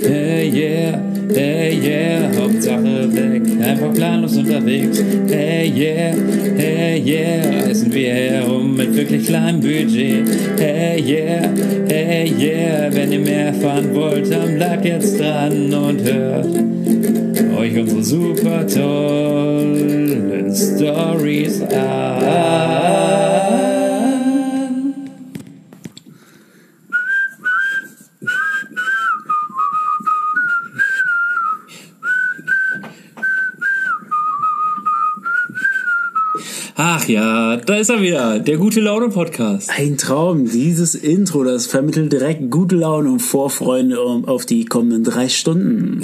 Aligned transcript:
Hey 0.00 0.48
yeah, 0.48 0.96
hey 1.34 1.74
yeah, 1.74 2.30
Hauptsache 2.36 3.12
weg, 3.12 3.42
einfach 3.60 3.92
planlos 3.92 4.36
unterwegs. 4.36 5.02
Hey 5.28 5.66
yeah, 5.66 6.14
hey 6.56 6.98
yeah, 7.00 7.66
reisen 7.66 7.92
wir 7.92 8.14
herum 8.14 8.76
mit 8.76 8.94
wirklich 8.94 9.26
kleinem 9.26 9.60
Budget. 9.60 10.24
Hey 10.56 11.00
yeah, 11.00 11.50
hey 11.88 12.32
yeah, 12.38 12.94
wenn 12.94 13.10
ihr 13.10 13.18
mehr 13.18 13.46
erfahren 13.46 13.92
wollt, 13.92 14.30
dann 14.30 14.54
bleibt 14.54 14.84
jetzt 14.84 15.18
dran 15.18 15.74
und 15.74 16.00
hört 16.04 16.46
euch 17.58 17.76
unsere 17.76 18.04
super 18.04 18.64
tollen 18.68 20.54
Stories 20.54 21.60
an. 21.62 23.37
Ach 37.08 37.10
ja, 37.10 37.56
da 37.56 37.76
ist 37.76 37.88
er 37.88 38.02
wieder, 38.02 38.38
der 38.38 38.58
gute 38.58 38.80
Laune 38.80 39.08
Podcast. 39.08 39.70
Ein 39.74 39.96
Traum, 39.96 40.44
dieses 40.44 40.94
Intro, 40.94 41.42
das 41.42 41.66
vermittelt 41.66 42.12
direkt 42.12 42.50
gute 42.50 42.76
Laune 42.76 43.10
und 43.10 43.20
Vorfreude 43.20 43.98
auf 43.98 44.44
die 44.44 44.66
kommenden 44.66 45.04
drei 45.04 45.30
Stunden. 45.30 46.02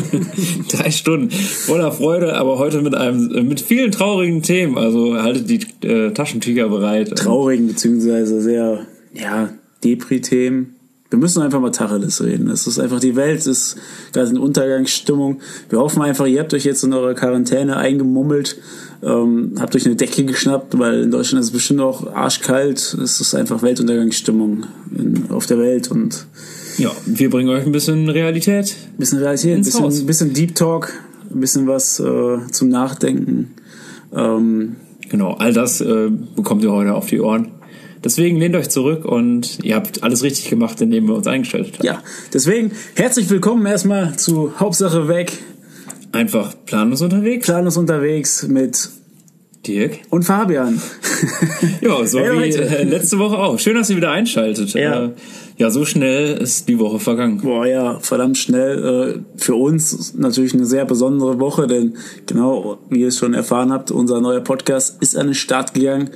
drei 0.68 0.90
Stunden 0.90 1.30
voller 1.30 1.92
Freude, 1.92 2.34
aber 2.34 2.58
heute 2.58 2.82
mit 2.82 2.96
einem 2.96 3.46
mit 3.46 3.60
vielen 3.60 3.92
traurigen 3.92 4.42
Themen. 4.42 4.76
Also 4.76 5.14
haltet 5.14 5.48
die 5.48 5.86
äh, 5.86 6.10
Taschentücher 6.10 6.70
bereit. 6.70 7.10
Traurigen 7.10 7.68
beziehungsweise 7.68 8.40
sehr 8.40 8.84
ja 9.14 9.50
Depri-Themen. 9.84 10.74
Wir 11.08 11.20
müssen 11.20 11.40
einfach 11.40 11.60
mal 11.60 11.70
Tacheles 11.70 12.22
reden. 12.24 12.50
Es 12.50 12.66
ist 12.66 12.80
einfach, 12.80 12.98
die 12.98 13.14
Welt 13.14 13.46
ist 13.46 13.76
gerade 14.12 14.30
in 14.30 14.38
Untergangsstimmung. 14.38 15.40
Wir 15.68 15.78
hoffen 15.78 16.02
einfach, 16.02 16.26
ihr 16.26 16.40
habt 16.40 16.52
euch 16.52 16.64
jetzt 16.64 16.82
in 16.82 16.92
eurer 16.92 17.14
Quarantäne 17.14 17.76
eingemummelt 17.76 18.56
ähm, 19.02 19.54
habt 19.58 19.74
euch 19.76 19.86
eine 19.86 19.96
Decke 19.96 20.24
geschnappt, 20.24 20.78
weil 20.78 21.02
in 21.02 21.10
Deutschland 21.10 21.40
ist 21.40 21.48
es 21.48 21.52
bestimmt 21.52 21.80
auch 21.80 22.06
arschkalt. 22.12 22.78
Es 23.02 23.20
ist 23.20 23.34
einfach 23.34 23.62
Weltuntergangsstimmung 23.62 24.64
in, 24.96 25.30
auf 25.30 25.46
der 25.46 25.58
Welt 25.58 25.90
und 25.90 26.26
ja, 26.78 26.90
wir 27.06 27.30
bringen 27.30 27.48
euch 27.48 27.64
ein 27.64 27.72
bisschen 27.72 28.08
Realität. 28.08 28.74
Ein 28.94 28.98
bisschen 28.98 29.18
Realität, 29.18 29.56
ein 29.56 29.62
bisschen, 29.62 30.06
bisschen 30.06 30.32
Deep 30.34 30.54
Talk, 30.54 30.92
ein 31.30 31.40
bisschen 31.40 31.66
was 31.66 32.00
äh, 32.00 32.38
zum 32.50 32.68
Nachdenken. 32.68 33.54
Ähm, 34.14 34.76
genau, 35.08 35.32
all 35.32 35.52
das 35.52 35.80
äh, 35.80 36.10
bekommt 36.34 36.62
ihr 36.62 36.72
heute 36.72 36.94
auf 36.94 37.06
die 37.06 37.20
Ohren. 37.20 37.52
Deswegen 38.04 38.38
lehnt 38.38 38.54
euch 38.54 38.68
zurück 38.68 39.04
und 39.04 39.64
ihr 39.64 39.74
habt 39.74 40.02
alles 40.02 40.22
richtig 40.22 40.50
gemacht, 40.50 40.80
indem 40.80 41.08
wir 41.08 41.14
uns 41.14 41.26
eingestellt 41.26 41.78
haben. 41.78 41.86
Ja, 41.86 42.02
deswegen 42.32 42.70
herzlich 42.94 43.28
willkommen 43.30 43.64
erstmal 43.66 44.16
zu 44.16 44.52
Hauptsache 44.60 45.08
weg, 45.08 45.32
Einfach 46.16 46.54
planlos 46.64 47.02
unterwegs? 47.02 47.46
Planlos 47.46 47.76
unterwegs 47.76 48.46
mit 48.48 48.90
Dirk 49.66 49.98
und 50.10 50.22
Fabian. 50.22 50.80
ja, 51.80 52.06
so 52.06 52.20
hey, 52.20 52.54
wie 52.54 52.56
äh, 52.56 52.84
letzte 52.84 53.18
Woche 53.18 53.36
auch. 53.36 53.58
Schön, 53.58 53.74
dass 53.74 53.90
ihr 53.90 53.96
wieder 53.96 54.12
einschaltet. 54.12 54.72
Ja. 54.74 55.06
Äh, 55.06 55.10
ja, 55.58 55.70
so 55.70 55.84
schnell 55.84 56.36
ist 56.36 56.68
die 56.68 56.78
Woche 56.78 57.00
vergangen. 57.00 57.40
Boah, 57.42 57.66
ja, 57.66 57.98
verdammt 58.00 58.38
schnell. 58.38 59.16
Äh, 59.16 59.40
für 59.40 59.54
uns 59.56 60.14
natürlich 60.14 60.54
eine 60.54 60.66
sehr 60.66 60.84
besondere 60.84 61.40
Woche, 61.40 61.66
denn 61.66 61.96
genau 62.26 62.78
wie 62.88 63.00
ihr 63.00 63.08
es 63.08 63.18
schon 63.18 63.34
erfahren 63.34 63.72
habt, 63.72 63.90
unser 63.90 64.20
neuer 64.20 64.40
Podcast 64.40 65.02
ist 65.02 65.16
an 65.16 65.26
den 65.26 65.34
Start 65.34 65.74
gegangen. 65.74 66.10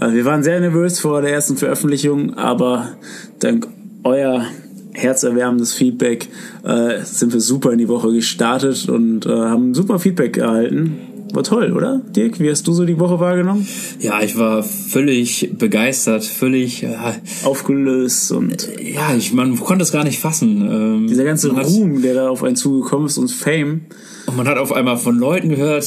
Wir 0.00 0.24
waren 0.24 0.42
sehr 0.42 0.60
nervös 0.60 1.00
vor 1.00 1.22
der 1.22 1.32
ersten 1.32 1.56
Veröffentlichung, 1.56 2.34
aber 2.34 2.96
dank 3.38 3.68
euer 4.04 4.46
herzerwärmendes 4.92 5.72
Feedback. 5.72 6.28
Äh, 6.64 7.04
sind 7.04 7.32
wir 7.32 7.40
super 7.40 7.72
in 7.72 7.78
die 7.78 7.88
Woche 7.88 8.12
gestartet 8.12 8.88
und 8.88 9.26
äh, 9.26 9.30
haben 9.30 9.74
super 9.74 9.98
Feedback 9.98 10.36
erhalten. 10.36 10.98
War 11.32 11.44
toll, 11.44 11.72
oder? 11.72 12.00
Dirk, 12.14 12.40
wie 12.40 12.50
hast 12.50 12.66
du 12.66 12.72
so 12.72 12.84
die 12.84 12.98
Woche 12.98 13.20
wahrgenommen? 13.20 13.66
Ja, 14.00 14.20
ich 14.20 14.36
war 14.36 14.62
völlig 14.62 15.50
begeistert, 15.56 16.24
völlig 16.24 16.82
äh, 16.82 16.96
aufgelöst 17.44 18.32
und 18.32 18.68
ja, 18.82 19.14
ich 19.14 19.32
man 19.32 19.58
konnte 19.60 19.84
es 19.84 19.92
gar 19.92 20.04
nicht 20.04 20.18
fassen. 20.18 20.68
Ähm, 20.68 21.06
Dieser 21.06 21.24
ganze 21.24 21.52
Ruhm, 21.52 22.02
der 22.02 22.14
da 22.14 22.28
auf 22.28 22.42
einen 22.42 22.56
zugekommen 22.56 23.06
ist 23.06 23.18
und 23.18 23.30
Fame. 23.30 23.82
Und 24.30 24.36
man 24.36 24.46
hat 24.46 24.58
auf 24.58 24.72
einmal 24.72 24.96
von 24.96 25.18
Leuten 25.18 25.48
gehört, 25.48 25.84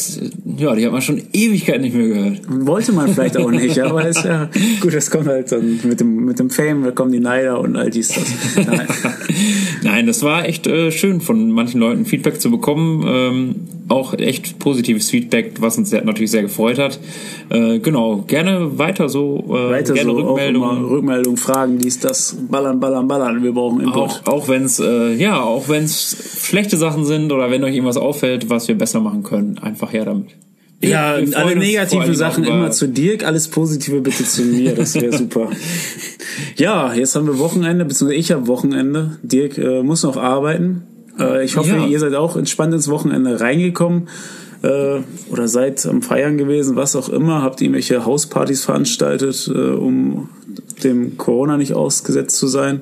ja, 0.57 0.75
die 0.75 0.85
hat 0.85 0.91
man 0.91 1.01
schon 1.01 1.21
Ewigkeit 1.31 1.79
nicht 1.79 1.95
mehr 1.95 2.09
gehört. 2.09 2.41
Wollte 2.49 2.91
man 2.91 3.13
vielleicht 3.13 3.37
auch 3.37 3.49
nicht, 3.49 3.79
aber 3.79 4.05
ist 4.05 4.25
ja 4.25 4.49
gut, 4.81 4.93
das 4.93 5.09
kommt 5.09 5.27
halt 5.27 5.49
dann 5.49 5.79
mit 5.83 6.01
dem, 6.01 6.25
mit 6.25 6.39
dem 6.39 6.49
Fame, 6.49 6.83
da 6.83 6.91
kommen 6.91 7.13
die 7.13 7.21
Neider 7.21 7.61
und 7.61 7.77
all 7.77 7.89
dies, 7.89 8.09
das. 8.09 8.65
Nein, 8.67 8.87
Nein 9.83 10.07
das 10.07 10.23
war 10.23 10.45
echt 10.45 10.67
äh, 10.67 10.91
schön, 10.91 11.21
von 11.21 11.51
manchen 11.51 11.79
Leuten 11.79 12.05
Feedback 12.05 12.41
zu 12.41 12.51
bekommen. 12.51 13.05
Ähm, 13.07 13.55
auch 13.93 14.13
echt 14.13 14.59
positives 14.59 15.09
Feedback, 15.09 15.53
was 15.59 15.77
uns 15.77 15.89
sehr, 15.91 16.03
natürlich 16.03 16.31
sehr 16.31 16.41
gefreut 16.41 16.79
hat. 16.79 16.99
Äh, 17.49 17.79
genau, 17.79 18.23
gerne 18.27 18.77
weiter 18.77 19.07
so. 19.07 19.45
Äh, 19.47 19.69
weiter 19.69 19.93
gerne 19.93 20.11
so, 20.11 20.17
Rückmeldungen. 20.17 20.85
Rückmeldungen, 20.85 21.37
Fragen, 21.37 21.77
dies, 21.77 21.99
das, 21.99 22.35
ballern, 22.49 22.79
ballern, 22.79 23.07
ballern. 23.07 23.43
Wir 23.43 23.53
brauchen 23.53 23.81
Input. 23.81 23.95
Auch, 23.95 24.25
auch 24.25 24.47
wenn 24.47 24.63
es, 24.63 24.79
äh, 24.79 25.13
ja, 25.13 25.41
auch 25.41 25.69
wenn 25.69 25.83
es 25.83 26.41
schlechte 26.41 26.77
Sachen 26.77 27.05
sind 27.05 27.31
oder 27.31 27.51
wenn 27.51 27.63
euch 27.63 27.73
irgendwas 27.73 27.97
auffällt, 27.97 28.49
was 28.49 28.67
wir 28.67 28.75
besser 28.75 28.99
machen 28.99 29.23
können, 29.23 29.59
einfach 29.59 29.93
her 29.93 30.05
damit. 30.05 30.29
Ja, 30.81 31.17
ja 31.17 31.37
alle 31.37 31.55
negativen 31.55 32.13
Sachen 32.13 32.43
immer 32.43 32.71
zu 32.71 32.87
Dirk, 32.87 33.25
alles 33.25 33.47
Positive 33.47 34.01
bitte 34.01 34.25
zu 34.25 34.41
mir, 34.41 34.75
das 34.75 34.95
wäre 34.95 35.17
super. 35.17 35.49
ja, 36.57 36.93
jetzt 36.93 37.15
haben 37.15 37.27
wir 37.27 37.39
Wochenende, 37.39 37.85
beziehungsweise 37.85 38.19
ich 38.19 38.31
habe 38.31 38.47
Wochenende. 38.47 39.17
Dirk 39.21 39.57
äh, 39.57 39.81
muss 39.81 40.03
noch 40.03 40.17
arbeiten. 40.17 40.83
Äh, 41.19 41.45
ich 41.45 41.57
hoffe, 41.57 41.69
ja. 41.69 41.85
ihr 41.85 41.99
seid 41.99 42.15
auch 42.15 42.35
entspannt 42.35 42.73
ins 42.73 42.89
Wochenende 42.89 43.39
reingekommen 43.39 44.07
äh, 44.61 44.99
oder 45.29 45.47
seid 45.47 45.85
am 45.85 46.01
Feiern 46.01 46.37
gewesen, 46.37 46.75
was 46.75 46.95
auch 46.95 47.09
immer. 47.09 47.41
Habt 47.41 47.61
ihr 47.61 47.65
irgendwelche 47.65 48.05
Hauspartys 48.05 48.65
veranstaltet, 48.65 49.51
äh, 49.53 49.57
um 49.57 50.29
dem 50.83 51.17
Corona 51.17 51.57
nicht 51.57 51.73
ausgesetzt 51.73 52.37
zu 52.37 52.47
sein? 52.47 52.81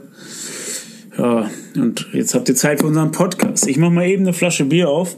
Ja, 1.17 1.49
und 1.75 2.07
jetzt 2.13 2.33
habt 2.33 2.47
ihr 2.49 2.55
Zeit 2.55 2.79
für 2.79 2.87
unseren 2.87 3.11
Podcast. 3.11 3.67
Ich 3.67 3.77
mach 3.77 3.91
mal 3.91 4.07
eben 4.07 4.23
eine 4.23 4.33
Flasche 4.33 4.65
Bier 4.65 4.89
auf. 4.89 5.17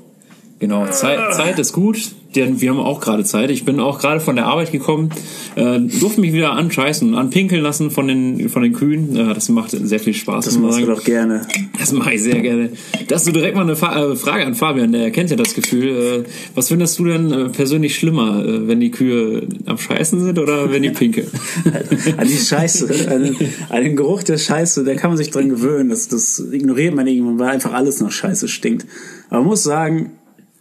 Genau, 0.59 0.87
Zeit, 0.87 1.33
Zeit 1.33 1.59
ist 1.59 1.73
gut, 1.73 1.97
denn 2.35 2.61
wir 2.61 2.69
haben 2.69 2.79
auch 2.79 2.99
gerade 2.99 3.23
Zeit. 3.23 3.49
Ich 3.51 3.65
bin 3.65 3.79
auch 3.79 3.99
gerade 3.99 4.19
von 4.19 4.35
der 4.35 4.45
Arbeit 4.45 4.71
gekommen, 4.71 5.09
äh, 5.55 5.79
durfte 5.79 6.21
mich 6.21 6.33
wieder 6.33 6.53
anscheißen, 6.53 7.15
anpinkeln 7.15 7.61
lassen 7.61 7.91
von 7.91 8.07
den, 8.07 8.49
von 8.49 8.63
den 8.63 8.73
Kühen. 8.73 9.15
Äh, 9.15 9.33
das 9.33 9.49
macht 9.49 9.71
sehr 9.71 9.99
viel 9.99 10.13
Spaß. 10.13 10.45
Das 10.45 10.57
machst 10.57 10.79
du 10.79 10.85
doch 10.85 11.03
gerne. 11.03 11.41
Das 11.79 11.91
mache 11.91 12.13
ich 12.13 12.23
sehr 12.23 12.39
gerne. 12.41 12.69
Das 13.07 13.21
ist 13.21 13.25
so 13.25 13.31
direkt 13.31 13.55
mal 13.55 13.63
eine 13.63 13.75
Fa 13.75 14.11
äh, 14.11 14.15
Frage 14.15 14.45
an 14.45 14.55
Fabian, 14.55 14.91
der 14.91 15.11
kennt 15.11 15.29
ja 15.29 15.35
das 15.35 15.53
Gefühl. 15.53 16.23
Äh, 16.25 16.29
was 16.55 16.69
findest 16.69 16.99
du 16.99 17.05
denn 17.05 17.31
äh, 17.31 17.49
persönlich 17.49 17.95
schlimmer, 17.95 18.45
äh, 18.45 18.67
wenn 18.67 18.79
die 18.79 18.91
Kühe 18.91 19.47
am 19.65 19.77
Scheißen 19.77 20.23
sind 20.23 20.39
oder 20.39 20.71
wenn 20.71 20.83
die 20.83 20.89
pinkeln? 20.89 21.27
an 22.17 22.27
die 22.27 22.37
Scheiße, 22.37 23.09
an, 23.09 23.35
an, 23.69 23.83
den 23.83 23.95
Geruch 23.95 24.23
der 24.23 24.37
Scheiße, 24.37 24.83
da 24.83 24.95
kann 24.95 25.11
man 25.11 25.17
sich 25.17 25.29
dran 25.29 25.49
gewöhnen. 25.49 25.89
Das, 25.89 26.07
das 26.07 26.43
ignoriert 26.51 26.95
man 26.95 27.07
irgendwann, 27.07 27.39
weil 27.39 27.49
einfach 27.49 27.73
alles 27.73 28.01
nach 28.01 28.11
Scheiße 28.11 28.47
stinkt. 28.47 28.85
Aber 29.29 29.39
man 29.39 29.49
muss 29.49 29.63
sagen, 29.63 30.11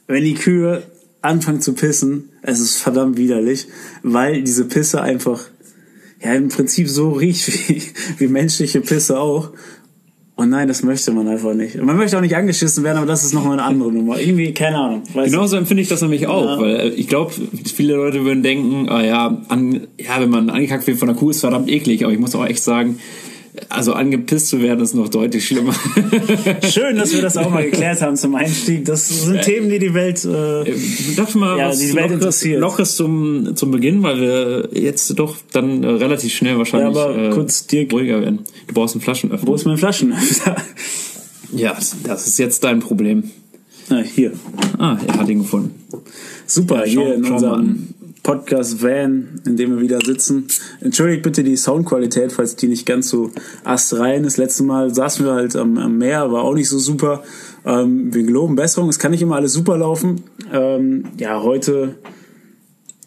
wenn 0.07 0.25
die 0.25 0.35
Kühe 0.35 0.83
anfangen 1.23 1.61
zu 1.61 1.73
pissen, 1.73 2.31
es 2.43 2.61
ist 2.61 2.79
verdammt 2.79 3.17
widerlich, 3.17 3.69
weil 4.03 4.43
diese 4.43 4.65
Pisse 4.65 5.01
einfach 5.01 5.41
ja 6.23 6.35
im 6.35 6.49
Prinzip 6.49 6.89
so 6.89 7.13
riecht 7.13 7.49
wie, 7.49 7.83
wie 8.19 8.29
menschliche 8.29 8.81
Pisse 8.81 9.19
auch. 9.19 9.51
Und 10.35 10.49
nein, 10.49 10.67
das 10.67 10.83
möchte 10.83 11.13
man 11.13 11.29
einfach 11.29 11.55
nicht. 11.55 11.77
Und 11.77 11.85
man 11.85 11.97
möchte 11.97 12.17
auch 12.17 12.23
nicht 12.23 12.35
angeschissen 12.35 12.83
werden, 12.83 12.97
aber 12.97 13.07
das 13.07 13.23
ist 13.23 13.35
nochmal 13.35 13.53
eine 13.53 13.65
andere 13.65 13.93
Nummer. 13.93 14.19
Irgendwie, 14.19 14.53
keine 14.55 14.79
Ahnung. 14.79 15.03
Genauso 15.15 15.57
empfinde 15.57 15.83
ich 15.83 15.89
das 15.89 16.01
nämlich 16.01 16.27
auch, 16.27 16.45
ja. 16.45 16.59
weil 16.59 16.77
äh, 16.77 16.89
ich 16.89 17.07
glaube, 17.07 17.33
viele 17.75 17.95
Leute 17.95 18.25
würden 18.25 18.43
denken, 18.43 18.89
ah 18.89 19.05
ja, 19.05 19.43
an, 19.49 19.87
ja, 19.99 20.21
wenn 20.21 20.31
man 20.31 20.49
angekackt 20.49 20.87
wird 20.87 20.99
von 20.99 21.09
der 21.09 21.17
Kuh, 21.17 21.31
ist 21.31 21.41
verdammt 21.41 21.69
eklig. 21.69 22.03
Aber 22.03 22.13
ich 22.13 22.19
muss 22.19 22.35
auch 22.35 22.47
echt 22.47 22.63
sagen, 22.63 22.99
also 23.69 23.93
angepisst 23.93 24.49
zu 24.49 24.63
werden 24.63 24.81
ist 24.81 24.95
noch 24.95 25.09
deutlich 25.09 25.47
schlimmer. 25.47 25.75
Schön, 26.71 26.97
dass 26.97 27.13
wir 27.13 27.21
das 27.21 27.37
auch 27.37 27.51
mal 27.51 27.65
geklärt 27.65 28.01
haben 28.01 28.17
zum 28.17 28.35
Einstieg. 28.35 28.87
Das 28.87 29.09
sind 29.09 29.37
äh, 29.37 29.41
Themen, 29.43 29.69
die 29.69 29.79
die 29.79 29.93
Welt, 29.93 30.25
äh, 30.25 30.71
ich 30.71 31.17
dachte 31.17 31.37
mal, 31.37 31.59
ja, 31.59 31.69
was 31.69 31.79
die, 31.79 31.95
Welt 31.95 32.13
interessiert. 32.13 32.61
Lockeres 32.61 32.97
zum, 32.97 33.55
zum 33.55 33.71
Beginn, 33.71 34.03
weil 34.03 34.21
wir 34.21 34.69
jetzt 34.73 35.19
doch 35.19 35.37
dann 35.53 35.83
äh, 35.83 35.87
relativ 35.87 36.33
schnell 36.33 36.57
wahrscheinlich 36.57 36.97
ja, 36.97 37.05
aber 37.05 37.31
kurz, 37.31 37.67
äh, 37.73 37.87
ruhiger 37.93 38.23
werden. 38.23 38.41
Du 38.69 38.75
brauchst 38.75 38.95
einen 38.95 39.03
Flaschenöffner. 39.03 39.47
Wo 39.47 39.55
ist 39.55 39.67
mein 39.67 39.77
Flaschenöffner? 39.77 40.57
ja, 41.53 41.77
das 42.05 42.27
ist 42.27 42.39
jetzt 42.39 42.65
dein 42.65 42.81
Problem. 42.81 43.31
Ah, 43.91 44.01
hier. 44.01 44.33
Ah, 44.79 44.97
er 45.07 45.19
hat 45.19 45.29
ihn 45.29 45.41
gefunden. 45.41 45.75
Super, 46.47 46.87
ja, 46.87 46.93
schau, 46.93 47.05
hier 47.05 47.15
in 47.17 47.25
unserem 47.25 47.89
Podcast-Van, 48.23 49.41
in 49.47 49.57
dem 49.57 49.75
wir 49.75 49.81
wieder 49.81 49.99
sitzen. 50.05 50.47
Entschuldigt 50.81 51.23
bitte 51.23 51.43
die 51.43 51.57
Soundqualität, 51.57 52.33
falls 52.33 52.57
die 52.57 52.69
nicht 52.69 52.87
ganz 52.87 53.09
so 53.09 53.31
astrein 53.65 54.25
ist. 54.25 54.37
Letztes 54.37 54.65
Mal 54.65 54.95
saßen 54.95 55.25
wir 55.25 55.33
halt 55.33 55.57
am, 55.57 55.77
am 55.79 55.99
Meer, 55.99 56.31
war 56.31 56.45
auch 56.45 56.55
nicht 56.55 56.69
so 56.69 56.79
super. 56.79 57.23
Ähm, 57.65 58.15
wir 58.15 58.23
geloben 58.23 58.55
Besserung. 58.55 58.89
Es 58.89 58.99
kann 58.99 59.11
nicht 59.11 59.23
immer 59.23 59.37
alles 59.37 59.53
super 59.53 59.77
laufen. 59.77 60.23
Ähm, 60.53 61.05
ja, 61.19 61.43
heute 61.43 61.97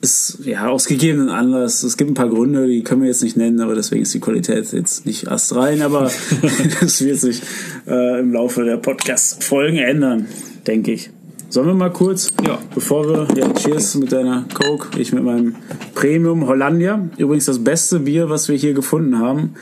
ist 0.02 0.40
ja 0.44 0.68
aus 0.68 0.86
gegebenen 0.86 1.30
Anlass. 1.30 1.84
Es 1.84 1.98
gibt 1.98 2.12
ein 2.12 2.16
paar 2.16 2.30
Gründe, 2.30 2.68
die 2.68 2.84
können 2.84 3.02
wir 3.02 3.08
jetzt 3.08 3.24
nicht 3.24 3.38
nennen, 3.38 3.62
aber 3.62 3.76
deswegen 3.76 4.04
ist 4.04 4.14
die 4.14 4.20
Qualität 4.20 4.72
jetzt 4.74 5.06
nicht 5.06 5.30
astrein, 5.30 5.82
aber 5.82 6.12
das 6.82 7.04
wird 7.04 7.20
sich 7.20 7.42
äh, 7.88 8.20
im 8.20 8.34
Laufe 8.34 8.66
der 8.66 8.78
Podcast-Folgen 8.78 9.78
ändern, 9.78 10.28
denke 10.68 10.92
ich. 10.92 11.10
Sollen 11.56 11.68
wir 11.68 11.74
mal 11.74 11.94
kurz, 11.94 12.34
ja. 12.46 12.60
bevor 12.74 13.08
wir, 13.08 13.28
ja, 13.38 13.50
cheers 13.54 13.96
mit 13.96 14.12
deiner 14.12 14.44
Coke, 14.54 15.00
ich 15.00 15.14
mit 15.14 15.24
meinem 15.24 15.56
Premium 15.94 16.48
Hollandia. 16.48 17.08
Übrigens 17.18 17.46
das 17.46 17.64
beste 17.64 18.02
Bier, 18.02 18.30
was 18.30 18.50
wir 18.50 18.58
hier 18.58 18.74
gefunden 18.74 19.20
haben. 19.20 19.54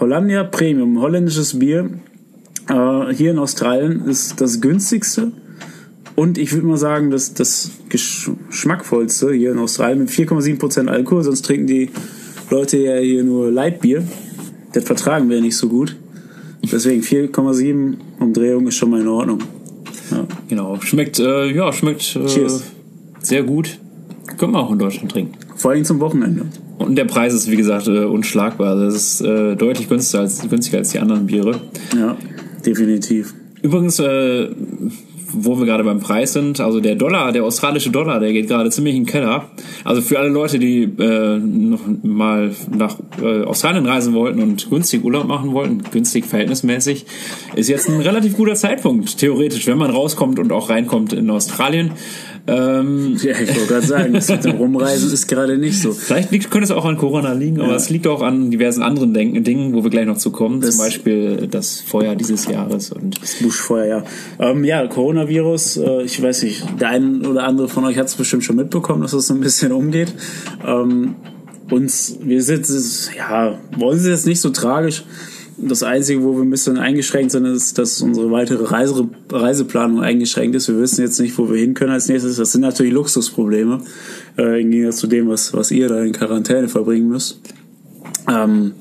Hollandia 0.00 0.44
Premium, 0.44 0.98
holländisches 1.02 1.58
Bier. 1.58 1.90
Äh, 2.70 3.12
hier 3.12 3.32
in 3.32 3.38
Australien 3.38 4.06
ist 4.08 4.40
das 4.40 4.62
günstigste 4.62 5.32
und 6.16 6.38
ich 6.38 6.50
würde 6.54 6.66
mal 6.66 6.78
sagen, 6.78 7.10
dass 7.10 7.34
das 7.34 7.72
geschmackvollste 7.90 9.34
hier 9.34 9.52
in 9.52 9.58
Australien 9.58 9.98
mit 9.98 10.08
4,7% 10.08 10.86
Alkohol, 10.86 11.24
sonst 11.24 11.44
trinken 11.44 11.66
die 11.66 11.90
Leute 12.48 12.78
ja 12.78 12.96
hier 12.96 13.22
nur 13.22 13.50
Lightbier. 13.50 14.02
Das 14.72 14.84
vertragen 14.84 15.28
wir 15.28 15.42
nicht 15.42 15.58
so 15.58 15.68
gut. 15.68 15.94
Deswegen 16.62 17.02
4,7 17.02 17.96
Umdrehung 18.18 18.66
ist 18.66 18.76
schon 18.76 18.88
mal 18.88 19.02
in 19.02 19.08
Ordnung. 19.08 19.40
Ja. 20.10 20.26
Genau. 20.48 20.80
Schmeckt, 20.80 21.18
äh, 21.18 21.50
ja, 21.50 21.72
schmeckt 21.72 22.16
äh, 22.16 22.48
sehr 23.20 23.42
gut. 23.42 23.78
Können 24.38 24.52
wir 24.52 24.60
auch 24.60 24.72
in 24.72 24.78
Deutschland 24.78 25.12
trinken. 25.12 25.34
Vor 25.56 25.70
allem 25.70 25.84
zum 25.84 26.00
Wochenende. 26.00 26.46
Und 26.78 26.96
der 26.96 27.04
Preis 27.04 27.32
ist, 27.32 27.50
wie 27.50 27.56
gesagt, 27.56 27.86
äh, 27.86 28.04
unschlagbar. 28.04 28.70
Also 28.70 28.84
das 28.86 28.94
ist 28.94 29.20
äh, 29.20 29.54
deutlich 29.56 29.88
günstiger 29.88 30.22
als, 30.22 30.48
günstiger 30.48 30.78
als 30.78 30.90
die 30.90 30.98
anderen 30.98 31.26
Biere. 31.26 31.60
Ja, 31.96 32.16
definitiv. 32.64 33.34
Übrigens, 33.62 33.98
äh, 33.98 34.48
wo 35.36 35.58
wir 35.58 35.66
gerade 35.66 35.84
beim 35.84 36.00
Preis 36.00 36.32
sind, 36.32 36.60
also 36.60 36.80
der 36.80 36.94
Dollar, 36.94 37.32
der 37.32 37.44
australische 37.44 37.90
Dollar, 37.90 38.20
der 38.20 38.32
geht 38.32 38.48
gerade 38.48 38.70
ziemlich 38.70 38.94
in 38.94 39.04
den 39.04 39.10
Keller. 39.10 39.50
Also 39.84 40.00
für 40.00 40.18
alle 40.18 40.28
Leute, 40.28 40.58
die 40.58 40.82
äh, 40.82 41.38
noch 41.38 41.80
mal 42.02 42.52
nach 42.76 42.96
äh, 43.22 43.42
Australien 43.44 43.86
reisen 43.86 44.14
wollten 44.14 44.40
und 44.40 44.70
günstig 44.70 45.04
Urlaub 45.04 45.26
machen 45.26 45.52
wollten, 45.52 45.82
günstig 45.90 46.26
verhältnismäßig, 46.26 47.06
ist 47.54 47.68
jetzt 47.68 47.88
ein 47.88 48.00
relativ 48.00 48.36
guter 48.36 48.54
Zeitpunkt, 48.54 49.18
theoretisch, 49.18 49.66
wenn 49.66 49.78
man 49.78 49.90
rauskommt 49.90 50.38
und 50.38 50.52
auch 50.52 50.70
reinkommt 50.70 51.12
in 51.12 51.30
Australien. 51.30 51.92
Ähm, 52.46 53.16
ja, 53.22 53.38
ich 53.40 53.48
wollte 53.54 53.66
gerade 53.66 53.86
sagen, 53.86 54.12
das 54.12 54.28
mit 54.28 54.44
dem 54.44 54.56
Rumreisen 54.56 55.10
ist 55.10 55.26
gerade 55.28 55.56
nicht 55.56 55.80
so. 55.80 55.92
Vielleicht 55.92 56.30
liegt, 56.30 56.50
könnte 56.50 56.64
es 56.64 56.70
auch 56.70 56.84
an 56.84 56.98
Corona 56.98 57.32
liegen, 57.32 57.60
aber 57.60 57.70
ja. 57.70 57.76
es 57.76 57.88
liegt 57.88 58.06
auch 58.06 58.20
an 58.20 58.50
diversen 58.50 58.82
anderen 58.82 59.14
Denk 59.14 59.44
Dingen, 59.44 59.72
wo 59.72 59.82
wir 59.82 59.90
gleich 59.90 60.04
noch 60.04 60.18
zu 60.18 60.30
kommen. 60.30 60.60
Das 60.60 60.76
Zum 60.76 60.84
Beispiel 60.84 61.48
das 61.50 61.80
Feuer 61.80 62.14
dieses 62.14 62.46
Jahres 62.46 62.92
und 62.92 63.20
das 63.22 63.36
Buschfeuer, 63.36 63.86
ja. 63.86 64.04
Ähm, 64.38 64.62
ja, 64.64 64.86
Coronavirus, 64.86 65.78
äh, 65.78 66.02
ich 66.02 66.22
weiß 66.22 66.42
nicht, 66.42 66.64
der 66.78 66.90
ein 66.90 67.24
oder 67.24 67.44
andere 67.44 67.68
von 67.68 67.84
euch 67.86 67.96
hat 67.96 68.08
es 68.08 68.14
bestimmt 68.14 68.44
schon 68.44 68.56
mitbekommen, 68.56 69.00
dass 69.00 69.14
es 69.14 69.26
so 69.26 69.34
ein 69.34 69.40
bisschen 69.40 69.72
umgeht. 69.72 70.12
Ähm, 70.66 71.14
uns, 71.70 72.18
wir 72.22 72.42
sind, 72.42 72.66
ja, 73.16 73.58
wollen 73.78 73.98
sie 73.98 74.10
jetzt 74.10 74.26
nicht 74.26 74.42
so 74.42 74.50
tragisch 74.50 75.04
das 75.56 75.82
Einzige, 75.82 76.22
wo 76.22 76.34
wir 76.34 76.42
ein 76.42 76.50
bisschen 76.50 76.78
eingeschränkt 76.78 77.32
sind, 77.32 77.44
ist, 77.44 77.78
dass 77.78 78.00
unsere 78.02 78.30
weitere 78.30 78.64
Reise, 78.64 79.08
Reiseplanung 79.30 80.02
eingeschränkt 80.02 80.56
ist. 80.56 80.68
Wir 80.68 80.78
wissen 80.78 81.02
jetzt 81.02 81.20
nicht, 81.20 81.36
wo 81.38 81.50
wir 81.50 81.58
hin 81.58 81.74
können 81.74 81.92
als 81.92 82.08
nächstes. 82.08 82.36
Das 82.36 82.52
sind 82.52 82.62
natürlich 82.62 82.92
Luxusprobleme, 82.92 83.80
äh, 84.38 84.60
im 84.60 84.70
Gegensatz 84.70 84.98
zu 84.98 85.06
dem, 85.06 85.28
was, 85.28 85.54
was 85.54 85.70
ihr 85.70 85.88
da 85.88 86.02
in 86.02 86.12
Quarantäne 86.12 86.68
verbringen 86.68 87.08
müsst. 87.08 87.40
Ähm, 88.28 88.72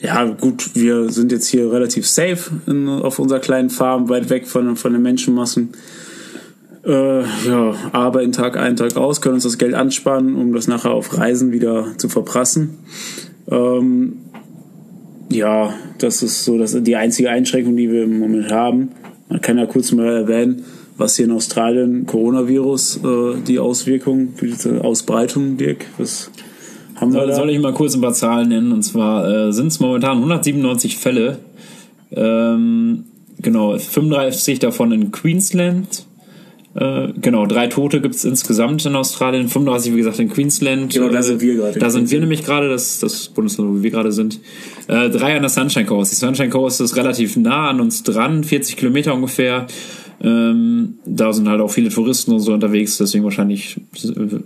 ja, 0.00 0.24
gut, 0.24 0.74
wir 0.74 1.10
sind 1.10 1.30
jetzt 1.30 1.46
hier 1.46 1.70
relativ 1.70 2.06
safe 2.06 2.50
in, 2.66 2.88
auf 2.88 3.18
unserer 3.18 3.38
kleinen 3.38 3.70
Farm, 3.70 4.08
weit 4.08 4.30
weg 4.30 4.48
von, 4.48 4.76
von 4.76 4.92
den 4.92 5.02
Menschenmassen. 5.02 5.70
Äh, 6.84 7.20
ja, 7.20 7.74
arbeiten 7.92 8.32
Tag 8.32 8.56
ein, 8.56 8.74
Tag 8.74 8.96
aus, 8.96 9.20
können 9.20 9.34
uns 9.34 9.44
das 9.44 9.58
Geld 9.58 9.74
ansparen, 9.74 10.34
um 10.34 10.52
das 10.52 10.66
nachher 10.66 10.90
auf 10.90 11.16
Reisen 11.16 11.52
wieder 11.52 11.96
zu 11.96 12.08
verprassen. 12.08 12.78
Ähm, 13.48 14.21
ja, 15.34 15.74
das 15.98 16.22
ist 16.22 16.44
so 16.44 16.58
das 16.58 16.74
ist 16.74 16.86
die 16.86 16.96
einzige 16.96 17.30
Einschränkung, 17.30 17.76
die 17.76 17.90
wir 17.90 18.04
im 18.04 18.18
Moment 18.18 18.50
haben. 18.50 18.90
Man 19.28 19.40
kann 19.40 19.58
ja 19.58 19.66
kurz 19.66 19.92
mal 19.92 20.06
erwähnen, 20.06 20.64
was 20.96 21.16
hier 21.16 21.24
in 21.24 21.32
Australien 21.32 22.06
Coronavirus, 22.06 23.00
äh, 23.04 23.40
die 23.46 23.58
Auswirkungen, 23.58 24.34
die 24.40 24.80
Ausbreitung, 24.80 25.56
Dirk, 25.56 25.86
was 25.98 26.30
haben 26.96 27.14
wir 27.14 27.26
da? 27.26 27.34
Soll 27.34 27.50
ich 27.50 27.60
mal 27.60 27.72
kurz 27.72 27.94
ein 27.94 28.00
paar 28.00 28.12
Zahlen 28.12 28.48
nennen? 28.48 28.72
Und 28.72 28.82
zwar 28.82 29.48
äh, 29.48 29.52
sind 29.52 29.68
es 29.68 29.80
momentan 29.80 30.18
197 30.18 30.96
Fälle. 30.96 31.38
Ähm, 32.12 33.04
genau, 33.40 33.76
35 33.76 34.60
davon 34.60 34.92
in 34.92 35.10
Queensland, 35.10 36.06
äh, 36.74 37.08
genau, 37.20 37.46
drei 37.46 37.66
Tote 37.66 38.00
gibt 38.00 38.14
es 38.14 38.24
insgesamt 38.24 38.86
in 38.86 38.96
Australien, 38.96 39.48
35 39.48 39.92
wie 39.92 39.98
gesagt 39.98 40.18
in 40.20 40.30
Queensland. 40.30 40.94
Genau, 40.94 41.08
da 41.10 41.22
sind 41.22 41.40
wir 41.42 41.56
gerade. 41.56 41.78
Da 41.78 41.90
sind 41.90 42.10
wir 42.10 42.20
nämlich 42.20 42.44
gerade, 42.44 42.68
das, 42.70 42.98
das 42.98 43.28
Bundesland, 43.28 43.70
wo 43.70 43.82
wir 43.82 43.90
gerade 43.90 44.10
sind. 44.10 44.40
Äh, 44.88 45.10
drei 45.10 45.36
an 45.36 45.42
der 45.42 45.50
Sunshine 45.50 45.84
Coast. 45.84 46.12
Die 46.12 46.16
Sunshine 46.16 46.48
Coast 46.48 46.80
ist 46.80 46.96
relativ 46.96 47.36
nah 47.36 47.68
an 47.68 47.80
uns 47.80 48.02
dran, 48.02 48.42
40 48.42 48.76
Kilometer 48.76 49.14
ungefähr. 49.14 49.66
Ähm, 50.24 50.98
da 51.04 51.32
sind 51.32 51.48
halt 51.48 51.60
auch 51.60 51.70
viele 51.70 51.88
Touristen 51.88 52.32
und 52.32 52.40
so 52.40 52.52
unterwegs, 52.52 52.96
deswegen 52.96 53.24
wahrscheinlich 53.24 53.80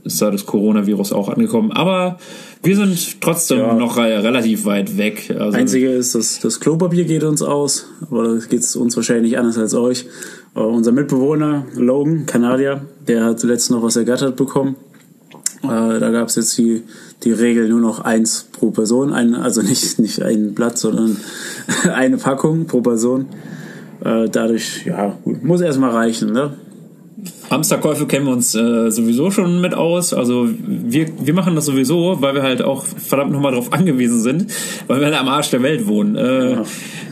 ist 0.05 0.23
da 0.23 0.31
das 0.31 0.47
Coronavirus 0.47 1.13
auch 1.13 1.29
angekommen. 1.29 1.71
Aber 1.71 2.19
wir 2.63 2.77
sind 2.77 3.21
trotzdem 3.21 3.59
ja. 3.59 3.75
noch 3.75 3.99
relativ 3.99 4.65
weit 4.65 4.97
weg. 4.97 5.35
Also 5.39 5.57
Einzige 5.59 5.91
ist, 5.91 6.15
dass 6.15 6.41
das 6.41 6.61
Klopapier 6.61 7.05
geht 7.05 7.25
uns 7.25 7.43
aus, 7.43 7.87
aber 8.11 8.37
das 8.37 8.49
geht 8.49 8.75
uns 8.75 8.97
wahrscheinlich 8.97 9.37
anders 9.39 9.59
als 9.59 9.75
euch. 9.75 10.07
Uh, 10.57 10.63
unser 10.63 10.91
Mitbewohner 10.91 11.67
Logan, 11.75 12.25
Kanadier, 12.25 12.81
der 13.07 13.27
hat 13.27 13.39
zuletzt 13.39 13.71
noch 13.71 13.83
was 13.83 13.97
ergattert 13.97 14.37
bekommen. 14.37 14.77
Uh, 15.63 15.99
da 15.99 16.11
gab 16.11 16.29
es 16.29 16.37
jetzt 16.37 16.57
die, 16.57 16.83
die 17.25 17.33
Regel 17.33 17.69
nur 17.69 17.81
noch 17.81 18.01
eins 18.01 18.49
pro 18.53 18.71
Person, 18.71 19.13
ein, 19.13 19.35
also 19.35 19.61
nicht, 19.61 19.99
nicht 19.99 20.23
ein 20.23 20.55
Blatt, 20.55 20.79
sondern 20.79 21.19
eine 21.93 22.17
Packung 22.17 22.67
pro 22.67 22.81
Person. 22.81 23.27
Uh, 24.03 24.29
dadurch, 24.29 24.87
ja, 24.87 25.19
gut, 25.25 25.45
muss 25.45 25.61
erstmal 25.61 25.91
reichen, 25.91 26.33
ne? 26.33 26.55
Hamsterkäufe 27.51 28.07
kennen 28.07 28.27
wir 28.27 28.33
uns 28.33 28.55
äh, 28.55 28.91
sowieso 28.91 29.31
schon 29.31 29.61
mit 29.61 29.75
aus. 29.75 30.13
Also 30.13 30.49
wir, 30.67 31.09
wir 31.19 31.33
machen 31.33 31.55
das 31.55 31.65
sowieso, 31.65 32.21
weil 32.21 32.35
wir 32.35 32.43
halt 32.43 32.63
auch 32.63 32.85
verdammt 32.85 33.33
nochmal 33.33 33.53
darauf 33.53 33.73
angewiesen 33.73 34.21
sind, 34.21 34.53
weil 34.87 35.01
wir 35.01 35.07
halt 35.07 35.17
am 35.17 35.29
Arsch 35.29 35.51
der 35.51 35.63
Welt 35.63 35.87
wohnen. 35.87 36.17
Äh, 36.17 36.53
ja. 36.53 36.65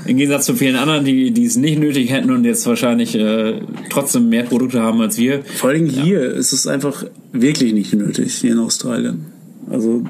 Im 0.06 0.18
Gegensatz 0.18 0.44
zu 0.44 0.54
vielen 0.54 0.76
anderen, 0.76 1.04
die, 1.04 1.30
die 1.30 1.46
es 1.46 1.56
nicht 1.56 1.78
nötig 1.78 2.10
hätten 2.10 2.30
und 2.30 2.44
jetzt 2.44 2.66
wahrscheinlich 2.66 3.14
äh, 3.14 3.60
trotzdem 3.88 4.28
mehr 4.28 4.42
Produkte 4.42 4.82
haben 4.82 5.00
als 5.00 5.16
wir. 5.16 5.42
Vor 5.42 5.70
allem 5.70 5.86
hier 5.86 6.22
ja. 6.22 6.30
ist 6.32 6.52
es 6.52 6.66
einfach 6.66 7.04
wirklich 7.32 7.72
nicht 7.72 7.94
nötig, 7.94 8.34
hier 8.34 8.52
in 8.52 8.58
Australien. 8.58 9.26
Also 9.70 10.02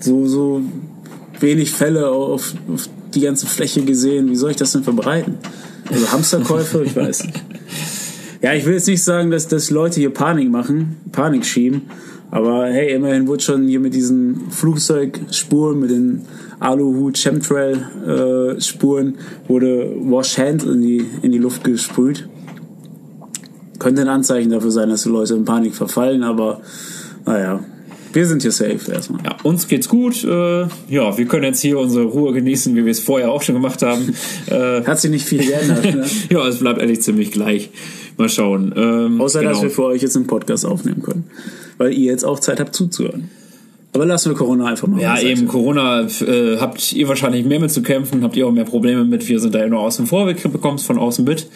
so, 0.00 0.26
so 0.26 0.62
wenig 1.38 1.70
Fälle 1.70 2.08
auf, 2.08 2.54
auf 2.72 2.88
die 3.14 3.20
ganze 3.20 3.46
Fläche 3.46 3.82
gesehen. 3.82 4.30
Wie 4.30 4.36
soll 4.36 4.50
ich 4.50 4.56
das 4.56 4.72
denn 4.72 4.82
verbreiten? 4.82 5.36
Also 5.88 6.10
Hamsterkäufe, 6.10 6.82
ich 6.84 6.96
weiß 6.96 7.26
nicht. 7.26 7.42
Ja, 8.42 8.52
ich 8.54 8.66
will 8.66 8.74
jetzt 8.74 8.88
nicht 8.88 9.02
sagen, 9.02 9.30
dass, 9.30 9.46
dass 9.46 9.70
Leute 9.70 10.00
hier 10.00 10.10
Panik 10.10 10.50
machen, 10.50 10.96
Panik 11.12 11.46
schieben. 11.46 11.82
Aber 12.32 12.66
hey, 12.66 12.92
immerhin 12.94 13.28
wurde 13.28 13.42
schon 13.42 13.68
hier 13.68 13.78
mit 13.78 13.94
diesen 13.94 14.50
Flugzeugspuren, 14.50 15.78
mit 15.78 15.90
den 15.90 16.22
Aluhut 16.58 17.16
Chemtrail 17.16 18.56
äh, 18.56 18.60
Spuren, 18.60 19.16
wurde 19.46 19.94
Wash 20.00 20.38
Hand 20.38 20.64
in 20.64 20.80
die, 20.80 21.06
in 21.22 21.30
die 21.30 21.38
Luft 21.38 21.62
gesprüht. 21.62 22.28
Könnte 23.78 24.02
ein 24.02 24.08
Anzeichen 24.08 24.50
dafür 24.50 24.70
sein, 24.70 24.88
dass 24.88 25.04
die 25.04 25.10
Leute 25.10 25.34
in 25.34 25.44
Panik 25.44 25.74
verfallen, 25.74 26.22
aber 26.22 26.62
naja, 27.26 27.60
wir 28.12 28.26
sind 28.26 28.42
hier 28.42 28.52
safe 28.52 28.92
erstmal. 28.92 29.22
Ja, 29.24 29.36
uns 29.42 29.68
geht's 29.68 29.88
gut. 29.88 30.24
Äh, 30.24 30.62
ja, 30.88 31.16
wir 31.16 31.24
können 31.26 31.44
jetzt 31.44 31.60
hier 31.60 31.78
unsere 31.78 32.04
Ruhe 32.04 32.32
genießen, 32.32 32.74
wie 32.76 32.84
wir 32.84 32.90
es 32.92 33.00
vorher 33.00 33.30
auch 33.30 33.42
schon 33.42 33.54
gemacht 33.54 33.82
haben. 33.82 34.14
Äh, 34.50 34.84
Hat 34.84 35.00
sich 35.00 35.10
nicht 35.10 35.24
viel 35.24 35.46
geändert. 35.46 35.84
Ne? 35.84 36.04
ja, 36.30 36.46
es 36.46 36.58
bleibt 36.58 36.80
eigentlich 36.80 37.00
ziemlich 37.00 37.30
gleich. 37.30 37.70
Mal 38.22 38.28
schauen. 38.28 38.72
Ähm, 38.76 39.20
Außer, 39.20 39.40
genau. 39.40 39.52
dass 39.52 39.62
wir 39.62 39.70
für 39.70 39.84
euch 39.84 40.02
jetzt 40.02 40.16
einen 40.16 40.26
Podcast 40.26 40.64
aufnehmen 40.64 41.02
können. 41.02 41.24
Weil 41.78 41.92
ihr 41.92 42.12
jetzt 42.12 42.24
auch 42.24 42.38
Zeit 42.38 42.60
habt 42.60 42.74
zuzuhören. 42.74 43.30
Aber 43.94 44.06
lassen 44.06 44.30
wir 44.30 44.36
Corona 44.36 44.66
einfach 44.66 44.86
mal. 44.86 45.00
Ja, 45.00 45.20
eben, 45.20 45.48
Corona 45.48 46.02
äh, 46.02 46.56
habt 46.58 46.92
ihr 46.92 47.08
wahrscheinlich 47.08 47.44
mehr 47.44 47.60
mit 47.60 47.70
zu 47.70 47.82
kämpfen, 47.82 48.22
habt 48.22 48.36
ihr 48.36 48.46
auch 48.46 48.52
mehr 48.52 48.64
Probleme 48.64 49.04
mit. 49.04 49.28
Wir 49.28 49.38
sind 49.40 49.54
da 49.54 49.58
ja 49.58 49.66
nur 49.66 49.80
außen 49.80 50.06
vor, 50.06 50.26
wir 50.26 50.34
bekommen 50.34 50.76
es 50.76 50.84
von 50.84 50.98
außen 50.98 51.24
mit. 51.24 51.48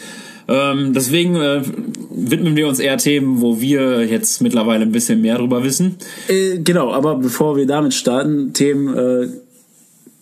Ähm, 0.48 0.92
deswegen 0.92 1.36
äh, 1.36 1.62
widmen 2.10 2.56
wir 2.56 2.68
uns 2.68 2.78
eher 2.78 2.98
Themen, 2.98 3.40
wo 3.40 3.60
wir 3.60 4.04
jetzt 4.04 4.42
mittlerweile 4.42 4.82
ein 4.82 4.92
bisschen 4.92 5.20
mehr 5.20 5.38
drüber 5.38 5.64
wissen. 5.64 5.96
Äh, 6.28 6.58
genau, 6.58 6.92
aber 6.92 7.16
bevor 7.16 7.56
wir 7.56 7.66
damit 7.66 7.94
starten, 7.94 8.52
Themen, 8.52 8.94
äh, 8.94 9.28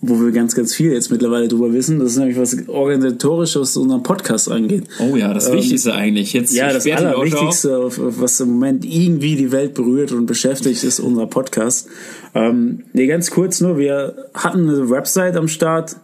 wo 0.09 0.21
wir 0.21 0.33
ganz, 0.33 0.55
ganz 0.55 0.75
viel 0.75 0.93
jetzt 0.93 1.11
mittlerweile 1.11 1.49
drüber 1.49 1.73
wissen. 1.73 1.99
Das 1.99 2.13
ist 2.13 2.19
nämlich 2.19 2.39
was 2.39 2.57
Organisatorisches, 2.69 3.61
was 3.61 3.77
unseren 3.77 4.03
Podcast 4.03 4.51
angeht. 4.51 4.85
Oh 5.01 5.17
ja, 5.17 5.33
das 5.33 5.49
ähm, 5.49 5.55
Wichtigste 5.55 5.95
eigentlich. 5.95 6.33
Jetzt 6.33 6.55
ja, 6.55 6.73
das 6.73 6.87
Allerwichtigste, 6.87 7.91
was 7.97 8.41
im 8.41 8.51
Moment 8.51 8.85
irgendwie 8.85 9.37
die 9.37 9.53
Welt 9.53 9.75
berührt 9.75 10.13
und 10.13 10.27
beschäftigt, 10.27 10.85
ist 10.85 11.01
unser 11.01 11.27
Podcast. 11.27 11.89
Ähm, 12.35 12.85
nee, 12.93 13.07
ganz 13.07 13.31
kurz 13.31 13.61
nur, 13.61 13.79
wir 13.79 14.15
hatten 14.35 14.69
eine 14.69 14.91
Website 14.91 15.37
am 15.37 15.49
Start, 15.49 15.97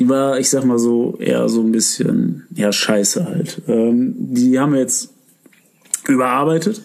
die 0.00 0.08
war, 0.08 0.38
ich 0.38 0.48
sag 0.48 0.64
mal 0.64 0.78
so, 0.78 1.16
eher 1.18 1.48
so 1.48 1.60
ein 1.60 1.72
bisschen, 1.72 2.44
ja, 2.54 2.72
scheiße 2.72 3.26
halt. 3.26 3.62
Ähm, 3.68 4.14
die 4.16 4.58
haben 4.58 4.72
wir 4.72 4.80
jetzt 4.80 5.10
überarbeitet 6.08 6.82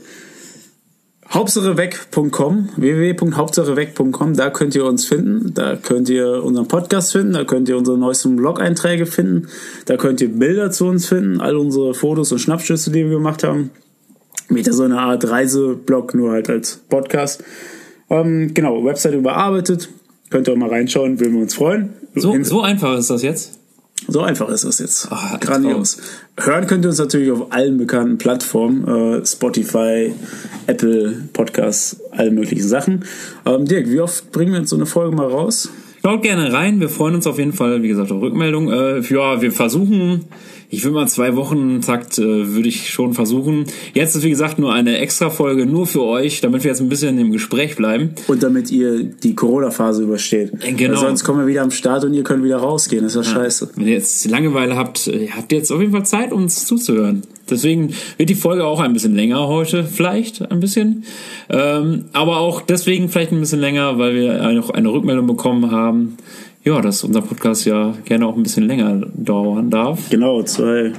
Hauptsacheweg.com, 1.30 2.70
www.hauptsacheweg.com, 2.78 4.34
da 4.34 4.50
könnt 4.50 4.76
ihr 4.76 4.86
uns 4.86 5.06
finden, 5.06 5.54
da 5.54 5.76
könnt 5.76 6.08
ihr 6.08 6.42
unseren 6.42 6.70
Podcast 6.70 7.12
finden, 7.12 7.34
da 7.34 7.44
könnt 7.44 7.68
ihr 7.68 7.78
unsere 7.78 7.98
neuesten 7.98 8.38
Blog-Einträge 8.38 9.06
finden, 9.06 9.50
da 9.86 9.98
könnt 9.98 10.22
ihr 10.22 10.30
Bilder 10.30 10.72
zu 10.72 10.86
uns 10.86 11.08
finden, 11.08 11.42
all 11.42 11.58
unsere 11.58 11.94
Fotos 11.94 12.32
und 12.32 12.40
Schnappschüsse, 12.40 12.92
die 12.92 13.04
wir 13.04 13.18
gemacht 13.18 13.44
haben. 13.44 13.72
Wieder 14.48 14.72
so 14.72 14.84
eine 14.84 15.00
Art 15.00 15.30
Reiseblog, 15.30 16.16
nur 16.16 16.32
halt 16.32 16.50
als 16.50 16.78
Podcast. 16.88 17.44
Ähm, 18.10 18.54
genau, 18.54 18.86
Website 18.86 19.16
überarbeitet, 19.16 19.90
könnt 20.30 20.48
ihr 20.48 20.54
auch 20.54 20.58
mal 20.58 20.70
reinschauen, 20.70 21.20
würden 21.20 21.34
wir 21.34 21.42
uns 21.42 21.56
freuen. 21.56 21.90
So, 22.16 22.42
so 22.44 22.62
einfach 22.62 22.98
ist 22.98 23.10
das 23.10 23.22
jetzt? 23.22 23.57
So 24.08 24.22
einfach 24.22 24.48
ist 24.50 24.64
das 24.64 24.80
jetzt. 24.80 25.08
Ach, 25.10 25.40
Grandios. 25.40 25.98
Hören 26.40 26.68
könnt 26.68 26.86
ihr 26.86 26.90
uns 26.90 27.00
natürlich 27.00 27.32
auf 27.32 27.52
allen 27.52 27.78
bekannten 27.78 28.18
Plattformen. 28.18 28.88
Äh, 28.88 29.26
Spotify, 29.26 30.14
Apple, 30.68 31.24
Podcasts, 31.34 31.98
alle 32.12 32.32
möglichen 32.32 32.68
Sachen. 32.68 33.06
Ähm, 33.46 33.66
Dirk, 33.66 33.90
wie 33.90 34.00
oft 34.00 34.32
bringen 34.32 34.54
wir 34.54 34.60
jetzt 34.60 34.70
so 34.70 34.76
eine 34.76 34.86
Folge 34.86 35.16
mal 35.16 35.28
raus? 35.28 35.70
Schaut 36.04 36.22
gerne 36.22 36.54
rein. 36.54 36.80
Wir 36.80 36.90
freuen 36.90 37.16
uns 37.16 37.28
auf 37.28 37.38
jeden 37.38 37.54
Fall, 37.54 37.82
wie 37.82 37.90
gesagt, 37.90 38.12
auf 38.12 38.22
Rückmeldung. 38.22 38.72
Äh, 38.72 39.02
ja, 39.02 39.42
wir 39.42 39.52
versuchen 39.52 40.26
ich 40.70 40.84
will 40.84 40.92
mal 40.92 41.08
zwei 41.08 41.36
Wochen 41.36 41.82
Takt 41.82 42.18
äh, 42.18 42.54
würde 42.54 42.68
ich 42.68 42.90
schon 42.90 43.14
versuchen. 43.14 43.66
Jetzt 43.94 44.16
ist 44.16 44.24
wie 44.24 44.30
gesagt 44.30 44.60
nur 44.60 44.74
eine 44.74 44.98
extra 44.98 45.30
Folge 45.30 45.66
nur 45.66 45.88
für 45.88 46.04
euch, 46.04 46.42
damit 46.42 46.64
wir 46.64 46.72
jetzt 46.72 46.82
ein 46.82 46.90
bisschen 46.90 47.18
im 47.18 47.32
Gespräch 47.32 47.78
bleiben. 47.78 48.12
Und 48.28 48.44
damit 48.44 48.70
ihr 48.70 49.04
die 49.04 49.34
Corona-Phase 49.34 50.04
übersteht. 50.04 50.52
Äh, 50.62 50.74
genau. 50.74 50.96
Weil 50.96 51.08
sonst 51.08 51.24
kommen 51.24 51.40
wir 51.40 51.48
wieder 51.48 51.62
am 51.62 51.72
Start 51.72 52.04
und 52.04 52.14
ihr 52.14 52.24
könnt 52.24 52.44
wieder 52.44 52.58
rausgehen. 52.58 53.04
Das 53.04 53.16
ist 53.16 53.28
ja, 53.28 53.34
scheiße. 53.36 53.70
Wenn 53.76 53.88
ihr 53.88 53.94
jetzt 53.94 54.30
Langeweile 54.30 54.76
habt, 54.76 55.08
äh, 55.08 55.30
habt 55.30 55.52
ihr 55.54 55.58
jetzt 55.58 55.72
auf 55.72 55.80
jeden 55.80 55.94
Fall 55.94 56.06
Zeit, 56.06 56.34
uns 56.34 56.66
zuzuhören. 56.66 57.24
Deswegen 57.50 57.94
wird 58.18 58.30
die 58.30 58.36
Folge 58.36 58.66
auch 58.66 58.82
ein 58.82 58.92
bisschen 58.92 59.16
länger 59.16 59.48
heute, 59.48 59.86
vielleicht 59.86 60.52
ein 60.52 60.60
bisschen. 60.60 61.06
Ähm, 61.50 62.06
aber 62.12 62.40
auch 62.40 62.60
deswegen 62.60 63.08
vielleicht 63.08 63.32
ein 63.32 63.40
bisschen 63.40 63.62
länger, 63.62 63.98
weil 63.98 64.16
wir 64.16 64.52
noch 64.52 64.72
eine 64.72 64.92
Rückmeldung 64.92 65.28
bekommen 65.28 65.72
haben 65.72 66.18
ja, 66.68 66.82
dass 66.82 67.04
unser 67.06 67.22
Podcast 67.22 67.66
ja 67.66 67.94
gerne 68.04 68.28
auch 68.28 68.36
ein 68.36 68.44
bisschen 68.44 68.68
länger 68.68 69.02
dauern 69.14 69.70
darf. 69.70 70.10
Genau, 70.10 70.44
zwei 70.44 70.92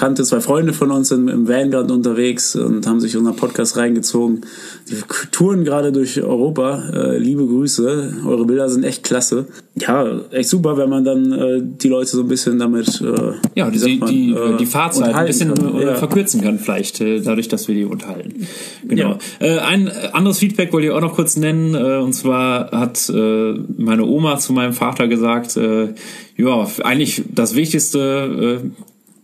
Bekannte, 0.00 0.24
zwei 0.24 0.40
Freunde 0.40 0.72
von 0.72 0.90
uns 0.92 1.10
sind 1.10 1.28
im 1.28 1.46
Vanguard 1.46 1.90
unterwegs 1.90 2.56
und 2.56 2.86
haben 2.86 3.00
sich 3.00 3.18
unseren 3.18 3.36
Podcast 3.36 3.76
reingezogen. 3.76 4.46
Die 4.88 4.94
touren 5.30 5.62
gerade 5.62 5.92
durch 5.92 6.22
Europa. 6.22 6.88
Äh, 6.90 7.18
liebe 7.18 7.46
Grüße. 7.46 8.14
Eure 8.26 8.46
Bilder 8.46 8.70
sind 8.70 8.84
echt 8.84 9.04
klasse. 9.04 9.44
Ja, 9.74 10.20
echt 10.30 10.48
super, 10.48 10.78
wenn 10.78 10.88
man 10.88 11.04
dann 11.04 11.32
äh, 11.32 11.60
die 11.62 11.88
Leute 11.88 12.12
so 12.12 12.22
ein 12.22 12.28
bisschen 12.28 12.58
damit 12.58 13.02
äh, 13.02 13.32
ja, 13.54 13.70
die, 13.70 13.98
man, 13.98 14.08
die, 14.08 14.32
äh, 14.32 14.56
die 14.56 14.64
Fahrzeit 14.64 15.14
ein 15.14 15.26
bisschen 15.26 15.52
kann. 15.52 15.78
Ja. 15.78 15.94
verkürzen 15.96 16.40
kann, 16.40 16.58
vielleicht, 16.58 17.02
äh, 17.02 17.20
dadurch, 17.20 17.48
dass 17.48 17.68
wir 17.68 17.74
die 17.74 17.84
unterhalten. 17.84 18.46
Genau. 18.88 19.18
Ja. 19.38 19.46
Äh, 19.46 19.58
ein 19.58 19.90
anderes 20.14 20.38
Feedback 20.38 20.72
wollte 20.72 20.86
ich 20.86 20.94
auch 20.94 21.02
noch 21.02 21.14
kurz 21.14 21.36
nennen. 21.36 21.74
Äh, 21.74 21.98
und 21.98 22.14
zwar 22.14 22.70
hat 22.70 23.06
äh, 23.10 23.54
meine 23.76 24.06
Oma 24.06 24.38
zu 24.38 24.54
meinem 24.54 24.72
Vater 24.72 25.08
gesagt, 25.08 25.58
äh, 25.58 25.88
ja, 26.38 26.66
eigentlich 26.84 27.22
das 27.34 27.54
Wichtigste 27.54 28.62
äh, 28.64 28.70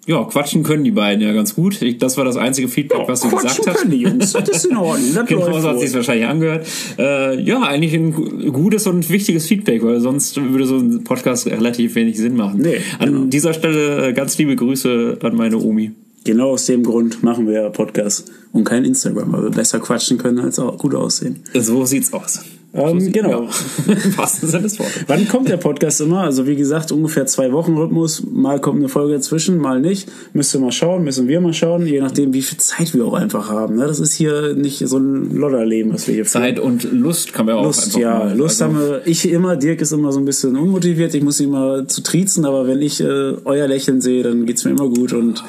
ja, 0.07 0.23
quatschen 0.25 0.63
können 0.63 0.85
die 0.85 0.93
beiden 0.93 1.21
ja 1.21 1.33
ganz 1.33 1.57
gut. 1.57 1.83
Ich, 1.83 1.99
das 1.99 2.17
war 2.17 2.25
das 2.25 2.37
einzige 2.37 2.69
Feedback, 2.69 3.01
ja, 3.01 3.09
was 3.09 3.23
sie 3.23 3.29
gesagt 3.29 3.67
hat. 3.67 3.77
Können 3.77 3.91
die 3.91 4.03
Jungs. 4.03 4.33
Das 4.33 4.49
ist 4.49 4.67
in 4.67 4.77
Ordnung. 4.77 5.15
Das 5.15 5.27
genau, 5.27 5.61
so 5.61 5.69
hat 5.69 5.81
sich 5.81 5.93
wahrscheinlich 5.95 6.27
angehört. 6.27 6.67
Äh, 6.97 7.41
ja, 7.43 7.63
eigentlich 7.63 7.93
ein 7.95 8.53
gutes 8.53 8.87
und 8.87 9.11
wichtiges 9.11 9.47
Feedback, 9.47 9.83
weil 9.83 10.01
sonst 10.01 10.37
würde 10.37 10.65
so 10.67 10.77
ein 10.77 11.03
Podcast 11.03 11.47
relativ 11.49 11.97
wenig 11.97 12.19
Sinn 12.19 12.37
machen. 12.37 12.61
Nee, 12.61 12.79
an 13.01 13.13
genau. 13.13 13.25
dieser 13.25 13.53
Stelle 13.53 14.09
äh, 14.09 14.13
ganz 14.13 14.39
liebe 14.39 14.55
Grüße 14.55 15.19
an 15.21 15.35
meine 15.35 15.59
Omi. 15.59 15.91
Genau 16.23 16.51
aus 16.51 16.67
dem 16.67 16.85
Grund 16.85 17.23
machen 17.25 17.49
wir 17.49 17.71
Podcast 17.71 18.31
und 18.53 18.65
kein 18.65 18.85
Instagram, 18.85 19.33
weil 19.33 19.43
wir 19.45 19.51
besser 19.51 19.81
quatschen 19.81 20.19
können 20.19 20.39
als 20.39 20.59
auch 20.59 20.79
gut 20.79 20.95
aussehen. 20.95 21.43
So 21.55 21.85
sieht's 21.85 22.13
aus. 22.13 22.45
Ähm, 22.77 23.13
genau. 23.13 23.43
Ja. 23.45 23.49
Wann 25.07 25.29
kommt 25.29 25.49
der 25.49 25.57
Podcast 25.57 26.01
immer? 26.01 26.21
Also 26.21 26.47
wie 26.47 26.57
gesagt, 26.57 26.93
ungefähr 26.93 27.27
zwei 27.27 27.53
Wochen 27.53 27.77
Rhythmus. 27.77 28.23
Mal 28.31 28.61
kommt 28.61 28.79
eine 28.79 28.89
Folge 28.89 29.15
dazwischen, 29.15 29.59
mal 29.59 29.81
nicht. 29.81 30.09
Müsst 30.33 30.55
ihr 30.55 30.61
mal 30.61 30.73
schauen, 30.73 31.05
müssen 31.05 31.29
wir 31.29 31.41
mal 31.41 31.55
schauen, 31.55 31.87
je 31.87 32.01
nachdem, 32.01 32.35
wie 32.35 32.43
viel 32.43 32.59
Zeit 32.59 32.95
wir 32.95 33.05
auch 33.07 33.15
einfach 33.15 33.49
haben. 33.49 33.77
Ne? 33.77 33.87
Das 33.87 34.01
ist 34.01 34.13
hier 34.13 34.55
nicht 34.55 34.87
so 34.87 34.99
ein 34.99 35.35
Lodderleben, 35.35 35.93
was 35.93 36.07
wir 36.07 36.15
hier 36.15 36.25
Zeit 36.25 36.59
führen. 36.59 36.67
und 36.67 36.93
Lust 36.93 37.33
kann 37.33 37.47
man 37.47 37.57
auch 37.57 37.65
Lust, 37.65 37.87
einfach 37.87 38.01
ja, 38.01 38.19
mal. 38.19 38.37
Lust 38.37 38.63
also 38.63 38.75
haben 38.75 38.81
wir. 38.81 39.03
Ich 39.07 39.29
immer, 39.31 39.57
Dirk 39.57 39.81
ist 39.81 39.93
immer 39.93 40.13
so 40.13 40.19
ein 40.19 40.25
bisschen 40.25 40.57
unmotiviert. 40.57 41.15
Ich 41.15 41.23
muss 41.23 41.41
immer 41.41 41.89
zu 41.89 42.03
triezen, 42.03 42.45
aber 42.45 42.67
wenn 42.67 42.83
ich 42.83 43.01
äh, 43.01 43.35
euer 43.45 43.67
Lächeln 43.67 44.01
sehe, 44.01 44.23
dann 44.23 44.47
geht's 44.47 44.65
mir 44.65 44.73
immer 44.73 44.89
gut 44.89 45.13
und 45.13 45.43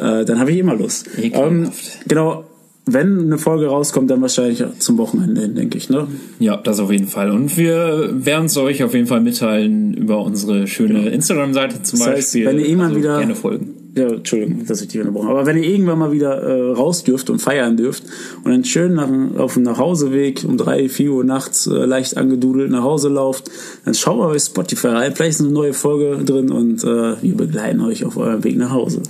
äh, 0.00 0.24
dann 0.24 0.38
habe 0.38 0.50
ich 0.50 0.58
immer 0.58 0.74
Lust. 0.74 1.06
Ähm, 1.18 1.70
genau, 2.06 2.44
wenn 2.92 3.20
eine 3.20 3.38
Folge 3.38 3.66
rauskommt, 3.66 4.10
dann 4.10 4.20
wahrscheinlich 4.20 4.64
zum 4.78 4.98
Wochenende 4.98 5.40
hin, 5.40 5.54
denke 5.54 5.78
ich, 5.78 5.90
ne? 5.90 6.06
Ja, 6.38 6.56
das 6.56 6.80
auf 6.80 6.90
jeden 6.90 7.08
Fall. 7.08 7.30
Und 7.30 7.56
wir 7.56 8.10
werden 8.12 8.46
es 8.46 8.56
euch 8.56 8.82
auf 8.82 8.94
jeden 8.94 9.06
Fall 9.06 9.20
mitteilen 9.20 9.94
über 9.94 10.22
unsere 10.22 10.66
schöne 10.66 11.00
genau. 11.00 11.10
Instagram-Seite 11.10 11.82
zum 11.82 11.98
das 11.98 12.08
heißt, 12.08 12.16
Beispiel. 12.18 12.46
Wenn 12.46 12.58
ihr 12.58 12.66
irgendwann 12.66 12.88
also 12.88 12.98
wieder 12.98 13.18
gerne 13.18 13.34
folgen. 13.34 13.74
Ja, 13.96 14.08
Entschuldigung, 14.08 14.66
dass 14.66 14.80
ich 14.82 14.88
die 14.88 15.00
unterbrochen 15.00 15.28
Aber 15.28 15.46
wenn 15.46 15.56
ihr 15.56 15.68
irgendwann 15.68 15.98
mal 15.98 16.12
wieder 16.12 16.40
äh, 16.40 16.72
raus 16.72 17.02
dürft 17.02 17.28
und 17.28 17.40
feiern 17.40 17.76
dürft 17.76 18.04
und 18.44 18.52
dann 18.52 18.64
schön 18.64 18.94
nach, 18.94 19.08
auf 19.38 19.54
dem 19.54 19.64
Nachhauseweg 19.64 20.44
um 20.46 20.56
drei, 20.56 20.88
vier 20.88 21.10
Uhr 21.10 21.24
nachts 21.24 21.66
äh, 21.66 21.70
leicht 21.70 22.16
angedudelt 22.16 22.70
nach 22.70 22.84
Hause 22.84 23.08
lauft, 23.08 23.50
dann 23.84 23.94
schaut 23.94 24.18
mal 24.18 24.28
bei 24.28 24.38
Spotify 24.38 24.88
rein. 24.88 25.12
Vielleicht 25.14 25.40
ist 25.40 25.40
eine 25.40 25.50
neue 25.50 25.72
Folge 25.72 26.22
drin 26.24 26.50
und 26.50 26.84
äh, 26.84 27.20
wir 27.20 27.34
begleiten 27.36 27.80
euch 27.80 28.04
auf 28.04 28.16
eurem 28.16 28.44
Weg 28.44 28.56
nach 28.56 28.70
Hause. 28.70 29.02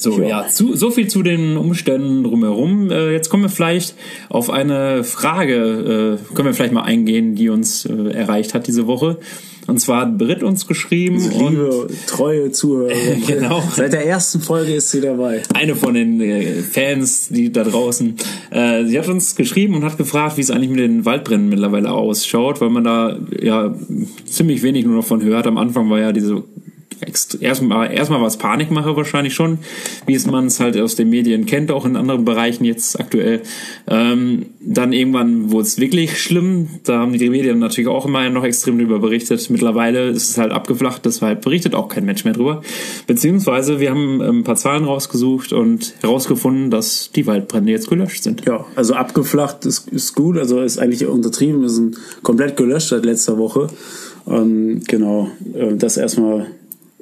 So, 0.00 0.22
ja, 0.22 0.48
zu, 0.48 0.74
so 0.76 0.90
viel 0.90 1.08
zu 1.08 1.22
den 1.22 1.56
Umständen 1.56 2.24
drumherum. 2.24 2.90
Äh, 2.90 3.12
jetzt 3.12 3.28
kommen 3.28 3.42
wir 3.42 3.50
vielleicht 3.50 3.94
auf 4.28 4.48
eine 4.48 5.04
Frage, 5.04 6.18
äh, 6.20 6.34
können 6.34 6.46
wir 6.46 6.54
vielleicht 6.54 6.72
mal 6.72 6.82
eingehen, 6.82 7.34
die 7.34 7.50
uns 7.50 7.84
äh, 7.84 8.10
erreicht 8.12 8.54
hat 8.54 8.66
diese 8.66 8.86
Woche. 8.86 9.18
Und 9.66 9.78
zwar 9.78 10.00
hat 10.00 10.18
Britt 10.18 10.42
uns 10.42 10.66
geschrieben. 10.66 11.20
Liebe, 11.38 11.86
treue 12.06 12.50
Zuhörer. 12.50 12.92
genau. 13.26 13.62
Seit 13.72 13.92
der 13.92 14.04
ersten 14.04 14.40
Folge 14.40 14.74
ist 14.74 14.90
sie 14.90 15.00
dabei. 15.00 15.42
Eine 15.54 15.76
von 15.76 15.94
den 15.94 16.20
äh, 16.20 16.62
Fans, 16.62 17.28
die 17.28 17.52
da 17.52 17.62
draußen. 17.62 18.16
Äh, 18.50 18.86
sie 18.86 18.98
hat 18.98 19.08
uns 19.08 19.36
geschrieben 19.36 19.74
und 19.74 19.84
hat 19.84 19.96
gefragt, 19.96 20.36
wie 20.38 20.40
es 20.40 20.50
eigentlich 20.50 20.70
mit 20.70 20.80
den 20.80 21.04
Waldbränden 21.04 21.48
mittlerweile 21.48 21.92
ausschaut, 21.92 22.60
weil 22.60 22.70
man 22.70 22.84
da 22.84 23.18
ja 23.40 23.74
ziemlich 24.24 24.62
wenig 24.62 24.86
nur 24.86 24.96
noch 24.96 25.04
von 25.04 25.22
hört. 25.22 25.46
Am 25.46 25.58
Anfang 25.58 25.88
war 25.88 26.00
ja 26.00 26.12
diese 26.12 26.42
erstmal 27.40 27.92
erstmal 27.92 28.20
was 28.20 28.36
Panikmache 28.36 28.96
wahrscheinlich 28.96 29.34
schon, 29.34 29.58
wie 30.06 30.14
es 30.14 30.26
man 30.26 30.46
es 30.46 30.60
halt 30.60 30.76
aus 30.76 30.94
den 30.94 31.10
Medien 31.10 31.46
kennt, 31.46 31.70
auch 31.70 31.84
in 31.84 31.96
anderen 31.96 32.24
Bereichen 32.24 32.64
jetzt 32.64 32.98
aktuell. 32.98 33.42
Ähm, 33.86 34.46
dann 34.60 34.92
irgendwann 34.92 35.50
wurde 35.50 35.64
es 35.64 35.78
wirklich 35.78 36.20
schlimm. 36.20 36.68
Da 36.84 37.00
haben 37.00 37.12
die 37.12 37.30
Medien 37.30 37.58
natürlich 37.58 37.88
auch 37.88 38.06
immer 38.06 38.28
noch 38.30 38.44
extrem 38.44 38.78
drüber 38.78 38.98
berichtet. 38.98 39.48
Mittlerweile 39.50 40.08
ist 40.08 40.30
es 40.30 40.38
halt 40.38 40.52
abgeflacht, 40.52 41.04
deshalb 41.04 41.42
berichtet 41.42 41.74
auch 41.74 41.88
kein 41.88 42.04
Mensch 42.04 42.24
mehr 42.24 42.34
drüber. 42.34 42.62
Beziehungsweise 43.06 43.80
wir 43.80 43.90
haben 43.90 44.20
ein 44.20 44.44
paar 44.44 44.56
Zahlen 44.56 44.84
rausgesucht 44.84 45.52
und 45.52 45.94
herausgefunden, 46.00 46.70
dass 46.70 47.10
die 47.12 47.26
Waldbrände 47.26 47.72
jetzt 47.72 47.88
gelöscht 47.88 48.22
sind. 48.22 48.44
Ja, 48.46 48.64
also 48.76 48.94
abgeflacht 48.94 49.66
ist, 49.66 49.88
ist 49.88 50.14
gut, 50.14 50.36
also 50.36 50.60
ist 50.60 50.78
eigentlich 50.78 51.06
untertrieben, 51.06 51.62
wir 51.62 51.68
sind 51.68 51.96
komplett 52.22 52.56
gelöscht 52.56 52.88
seit 52.88 53.04
letzter 53.04 53.38
Woche. 53.38 53.68
Ähm, 54.28 54.82
genau, 54.86 55.30
äh, 55.54 55.74
das 55.76 55.96
erstmal 55.96 56.48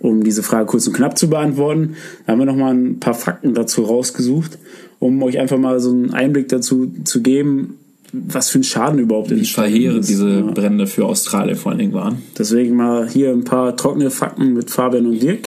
um 0.00 0.22
diese 0.22 0.42
Frage 0.42 0.66
kurz 0.66 0.86
und 0.86 0.92
knapp 0.94 1.18
zu 1.18 1.28
beantworten, 1.28 1.96
haben 2.26 2.38
wir 2.38 2.46
nochmal 2.46 2.74
ein 2.74 3.00
paar 3.00 3.14
Fakten 3.14 3.54
dazu 3.54 3.82
rausgesucht, 3.82 4.58
um 4.98 5.22
euch 5.22 5.38
einfach 5.38 5.58
mal 5.58 5.80
so 5.80 5.90
einen 5.90 6.14
Einblick 6.14 6.48
dazu 6.48 6.92
zu 7.04 7.22
geben, 7.22 7.78
was 8.12 8.50
für 8.50 8.60
ein 8.60 8.64
Schaden 8.64 8.98
überhaupt 8.98 9.30
Wie 9.30 9.44
verheerend 9.44 10.08
diese 10.08 10.28
ja. 10.28 10.42
Brände 10.42 10.86
für 10.86 11.04
Australien 11.04 11.56
vor 11.56 11.72
allen 11.72 11.78
Dingen 11.78 11.92
waren. 11.92 12.22
Deswegen 12.38 12.76
mal 12.76 13.08
hier 13.08 13.30
ein 13.30 13.44
paar 13.44 13.76
trockene 13.76 14.10
Fakten 14.10 14.54
mit 14.54 14.70
Fabian 14.70 15.06
und 15.06 15.22
Dirk. 15.22 15.40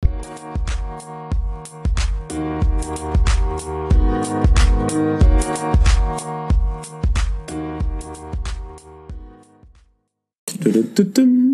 Du, 10.61 10.83
du, 10.83 11.05
du, 11.05 11.48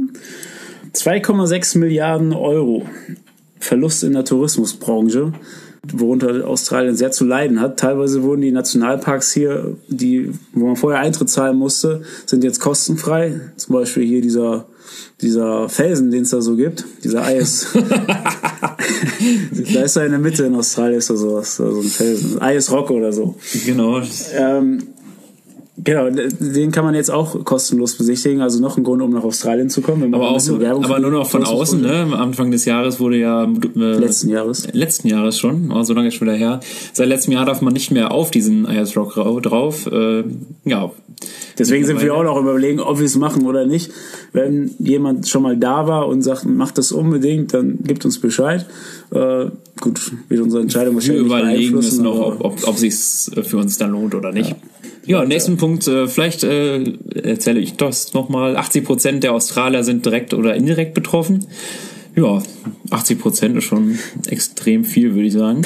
2,6 0.95 1.77
Milliarden 1.77 2.33
Euro 2.33 2.83
Verlust 3.59 4.03
in 4.03 4.13
der 4.13 4.25
Tourismusbranche, 4.25 5.33
worunter 5.91 6.47
Australien 6.47 6.95
sehr 6.95 7.11
zu 7.11 7.25
leiden 7.25 7.59
hat. 7.59 7.79
Teilweise 7.79 8.23
wurden 8.23 8.41
die 8.41 8.51
Nationalparks 8.51 9.33
hier, 9.33 9.75
die, 9.87 10.31
wo 10.53 10.67
man 10.67 10.75
vorher 10.75 11.01
Eintritt 11.01 11.29
zahlen 11.29 11.57
musste, 11.57 12.01
sind 12.25 12.43
jetzt 12.43 12.59
kostenfrei. 12.59 13.39
Zum 13.55 13.75
Beispiel 13.75 14.05
hier 14.05 14.21
dieser, 14.21 14.65
dieser 15.21 15.69
Felsen, 15.69 16.11
den 16.11 16.23
es 16.23 16.29
da 16.29 16.41
so 16.41 16.55
gibt, 16.55 16.85
dieser 17.03 17.23
Eis. 17.23 17.67
da 19.73 19.81
ist 19.81 19.95
er 19.95 20.05
in 20.05 20.11
der 20.11 20.19
Mitte 20.19 20.45
in 20.45 20.55
Australien, 20.55 20.99
ist 20.99 21.09
da 21.09 21.15
sowas, 21.15 21.55
so 21.55 21.65
ein 21.65 21.83
Felsen. 21.83 22.41
Eisrock 22.41 22.91
oder 22.91 23.11
so. 23.11 23.35
Genau. 23.65 24.01
Ähm, 24.33 24.83
Genau, 25.77 26.09
den 26.09 26.71
kann 26.71 26.85
man 26.85 26.95
jetzt 26.95 27.11
auch 27.11 27.43
kostenlos 27.43 27.97
besichtigen. 27.97 28.41
Also 28.41 28.61
noch 28.61 28.77
ein 28.77 28.83
Grund, 28.85 29.01
um 29.01 29.11
nach 29.11 29.23
Australien 29.23 29.69
zu 29.69 29.81
kommen. 29.81 30.13
aber 30.13 30.29
auch, 30.31 30.49
aber 30.49 30.99
nur 30.99 31.11
noch 31.11 31.29
von 31.29 31.43
außen. 31.43 31.81
Ne? 31.81 31.93
Am 31.93 32.13
Anfang 32.13 32.49
des 32.51 32.63
Jahres 32.63 33.01
wurde 33.01 33.17
ja 33.17 33.43
äh, 33.43 33.77
letzten 33.77 34.29
Jahres. 34.29 34.67
Letzten 34.71 35.09
Jahres 35.09 35.37
schon. 35.37 35.71
Oh, 35.71 35.83
so 35.83 35.93
lange 35.93 36.07
ist 36.07 36.13
schon 36.13 36.27
wieder 36.27 36.37
her. 36.37 36.61
Seit 36.93 37.09
letztem 37.09 37.33
Jahr 37.33 37.45
darf 37.45 37.61
man 37.61 37.73
nicht 37.73 37.91
mehr 37.91 38.11
auf 38.11 38.31
diesen 38.31 38.65
Ayers 38.65 38.95
Rock 38.95 39.15
drauf. 39.41 39.87
Äh, 39.87 40.23
ja. 40.63 40.91
Deswegen 41.59 41.85
sind 41.85 42.01
wir 42.01 42.13
auch 42.13 42.23
noch 42.23 42.37
überlegen, 42.37 42.79
ob 42.79 42.99
wir 42.99 43.05
es 43.05 43.17
machen 43.17 43.45
oder 43.45 43.65
nicht. 43.65 43.91
Wenn 44.31 44.71
jemand 44.79 45.27
schon 45.27 45.43
mal 45.43 45.57
da 45.57 45.87
war 45.87 46.07
und 46.07 46.21
sagt, 46.21 46.45
macht 46.45 46.77
das 46.77 46.93
unbedingt, 46.93 47.53
dann 47.53 47.79
gibt 47.83 48.05
uns 48.05 48.19
Bescheid. 48.19 48.65
Äh, 49.15 49.49
gut, 49.79 50.11
wird 50.27 50.41
unsere 50.41 50.61
Entscheidung 50.61 50.95
wahrscheinlich 50.95 51.21
Wir 51.21 51.25
überlegen 51.25 51.77
es 51.77 51.97
noch, 51.97 52.19
ob, 52.19 52.43
ob, 52.43 52.67
ob 52.67 52.77
sich 52.77 52.93
für 52.93 53.57
uns 53.57 53.77
dann 53.77 53.91
lohnt 53.91 54.13
oder 54.13 54.31
nicht. 54.31 54.49
Ja. 54.49 54.55
Ja, 55.07 55.23
nächsten 55.23 55.53
ja. 55.53 55.57
Punkt, 55.59 55.87
äh, 55.87 56.07
vielleicht 56.07 56.43
äh, 56.43 56.83
erzähle 57.13 57.59
ich 57.59 57.75
das 57.75 58.13
nochmal. 58.13 58.57
80 58.57 58.83
Prozent 58.83 59.23
der 59.23 59.33
Australier 59.33 59.83
sind 59.83 60.05
direkt 60.05 60.33
oder 60.33 60.55
indirekt 60.55 60.93
betroffen. 60.93 61.45
Ja, 62.15 62.41
80 62.89 63.19
Prozent 63.19 63.57
ist 63.57 63.65
schon 63.65 63.99
extrem 64.27 64.83
viel, 64.83 65.13
würde 65.13 65.27
ich 65.27 65.33
sagen. 65.33 65.61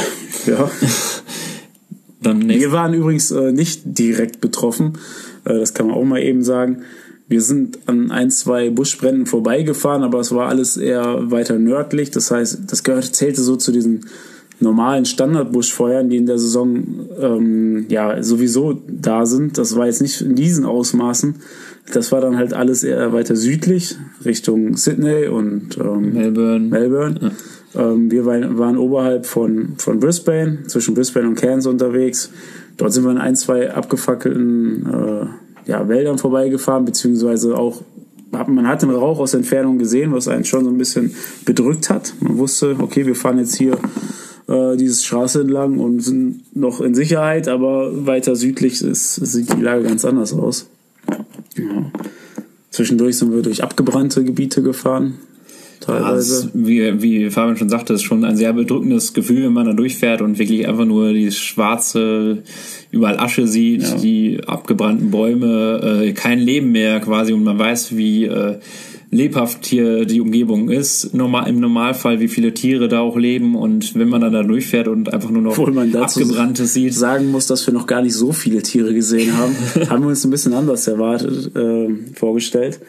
Ja. 0.45 0.69
Dann 2.21 2.49
Wir 2.49 2.71
waren 2.73 2.93
übrigens 2.93 3.31
äh, 3.31 3.53
nicht 3.53 3.81
direkt 3.85 4.41
betroffen. 4.41 4.97
Äh, 5.45 5.57
das 5.59 5.73
kann 5.73 5.87
man 5.87 5.95
auch 5.95 6.03
mal 6.03 6.21
eben 6.21 6.43
sagen. 6.43 6.83
Wir 7.29 7.41
sind 7.41 7.79
an 7.86 8.09
ein, 8.09 8.31
zwei 8.31 8.71
Buschbränden 8.71 9.27
vorbeigefahren, 9.27 10.03
aber 10.03 10.19
es 10.19 10.33
war 10.33 10.50
alles 10.50 10.77
eher 10.77 11.29
weiter 11.29 11.59
nördlich. 11.59 12.09
Das 12.09 12.31
heißt, 12.31 12.63
das 12.67 12.83
gehört, 12.83 13.05
zählte 13.15 13.43
so 13.43 13.55
zu 13.55 13.71
diesen 13.71 14.07
normalen 14.59 15.05
Standardbuschfeuern, 15.05 16.09
die 16.09 16.17
in 16.17 16.25
der 16.25 16.39
Saison 16.39 16.83
ähm, 17.21 17.86
ja 17.88 18.21
sowieso 18.24 18.81
da 18.88 19.27
sind. 19.27 19.59
Das 19.59 19.75
war 19.75 19.86
jetzt 19.86 20.01
nicht 20.01 20.21
in 20.21 20.36
diesen 20.36 20.65
Ausmaßen. 20.65 21.36
Das 21.93 22.12
war 22.12 22.19
dann 22.19 22.36
halt 22.36 22.53
alles 22.53 22.83
eher 22.83 23.13
weiter 23.13 23.36
südlich, 23.36 23.95
Richtung 24.25 24.75
Sydney 24.75 25.27
und 25.27 25.77
ähm, 25.77 26.13
Melbourne. 26.13 26.67
Melbourne. 26.67 27.19
Ja. 27.21 27.91
Ähm, 27.91 28.12
wir 28.12 28.25
waren 28.25 28.77
oberhalb 28.77 29.27
von, 29.27 29.74
von 29.77 30.00
Brisbane, 30.00 30.63
zwischen 30.67 30.95
Brisbane 30.95 31.27
und 31.27 31.36
Cairns 31.36 31.67
unterwegs. 31.67 32.31
Dort 32.77 32.93
sind 32.93 33.03
wir 33.03 33.12
in 33.12 33.17
ein, 33.17 33.36
zwei 33.36 33.71
abgefackelten 33.71 34.86
äh, 34.88 35.25
ja, 35.65 35.87
Wäldern 35.87 36.17
vorbeigefahren, 36.17 36.85
beziehungsweise 36.85 37.57
auch 37.57 37.81
man 38.31 38.67
hat 38.67 38.83
den 38.83 38.91
Rauch 38.91 39.19
aus 39.19 39.33
Entfernung 39.33 39.79
gesehen, 39.79 40.13
was 40.13 40.27
einen 40.27 40.45
schon 40.45 40.63
so 40.63 40.69
ein 40.69 40.77
bisschen 40.77 41.15
bedrückt 41.45 41.89
hat. 41.89 42.13
Man 42.19 42.37
wusste, 42.37 42.75
okay, 42.79 43.05
wir 43.05 43.15
fahren 43.15 43.39
jetzt 43.39 43.55
hier 43.55 43.77
äh, 44.47 44.77
diese 44.77 45.03
Straße 45.03 45.41
entlang 45.41 45.79
und 45.79 46.01
sind 46.01 46.55
noch 46.55 46.81
in 46.81 46.93
Sicherheit, 46.93 47.47
aber 47.47 48.05
weiter 48.05 48.35
südlich 48.35 48.81
ist, 48.81 49.15
sieht 49.15 49.51
die 49.53 49.61
Lage 49.61 49.83
ganz 49.83 50.05
anders 50.05 50.33
aus. 50.33 50.67
Ja. 51.55 51.91
Zwischendurch 52.69 53.17
sind 53.17 53.33
wir 53.33 53.41
durch 53.41 53.63
abgebrannte 53.63 54.23
Gebiete 54.23 54.61
gefahren. 54.61 55.15
Teilweise. 55.79 56.45
Ja, 56.45 56.50
wie, 56.53 57.01
wie 57.01 57.29
Fabian 57.29 57.57
schon 57.57 57.69
sagte, 57.69 57.93
ist 57.93 58.03
schon 58.03 58.25
ein 58.25 58.36
sehr 58.36 58.53
bedrückendes 58.53 59.13
Gefühl, 59.13 59.45
wenn 59.45 59.53
man 59.53 59.65
da 59.65 59.74
durchfährt 59.74 60.21
und 60.21 60.38
wirklich 60.38 60.67
einfach 60.67 60.86
nur 60.86 61.13
die 61.13 61.31
schwarze, 61.31 62.39
überall 62.91 63.19
Asche 63.19 63.48
sieht, 63.48 63.83
ja. 63.83 63.95
die 63.95 64.41
abgebrannten 64.45 65.12
Bäume, 65.12 66.01
äh, 66.03 66.12
kein 66.13 66.39
Leben 66.39 66.71
mehr 66.71 67.00
quasi 67.00 67.33
und 67.33 67.43
man 67.43 67.57
weiß, 67.57 67.95
wie 67.95 68.25
äh, 68.25 68.59
lebhaft 69.12 69.65
hier 69.65 70.05
die 70.05 70.21
Umgebung 70.21 70.69
ist. 70.69 71.13
Normal, 71.13 71.50
Im 71.50 71.59
Normalfall, 71.59 72.19
wie 72.19 72.27
viele 72.27 72.53
Tiere 72.53 72.88
da 72.88 73.00
auch 73.00 73.17
leben 73.17 73.55
und 73.55 73.95
wenn 73.95 74.09
man 74.09 74.21
dann 74.21 74.33
da 74.33 74.43
durchfährt 74.43 74.88
und 74.88 75.12
einfach 75.13 75.31
nur 75.31 75.41
noch 75.41 75.57
abgebranntes 75.57 76.74
sieht. 76.74 76.93
sagen 76.93 77.31
muss, 77.31 77.48
dass 77.48 77.65
wir 77.65 77.74
noch 77.74 77.88
gar 77.88 78.01
nicht 78.01 78.13
so 78.13 78.31
viele 78.31 78.62
Tiere 78.62 78.93
gesehen 78.93 79.36
haben, 79.38 79.55
haben 79.89 80.03
wir 80.03 80.09
uns 80.09 80.24
ein 80.25 80.31
bisschen 80.31 80.53
anders 80.53 80.88
erwartet, 80.88 81.55
äh, 81.55 81.89
vorgestellt. 82.15 82.79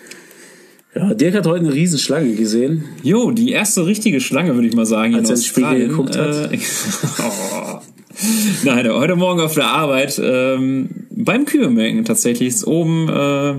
Ja, 0.94 1.14
Dirk 1.14 1.34
hat 1.34 1.46
heute 1.46 1.64
eine 1.66 1.72
Riesenschlange 1.72 2.34
gesehen. 2.34 2.84
Jo, 3.02 3.30
die 3.30 3.52
erste 3.52 3.86
richtige 3.86 4.20
Schlange, 4.20 4.54
würde 4.54 4.66
ich 4.66 4.74
mal 4.74 4.86
sagen. 4.86 5.14
Als 5.14 5.28
er 5.28 5.36
ins 5.36 5.46
Spiegel 5.46 5.88
geguckt 5.88 6.16
hat. 6.16 6.52
Äh, 6.52 6.58
oh. 7.18 7.79
Nein, 8.64 8.88
heute 8.92 9.16
Morgen 9.16 9.40
auf 9.40 9.54
der 9.54 9.66
Arbeit 9.66 10.20
ähm, 10.22 10.88
beim 11.10 11.44
Kühlmengen 11.44 12.04
tatsächlich 12.04 12.48
ist 12.48 12.66
oben 12.66 13.08
äh, 13.08 13.54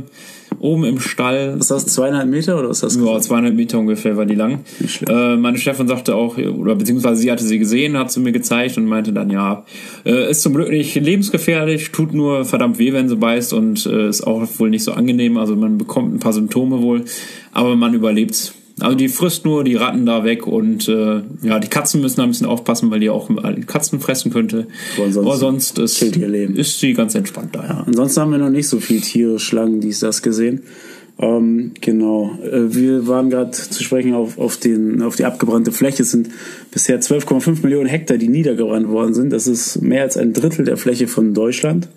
oben 0.60 0.84
im 0.84 1.00
Stall. 1.00 1.56
Was 1.56 1.72
ist 1.72 1.72
das, 1.72 1.86
zweieinhalb 1.88 2.30
Meter 2.30 2.60
oder 2.60 2.70
ist 2.70 2.84
das? 2.84 2.96
Ja, 2.96 3.20
zweieinhalb 3.20 3.56
Meter 3.56 3.80
ungefähr 3.80 4.18
war 4.18 4.26
die 4.26 4.36
lang. 4.36 4.60
Äh, 5.08 5.36
meine 5.38 5.58
Chefin 5.58 5.88
sagte 5.88 6.16
auch, 6.16 6.38
oder 6.38 6.76
beziehungsweise 6.76 7.22
sie 7.22 7.32
hatte 7.32 7.44
sie 7.44 7.58
gesehen, 7.58 7.98
hat 7.98 8.12
sie 8.12 8.20
mir 8.20 8.32
gezeigt 8.32 8.78
und 8.78 8.86
meinte 8.86 9.14
dann, 9.14 9.32
ja, 9.32 9.66
äh, 10.06 10.30
ist 10.30 10.42
zum 10.42 10.54
Glück 10.54 10.70
nicht 10.70 10.94
lebensgefährlich, 10.94 11.92
tut 11.92 12.14
nur 12.14 12.46
verdammt 12.46 12.78
weh, 12.78 12.94
wenn 12.94 13.10
sie 13.10 13.16
beißt 13.16 13.54
und 13.54 13.86
äh, 13.88 14.10
ist 14.10 14.22
auch 14.22 14.48
wohl 14.58 14.70
nicht 14.70 14.84
so 14.84 14.92
angenehm. 14.92 15.38
Also 15.38 15.56
man 15.56 15.78
bekommt 15.78 16.14
ein 16.14 16.20
paar 16.20 16.34
Symptome 16.34 16.82
wohl, 16.82 17.06
aber 17.52 17.76
man 17.76 17.94
überlebt 17.94 18.54
also 18.82 18.96
die 18.96 19.08
frisst 19.08 19.46
nur 19.46 19.64
die 19.64 19.76
Ratten 19.76 20.06
da 20.06 20.24
weg 20.24 20.48
und 20.48 20.88
äh, 20.88 21.22
ja, 21.44 21.60
die 21.60 21.68
Katzen 21.68 22.02
müssen 22.02 22.18
da 22.18 22.24
ein 22.24 22.30
bisschen 22.30 22.48
aufpassen, 22.48 22.92
weil 22.92 23.00
die 23.00 23.10
auch 23.10 23.30
Katzen 23.68 24.00
fressen 24.00 24.32
könnte. 24.32 24.68
Aber 24.98 25.38
sonst 25.38 25.80
ist, 25.80 26.02
ist 26.02 26.80
sie 26.80 26.94
ganz 26.94 27.16
entspannt 27.16 27.56
da. 27.56 27.64
Ja, 27.64 27.84
ansonsten 27.86 28.22
haben 28.22 28.32
wir 28.32 28.40
noch 28.40 28.50
nicht 28.50 28.68
so 28.68 28.80
viele 28.80 29.02
Tiere, 29.02 29.40
Schlangen, 29.40 29.82
dies, 29.82 30.00
das 30.00 30.22
gesehen. 30.22 30.64
Ähm, 31.20 31.72
genau. 31.80 32.38
Äh, 32.44 32.74
wir 32.74 33.08
waren 33.08 33.30
gerade 33.30 33.52
zu 33.52 33.84
sprechen 33.84 34.14
auf, 34.14 34.38
auf, 34.38 34.58
den, 34.58 35.02
auf 35.02 35.16
die 35.16 35.26
abgebrannte 35.26 35.72
Fläche. 35.72 36.04
Es 36.04 36.12
sind 36.12 36.30
bisher 36.72 37.00
12,5 37.00 37.62
Millionen 37.62 37.88
Hektar, 37.88 38.18
die 38.18 38.28
niedergebrannt 38.28 38.88
worden 38.90 39.14
sind. 39.14 39.32
Das 39.32 39.48
ist 39.48 39.82
mehr 39.82 40.02
als 40.02 40.18
ein 40.18 40.34
Drittel 40.34 40.66
der 40.66 40.78
Fläche 40.78 41.08
von 41.08 41.34
Deutschland. 41.34 41.90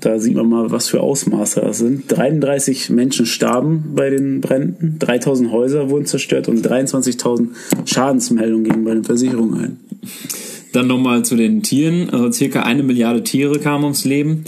Da 0.00 0.18
sieht 0.18 0.34
man 0.34 0.48
mal, 0.48 0.70
was 0.70 0.88
für 0.88 1.00
Ausmaße 1.00 1.60
das 1.60 1.78
sind. 1.78 2.04
33 2.08 2.90
Menschen 2.90 3.26
starben 3.26 3.92
bei 3.94 4.10
den 4.10 4.40
Bränden, 4.40 4.96
3000 4.98 5.50
Häuser 5.50 5.88
wurden 5.88 6.06
zerstört 6.06 6.48
und 6.48 6.66
23.000 6.66 7.48
Schadensmeldungen 7.86 8.64
gingen 8.64 8.84
bei 8.84 8.94
den 8.94 9.04
Versicherungen 9.04 9.60
ein. 9.60 9.80
Dann 10.72 10.86
nochmal 10.86 11.24
zu 11.24 11.36
den 11.36 11.62
Tieren. 11.62 12.10
Also 12.10 12.30
circa 12.32 12.62
eine 12.62 12.82
Milliarde 12.82 13.22
Tiere 13.22 13.58
kamen 13.58 13.84
ums 13.84 14.04
Leben. 14.04 14.44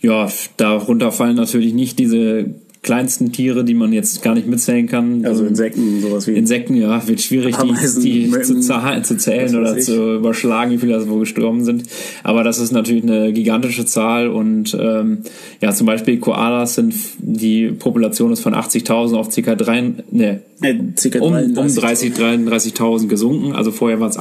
Ja, 0.00 0.30
darunter 0.56 1.12
fallen 1.12 1.36
natürlich 1.36 1.74
nicht 1.74 1.98
diese 1.98 2.46
kleinsten 2.88 3.32
Tiere, 3.32 3.64
die 3.64 3.74
man 3.74 3.92
jetzt 3.92 4.22
gar 4.22 4.34
nicht 4.34 4.46
mitzählen 4.46 4.86
kann. 4.86 5.22
Also 5.26 5.44
Insekten, 5.44 6.00
sowas 6.00 6.26
wie. 6.26 6.32
Insekten, 6.32 6.74
ja, 6.74 7.06
wird 7.06 7.20
schwierig, 7.20 7.58
Ameisen, 7.58 8.02
die, 8.02 8.30
die 8.30 8.40
zu, 8.40 8.60
zu, 8.60 9.16
zählen 9.18 9.54
oder 9.54 9.76
zu 9.76 10.14
überschlagen, 10.14 10.70
wie 10.70 10.78
viele 10.78 10.94
das 10.94 11.06
wohl 11.06 11.20
gestorben 11.20 11.64
sind. 11.64 11.82
Aber 12.22 12.44
das 12.44 12.58
ist 12.58 12.72
natürlich 12.72 13.02
eine 13.02 13.34
gigantische 13.34 13.84
Zahl 13.84 14.28
und 14.28 14.74
ähm, 14.80 15.18
ja, 15.60 15.74
zum 15.74 15.86
Beispiel 15.86 16.18
Koalas 16.18 16.76
sind, 16.76 16.94
die 17.18 17.72
Population 17.72 18.32
ist 18.32 18.40
von 18.40 18.54
80.000 18.54 19.16
auf 19.16 19.28
ca. 19.28 19.54
3, 19.54 19.92
ne, 20.10 20.40
äh, 20.60 21.18
um, 21.20 21.34
um 21.34 21.74
30, 21.74 22.14
33.000 22.14 23.06
gesunken. 23.06 23.52
Also 23.52 23.70
vorher 23.70 24.00
waren 24.00 24.10
es 24.10 24.16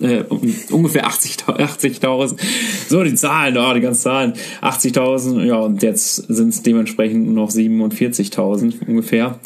äh, 0.00 0.24
ungefähr 0.70 1.06
80.000. 1.06 1.60
80 1.60 2.00
so, 2.88 3.04
die 3.04 3.14
Zahlen, 3.14 3.56
oh, 3.56 3.74
die 3.74 3.80
ganzen 3.80 4.02
Zahlen. 4.02 4.32
80.000, 4.62 5.44
ja, 5.44 5.56
und 5.56 5.82
jetzt 5.82 6.16
sind 6.16 6.48
es 6.48 6.62
dementsprechend 6.62 7.32
noch 7.32 7.50
47.000 7.50 8.86
ungefähr. 8.86 9.38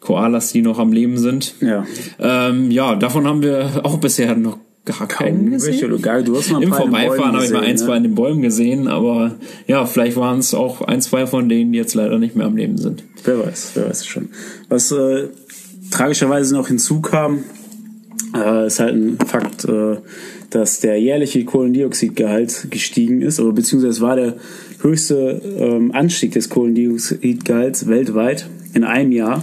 Koalas, 0.00 0.52
die 0.52 0.62
noch 0.62 0.78
am 0.78 0.92
Leben 0.92 1.18
sind. 1.18 1.54
Ja. 1.60 1.84
Ähm, 2.20 2.70
ja, 2.70 2.94
davon 2.94 3.26
haben 3.26 3.42
wir 3.42 3.80
auch 3.82 3.98
bisher 3.98 4.36
noch 4.36 4.58
gar 4.84 5.06
keinen 5.06 5.50
gesehen. 5.50 6.00
Geil, 6.00 6.24
du 6.24 6.36
hast 6.36 6.50
mal 6.50 6.62
Im 6.62 6.72
Vorbeifahren 6.72 7.34
habe 7.34 7.44
ich 7.44 7.52
mal 7.52 7.62
ein, 7.62 7.76
zwei 7.76 7.92
ne? 7.92 7.96
in 7.98 8.02
den 8.04 8.14
Bäumen 8.14 8.42
gesehen, 8.42 8.88
aber 8.88 9.36
ja, 9.66 9.84
vielleicht 9.84 10.16
waren 10.16 10.38
es 10.38 10.54
auch 10.54 10.80
ein, 10.82 11.00
zwei 11.02 11.26
von 11.26 11.48
denen, 11.48 11.72
die 11.72 11.78
jetzt 11.78 11.94
leider 11.94 12.18
nicht 12.18 12.36
mehr 12.36 12.46
am 12.46 12.56
Leben 12.56 12.78
sind. 12.78 13.04
Wer 13.24 13.44
weiß, 13.44 13.72
wer 13.74 13.88
weiß 13.88 14.06
schon. 14.06 14.30
Was 14.68 14.92
äh, 14.92 15.28
tragischerweise 15.90 16.54
noch 16.54 16.68
hinzukam, 16.68 17.44
äh, 18.34 18.66
ist 18.66 18.80
halt 18.80 18.94
ein 18.94 19.18
Fakt, 19.26 19.64
äh, 19.64 19.96
dass 20.50 20.80
der 20.80 21.00
jährliche 21.00 21.44
Kohlendioxidgehalt 21.44 22.68
gestiegen 22.70 23.22
ist, 23.22 23.40
oder 23.40 23.52
beziehungsweise 23.52 24.00
war 24.00 24.16
der 24.16 24.36
höchste 24.80 25.40
ähm, 25.58 25.92
Anstieg 25.92 26.32
des 26.32 26.48
Kohlendioxidgehalts 26.48 27.88
weltweit 27.88 28.48
in 28.74 28.84
einem 28.84 29.12
Jahr. 29.12 29.42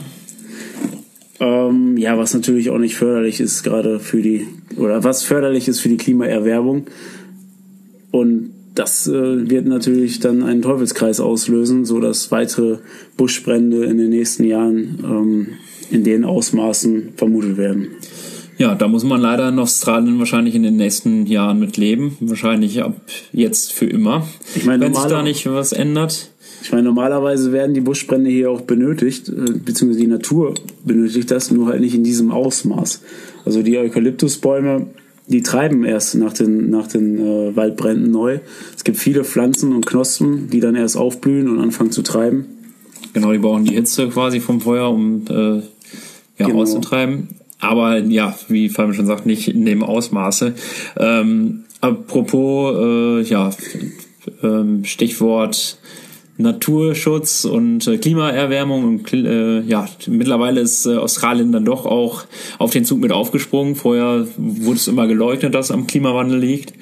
Ähm, 1.39 1.97
ja, 1.97 2.17
was 2.17 2.33
natürlich 2.33 2.69
auch 2.69 2.77
nicht 2.77 2.95
förderlich 2.95 3.39
ist, 3.39 3.63
gerade 3.63 3.99
für 3.99 4.21
die, 4.21 4.47
oder 4.77 5.03
was 5.03 5.23
förderlich 5.23 5.67
ist 5.67 5.81
für 5.81 5.89
die 5.89 5.97
Klimaerwärmung. 5.97 6.87
Und 8.11 8.51
das 8.73 9.07
äh, 9.07 9.49
wird 9.49 9.65
natürlich 9.65 10.19
dann 10.19 10.43
einen 10.43 10.61
Teufelskreis 10.61 11.19
auslösen, 11.19 11.85
so 11.85 11.99
dass 11.99 12.31
weitere 12.31 12.79
Buschbrände 13.17 13.85
in 13.85 13.97
den 13.97 14.09
nächsten 14.09 14.43
Jahren 14.43 14.99
ähm, 15.03 15.47
in 15.91 16.03
den 16.03 16.23
Ausmaßen 16.23 17.13
vermutet 17.15 17.57
werden. 17.57 17.89
Ja, 18.57 18.73
da 18.75 18.87
muss 18.87 19.03
man 19.03 19.19
leider 19.19 19.49
in 19.49 19.59
Australien 19.59 20.17
wahrscheinlich 20.17 20.55
in 20.55 20.63
den 20.63 20.77
nächsten 20.77 21.25
Jahren 21.25 21.59
mit 21.59 21.75
leben. 21.75 22.17
Wahrscheinlich 22.21 22.81
ab 22.81 22.95
jetzt 23.33 23.73
für 23.73 23.85
immer. 23.85 24.25
Ich 24.55 24.65
meine, 24.65 24.85
wenn 24.85 24.93
sich 24.93 25.03
da 25.05 25.21
nicht 25.21 25.45
was 25.45 25.73
ändert. 25.73 26.31
Ich 26.63 26.71
meine, 26.71 26.83
normalerweise 26.83 27.51
werden 27.51 27.73
die 27.73 27.81
Buschbrände 27.81 28.29
hier 28.29 28.49
auch 28.49 28.61
benötigt, 28.61 29.29
äh, 29.29 29.51
beziehungsweise 29.53 29.99
die 29.99 30.07
Natur 30.07 30.53
benötigt 30.85 31.29
das, 31.29 31.51
nur 31.51 31.67
halt 31.67 31.81
nicht 31.81 31.93
in 31.93 32.03
diesem 32.03 32.31
Ausmaß. 32.31 33.01
Also 33.43 33.61
die 33.61 33.77
Eukalyptusbäume 33.77 34.87
die 35.27 35.41
treiben 35.41 35.83
erst 35.83 36.15
nach 36.15 36.33
den, 36.33 36.69
nach 36.69 36.87
den 36.87 37.19
äh, 37.19 37.55
Waldbränden 37.55 38.11
neu. 38.11 38.39
Es 38.75 38.83
gibt 38.83 38.97
viele 38.97 39.23
Pflanzen 39.23 39.73
und 39.73 39.85
Knospen, 39.85 40.49
die 40.49 40.59
dann 40.59 40.75
erst 40.75 40.97
aufblühen 40.97 41.49
und 41.49 41.59
anfangen 41.59 41.91
zu 41.91 42.03
treiben. 42.03 42.45
Genau, 43.13 43.31
die 43.31 43.39
brauchen 43.39 43.65
die 43.65 43.73
Hitze 43.73 44.07
quasi 44.09 44.39
vom 44.39 44.61
Feuer, 44.61 44.89
um 44.89 45.23
äh, 45.29 45.61
ja, 46.37 46.47
genau. 46.47 46.61
auszutreiben. 46.61 47.29
Aber 47.59 47.99
ja, 47.99 48.35
wie 48.47 48.69
Fabian 48.69 48.93
schon 48.93 49.05
sagt, 49.05 49.25
nicht 49.25 49.47
in 49.47 49.65
dem 49.65 49.83
Ausmaße. 49.83 50.53
Ähm, 50.97 51.63
apropos, 51.81 52.75
äh, 52.77 53.21
ja, 53.21 53.51
ähm, 54.43 54.83
Stichwort 54.83 55.77
Naturschutz 56.37 57.45
und 57.45 57.87
äh, 57.87 57.97
Klimaerwärmung 57.97 58.83
und 58.83 59.13
äh, 59.13 59.61
ja, 59.61 59.87
mittlerweile 60.07 60.59
ist 60.59 60.85
äh, 60.85 60.97
Australien 60.97 61.53
dann 61.53 61.63
doch 61.63 61.85
auch 61.85 62.25
auf 62.57 62.71
den 62.71 62.83
Zug 62.83 62.99
mit 62.99 63.13
aufgesprungen. 63.13 63.75
Vorher 63.75 64.27
wurde 64.37 64.77
es 64.77 64.89
immer 64.89 65.07
geleugnet, 65.07 65.55
dass 65.55 65.71
am 65.71 65.87
Klimawandel 65.87 66.37
liegt 66.39 66.73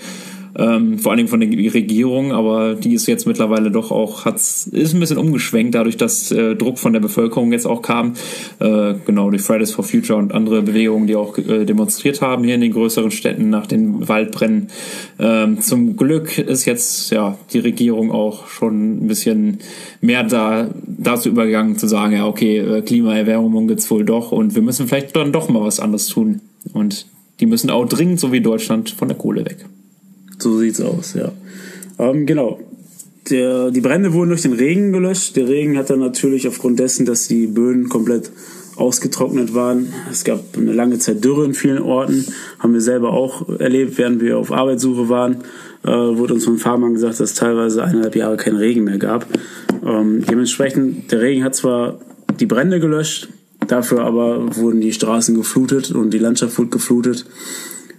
ähm, 0.55 0.99
vor 0.99 1.11
allen 1.11 1.17
Dingen 1.17 1.29
von 1.29 1.39
der 1.39 1.49
Regierung, 1.49 2.31
aber 2.31 2.75
die 2.75 2.93
ist 2.93 3.07
jetzt 3.07 3.25
mittlerweile 3.25 3.71
doch 3.71 3.91
auch, 3.91 4.25
hat 4.25 4.35
ist 4.35 4.93
ein 4.93 4.99
bisschen 4.99 5.17
umgeschwenkt, 5.17 5.75
dadurch, 5.75 5.97
dass 5.97 6.31
äh, 6.31 6.55
Druck 6.55 6.77
von 6.77 6.93
der 6.93 6.99
Bevölkerung 6.99 7.51
jetzt 7.51 7.65
auch 7.65 7.81
kam, 7.81 8.13
äh, 8.59 8.93
genau 9.05 9.29
durch 9.29 9.41
Fridays 9.41 9.71
for 9.71 9.83
Future 9.83 10.19
und 10.19 10.33
andere 10.33 10.61
Bewegungen, 10.61 11.07
die 11.07 11.15
auch 11.15 11.37
äh, 11.37 11.65
demonstriert 11.65 12.21
haben 12.21 12.43
hier 12.43 12.55
in 12.55 12.61
den 12.61 12.71
größeren 12.71 13.11
Städten 13.11 13.49
nach 13.49 13.65
den 13.65 14.07
Waldbrennen. 14.07 14.67
Ähm, 15.19 15.61
zum 15.61 15.97
Glück 15.97 16.37
ist 16.37 16.65
jetzt 16.65 17.11
ja 17.11 17.37
die 17.51 17.59
Regierung 17.59 18.11
auch 18.11 18.47
schon 18.47 19.03
ein 19.03 19.07
bisschen 19.07 19.59
mehr 20.01 20.23
da 20.23 20.69
dazu 20.85 21.29
übergegangen 21.29 21.77
zu 21.77 21.87
sagen, 21.87 22.13
ja 22.13 22.27
okay, 22.27 22.59
äh, 22.59 22.81
Klimaerwärmung 22.81 23.67
gibt's 23.67 23.89
wohl 23.89 24.05
doch 24.05 24.31
und 24.31 24.55
wir 24.55 24.61
müssen 24.61 24.87
vielleicht 24.87 25.15
dann 25.15 25.31
doch 25.31 25.49
mal 25.49 25.61
was 25.61 25.79
anderes 25.79 26.07
tun 26.07 26.41
und 26.73 27.07
die 27.39 27.45
müssen 27.45 27.69
auch 27.69 27.85
dringend, 27.85 28.19
so 28.19 28.31
wie 28.31 28.41
Deutschland, 28.41 28.91
von 28.91 29.07
der 29.07 29.17
Kohle 29.17 29.45
weg. 29.45 29.65
So 30.43 30.57
sieht's 30.57 30.81
aus, 30.81 31.13
ja. 31.13 31.31
Ähm, 31.97 32.25
genau. 32.25 32.59
Der, 33.29 33.71
die 33.71 33.79
Brände 33.79 34.11
wurden 34.11 34.29
durch 34.29 34.41
den 34.41 34.51
Regen 34.51 34.91
gelöscht. 34.91 35.37
Der 35.37 35.47
Regen 35.47 35.77
hat 35.77 35.89
dann 35.89 35.99
natürlich 35.99 36.45
aufgrund 36.49 36.79
dessen, 36.79 37.05
dass 37.05 37.29
die 37.29 37.47
Böden 37.47 37.87
komplett 37.87 38.29
ausgetrocknet 38.75 39.53
waren. 39.53 39.93
Es 40.11 40.25
gab 40.25 40.41
eine 40.57 40.73
lange 40.73 40.99
Zeit 40.99 41.23
Dürre 41.23 41.45
in 41.45 41.53
vielen 41.53 41.81
Orten. 41.81 42.25
Haben 42.59 42.73
wir 42.73 42.81
selber 42.81 43.13
auch 43.13 43.47
erlebt, 43.59 43.97
während 43.97 44.21
wir 44.21 44.37
auf 44.37 44.51
Arbeitssuche 44.51 45.07
waren. 45.07 45.37
Äh, 45.83 45.89
wurde 45.91 46.33
uns 46.33 46.43
von 46.43 46.57
Farmern 46.57 46.93
gesagt, 46.93 47.13
dass 47.13 47.31
es 47.31 47.35
teilweise 47.35 47.83
eineinhalb 47.83 48.15
Jahre 48.17 48.35
keinen 48.35 48.57
Regen 48.57 48.83
mehr 48.83 48.97
gab. 48.97 49.25
Ähm, 49.85 50.25
dementsprechend, 50.29 51.09
der 51.11 51.21
Regen 51.21 51.45
hat 51.45 51.55
zwar 51.55 51.99
die 52.39 52.45
Brände 52.45 52.81
gelöscht, 52.81 53.29
dafür 53.67 54.03
aber 54.03 54.53
wurden 54.57 54.81
die 54.81 54.91
Straßen 54.91 55.35
geflutet 55.35 55.91
und 55.91 56.13
die 56.13 56.19
Landschaft 56.19 56.57
wurde 56.57 56.71
geflutet 56.71 57.25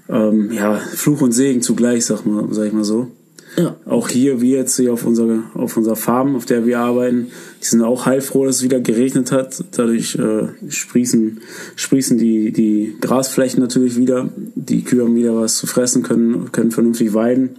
ähm, 0.08 0.52
ja, 0.52 0.76
Fluch 0.76 1.20
und 1.20 1.32
Segen 1.32 1.62
zugleich, 1.62 2.04
sag, 2.04 2.26
mal, 2.26 2.46
sag 2.50 2.66
ich 2.66 2.72
mal 2.72 2.84
so. 2.84 3.10
Ja. 3.56 3.76
Auch 3.86 4.08
hier, 4.08 4.40
wie 4.40 4.52
jetzt 4.52 4.76
hier 4.76 4.92
auf 4.92 5.06
unserer, 5.06 5.44
auf 5.54 5.76
unserer 5.76 5.96
Farm, 5.96 6.34
auf 6.34 6.44
der 6.44 6.66
wir 6.66 6.80
arbeiten, 6.80 7.28
die 7.62 7.66
sind 7.66 7.82
auch 7.82 8.04
heilfroh, 8.04 8.46
dass 8.46 8.56
es 8.56 8.62
wieder 8.64 8.80
geregnet 8.80 9.30
hat. 9.30 9.62
Dadurch 9.76 10.16
äh, 10.16 10.48
sprießen, 10.68 11.40
sprießen 11.76 12.18
die, 12.18 12.52
die 12.52 12.96
Grasflächen 13.00 13.60
natürlich 13.60 13.96
wieder. 13.96 14.28
Die 14.56 14.82
Kühe 14.82 15.04
haben 15.04 15.14
wieder 15.14 15.36
was 15.36 15.58
zu 15.58 15.66
fressen, 15.66 16.02
können, 16.02 16.50
können 16.50 16.72
vernünftig 16.72 17.14
weiden. 17.14 17.50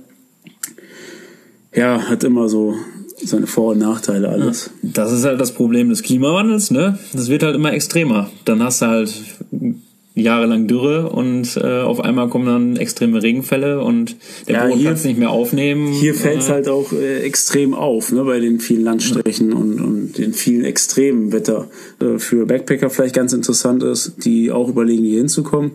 Ja, 1.73 2.09
hat 2.09 2.23
immer 2.23 2.49
so 2.49 2.75
seine 3.23 3.47
Vor- 3.47 3.71
und 3.71 3.79
Nachteile 3.79 4.29
alles. 4.29 4.71
Das 4.81 5.11
ist 5.11 5.23
halt 5.23 5.39
das 5.39 5.53
Problem 5.53 5.89
des 5.89 6.03
Klimawandels, 6.03 6.71
ne? 6.71 6.99
Das 7.13 7.29
wird 7.29 7.43
halt 7.43 7.55
immer 7.55 7.71
extremer. 7.73 8.29
Dann 8.43 8.61
hast 8.61 8.81
du 8.81 8.87
halt 8.87 9.13
jahrelang 10.15 10.67
Dürre 10.67 11.09
und 11.09 11.57
äh, 11.57 11.81
auf 11.81 11.99
einmal 11.99 12.29
kommen 12.29 12.45
dann 12.45 12.77
extreme 12.77 13.21
Regenfälle 13.21 13.81
und 13.81 14.15
der 14.47 14.55
ja, 14.55 14.67
Boden 14.67 14.83
kann 14.85 14.93
es 14.93 15.03
nicht 15.03 15.19
mehr 15.19 15.29
aufnehmen. 15.29 15.91
Hier 15.91 16.15
fällt 16.15 16.39
es 16.39 16.47
äh, 16.47 16.53
halt 16.53 16.69
auch 16.69 16.93
äh, 16.93 17.19
extrem 17.19 17.73
auf, 17.73 18.13
ne, 18.13 18.23
bei 18.23 18.39
den 18.39 18.61
vielen 18.61 18.83
Landstrichen 18.83 19.51
ja. 19.51 19.57
und, 19.57 19.81
und 19.81 20.17
den 20.17 20.33
vielen 20.33 20.63
extremen 20.63 21.33
Wetter. 21.33 21.67
Äh, 21.99 22.17
für 22.17 22.45
Backpacker 22.45 22.89
vielleicht 22.89 23.13
ganz 23.13 23.33
interessant 23.33 23.83
ist, 23.83 24.13
die 24.23 24.51
auch 24.51 24.69
überlegen, 24.69 25.03
hier 25.03 25.17
hinzukommen. 25.17 25.71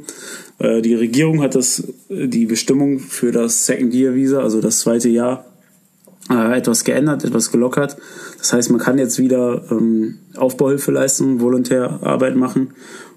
Äh, 0.59 0.81
die 0.81 0.95
Regierung 0.95 1.43
hat 1.43 1.55
das, 1.55 1.85
die 2.09 2.47
Bestimmung 2.47 2.99
für 2.99 3.33
das 3.33 3.67
Second 3.67 3.93
Year 3.93 4.15
Visa, 4.15 4.41
also 4.41 4.63
das 4.63 4.79
zweite 4.79 5.11
Jahr, 5.11 5.45
äh, 6.31 6.57
etwas 6.57 6.85
geändert, 6.85 7.25
etwas 7.25 7.53
gelockert. 7.53 7.99
Das 8.39 8.55
heißt, 8.55 8.71
man 8.71 8.81
kann 8.81 8.97
jetzt 8.97 9.19
wieder 9.19 9.65
ähm, 9.71 10.17
Aufbauhilfe 10.37 10.93
leisten, 10.93 11.41
Volontärarbeit 11.41 12.37
machen 12.37 12.71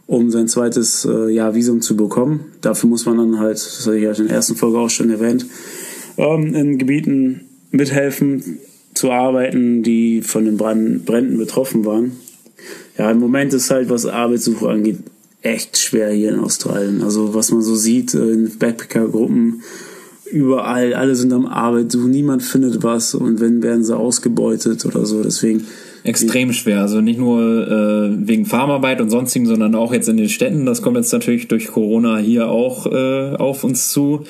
um 0.06 0.32
sein 0.32 0.48
zweites 0.48 1.06
äh, 1.06 1.30
Jahr 1.30 1.56
Visum 1.56 1.82
zu 1.82 1.96
bekommen. 1.96 2.52
Dafür 2.62 2.90
muss 2.90 3.06
man 3.06 3.18
dann 3.18 3.40
halt, 3.40 3.56
das 3.56 3.86
hatte 3.86 3.98
ich 3.98 4.04
ja 4.04 4.12
in 4.12 4.28
der 4.28 4.36
ersten 4.36 4.56
Folge 4.56 4.78
auch 4.78 4.90
schon 4.90 5.10
erwähnt, 5.10 5.46
ähm, 6.18 6.54
in 6.54 6.78
Gebieten 6.78 7.42
mithelfen 7.72 8.60
zu 8.94 9.12
arbeiten, 9.12 9.82
die 9.84 10.22
von 10.22 10.46
den 10.46 10.58
Brand 10.58 11.06
Bränden 11.06 11.38
betroffen 11.38 11.86
waren. 11.86 12.12
Ja, 12.98 13.10
im 13.10 13.20
Moment 13.20 13.54
ist 13.54 13.72
halt, 13.72 13.90
was 13.90 14.06
Arbeitssuche 14.06 14.70
angeht, 14.70 15.00
echt 15.42 15.78
schwer 15.78 16.12
hier 16.12 16.32
in 16.32 16.40
Australien. 16.40 17.02
Also 17.02 17.34
was 17.34 17.52
man 17.52 17.62
so 17.62 17.76
sieht 17.76 18.14
äh, 18.14 18.32
in 18.32 18.58
Backpacker-Gruppen, 18.58 19.62
überall, 20.32 20.94
alle 20.94 21.16
sind 21.16 21.32
am 21.32 21.46
Arbeit 21.46 21.92
suchen, 21.92 22.12
niemand 22.12 22.44
findet 22.44 22.84
was 22.84 23.14
und 23.14 23.40
wenn, 23.40 23.62
werden 23.62 23.84
sie 23.84 23.96
ausgebeutet 23.96 24.86
oder 24.86 25.06
so. 25.06 25.22
Deswegen 25.22 25.66
extrem 26.04 26.54
schwer. 26.54 26.82
Also 26.82 27.02
nicht 27.02 27.20
nur 27.20 27.68
äh, 27.68 28.28
wegen 28.28 28.46
Farmarbeit 28.46 29.02
und 29.02 29.10
sonstigen, 29.10 29.46
sondern 29.46 29.76
auch 29.76 29.94
jetzt 29.94 30.10
in 30.10 30.18
den 30.18 30.30
Städten. 30.30 30.66
Das 30.66 30.82
kommt 30.82 30.98
jetzt 30.98 31.14
natürlich 31.14 31.48
durch 31.48 31.68
Corona 31.68 32.18
hier 32.18 32.50
auch 32.50 32.88
äh, 32.88 33.36
auf 33.36 33.64
uns 33.64 33.92
zu. 33.92 34.24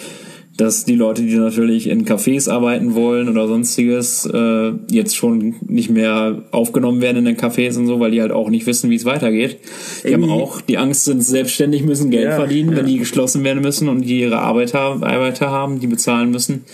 Dass 0.56 0.86
die 0.86 0.94
Leute, 0.94 1.24
die 1.24 1.36
natürlich 1.36 1.88
in 1.88 2.06
Cafés 2.06 2.48
arbeiten 2.48 2.94
wollen 2.94 3.28
oder 3.28 3.48
sonstiges, 3.48 4.30
äh, 4.32 4.74
jetzt 4.92 5.16
schon 5.16 5.56
nicht 5.68 5.90
mehr 5.90 6.44
aufgenommen 6.52 7.02
werden 7.02 7.18
in 7.18 7.26
den 7.26 7.38
Cafés 7.38 7.76
und 7.76 7.88
so, 7.88 8.00
weil 8.00 8.12
die 8.12 8.22
halt 8.22 8.32
auch 8.32 8.52
nicht 8.52 8.68
wissen, 8.68 8.92
wie 8.92 8.96
es 8.96 9.04
weitergeht. 9.04 9.58
Die 10.04 10.10
Irgendwie. 10.10 10.30
haben 10.30 10.40
auch 10.40 10.62
die 10.62 10.78
Angst, 10.78 11.06
sind 11.06 11.24
selbstständig, 11.24 11.84
müssen 11.84 12.12
Geld 12.12 12.26
ja, 12.26 12.36
verdienen, 12.36 12.74
ja. 12.74 12.78
wenn 12.78 12.86
die 12.86 13.00
geschlossen 13.00 13.44
werden 13.44 13.64
müssen 13.64 13.90
und 13.90 14.04
die 14.04 14.20
ihre 14.20 14.42
Arbeiter, 14.42 15.02
Arbeiter 15.02 15.50
haben, 15.50 15.80
die 15.80 15.88
bezahlen 15.88 16.30
müssen 16.30 16.66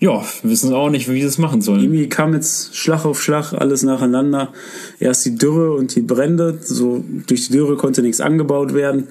ja, 0.00 0.24
wissen 0.42 0.72
auch 0.72 0.88
nicht, 0.88 1.10
wie 1.10 1.20
sie 1.20 1.26
es 1.26 1.36
machen 1.36 1.60
sollen. 1.60 1.82
Irgendwie 1.82 2.08
kam 2.08 2.32
jetzt 2.32 2.74
Schlag 2.74 3.04
auf 3.04 3.22
Schlag 3.22 3.52
alles 3.52 3.82
nacheinander. 3.82 4.48
Erst 4.98 5.26
die 5.26 5.36
Dürre 5.36 5.74
und 5.74 5.94
die 5.94 6.00
Brände. 6.00 6.58
So 6.62 7.04
durch 7.26 7.48
die 7.48 7.52
Dürre 7.52 7.76
konnte 7.76 8.00
nichts 8.00 8.22
angebaut 8.22 8.72
werden. 8.72 9.08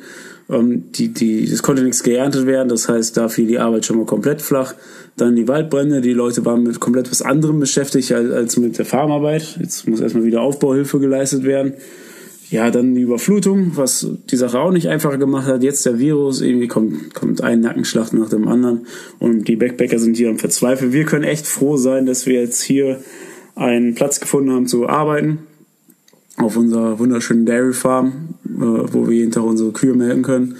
Ähm, 0.49 0.91
die, 0.93 1.13
die, 1.13 1.43
es 1.43 1.61
konnte 1.61 1.83
nichts 1.83 2.01
geerntet 2.01 2.47
werden. 2.47 2.69
Das 2.69 2.89
heißt, 2.89 3.15
da 3.15 3.29
fiel 3.29 3.45
die 3.45 3.59
Arbeit 3.59 3.85
schon 3.85 3.97
mal 3.97 4.07
komplett 4.07 4.41
flach. 4.41 4.73
Dann 5.15 5.35
die 5.35 5.47
Waldbrände. 5.47 6.01
Die 6.01 6.13
Leute 6.13 6.43
waren 6.43 6.63
mit 6.63 6.79
komplett 6.79 7.11
was 7.11 7.21
anderem 7.21 7.59
beschäftigt 7.59 8.11
als, 8.11 8.31
als 8.31 8.57
mit 8.57 8.79
der 8.79 8.85
Farmarbeit. 8.85 9.59
Jetzt 9.61 9.87
muss 9.87 9.99
erstmal 9.99 10.25
wieder 10.25 10.41
Aufbauhilfe 10.41 10.99
geleistet 10.99 11.43
werden. 11.43 11.73
Ja, 12.49 12.71
dann 12.71 12.95
die 12.95 13.01
Überflutung, 13.01 13.73
was 13.75 14.07
die 14.31 14.35
Sache 14.35 14.59
auch 14.59 14.71
nicht 14.71 14.87
einfacher 14.87 15.19
gemacht 15.19 15.45
hat. 15.45 15.61
Jetzt 15.61 15.85
der 15.85 15.99
Virus, 15.99 16.41
irgendwie 16.41 16.67
kommt, 16.67 17.13
kommt 17.13 17.41
ein 17.41 17.59
Nackenschlag 17.59 18.11
nach 18.11 18.29
dem 18.29 18.47
anderen 18.47 18.87
und 19.19 19.47
die 19.47 19.55
Backpacker 19.55 19.99
sind 19.99 20.17
hier 20.17 20.29
am 20.29 20.39
Verzweifeln. 20.39 20.91
Wir 20.91 21.05
können 21.05 21.25
echt 21.25 21.45
froh 21.45 21.77
sein, 21.77 22.07
dass 22.07 22.25
wir 22.25 22.41
jetzt 22.41 22.61
hier 22.61 23.01
einen 23.55 23.93
Platz 23.93 24.19
gefunden 24.19 24.51
haben 24.51 24.65
zu 24.65 24.89
arbeiten 24.89 25.39
auf 26.37 26.57
unserer 26.57 26.97
wunderschönen 26.97 27.45
Dairy 27.45 27.73
Farm, 27.73 28.29
äh, 28.45 28.61
wo 28.61 29.07
wir 29.07 29.15
jeden 29.15 29.31
Tag 29.31 29.43
unsere 29.43 29.71
Kühe 29.71 29.93
melken 29.93 30.23
können. 30.23 30.55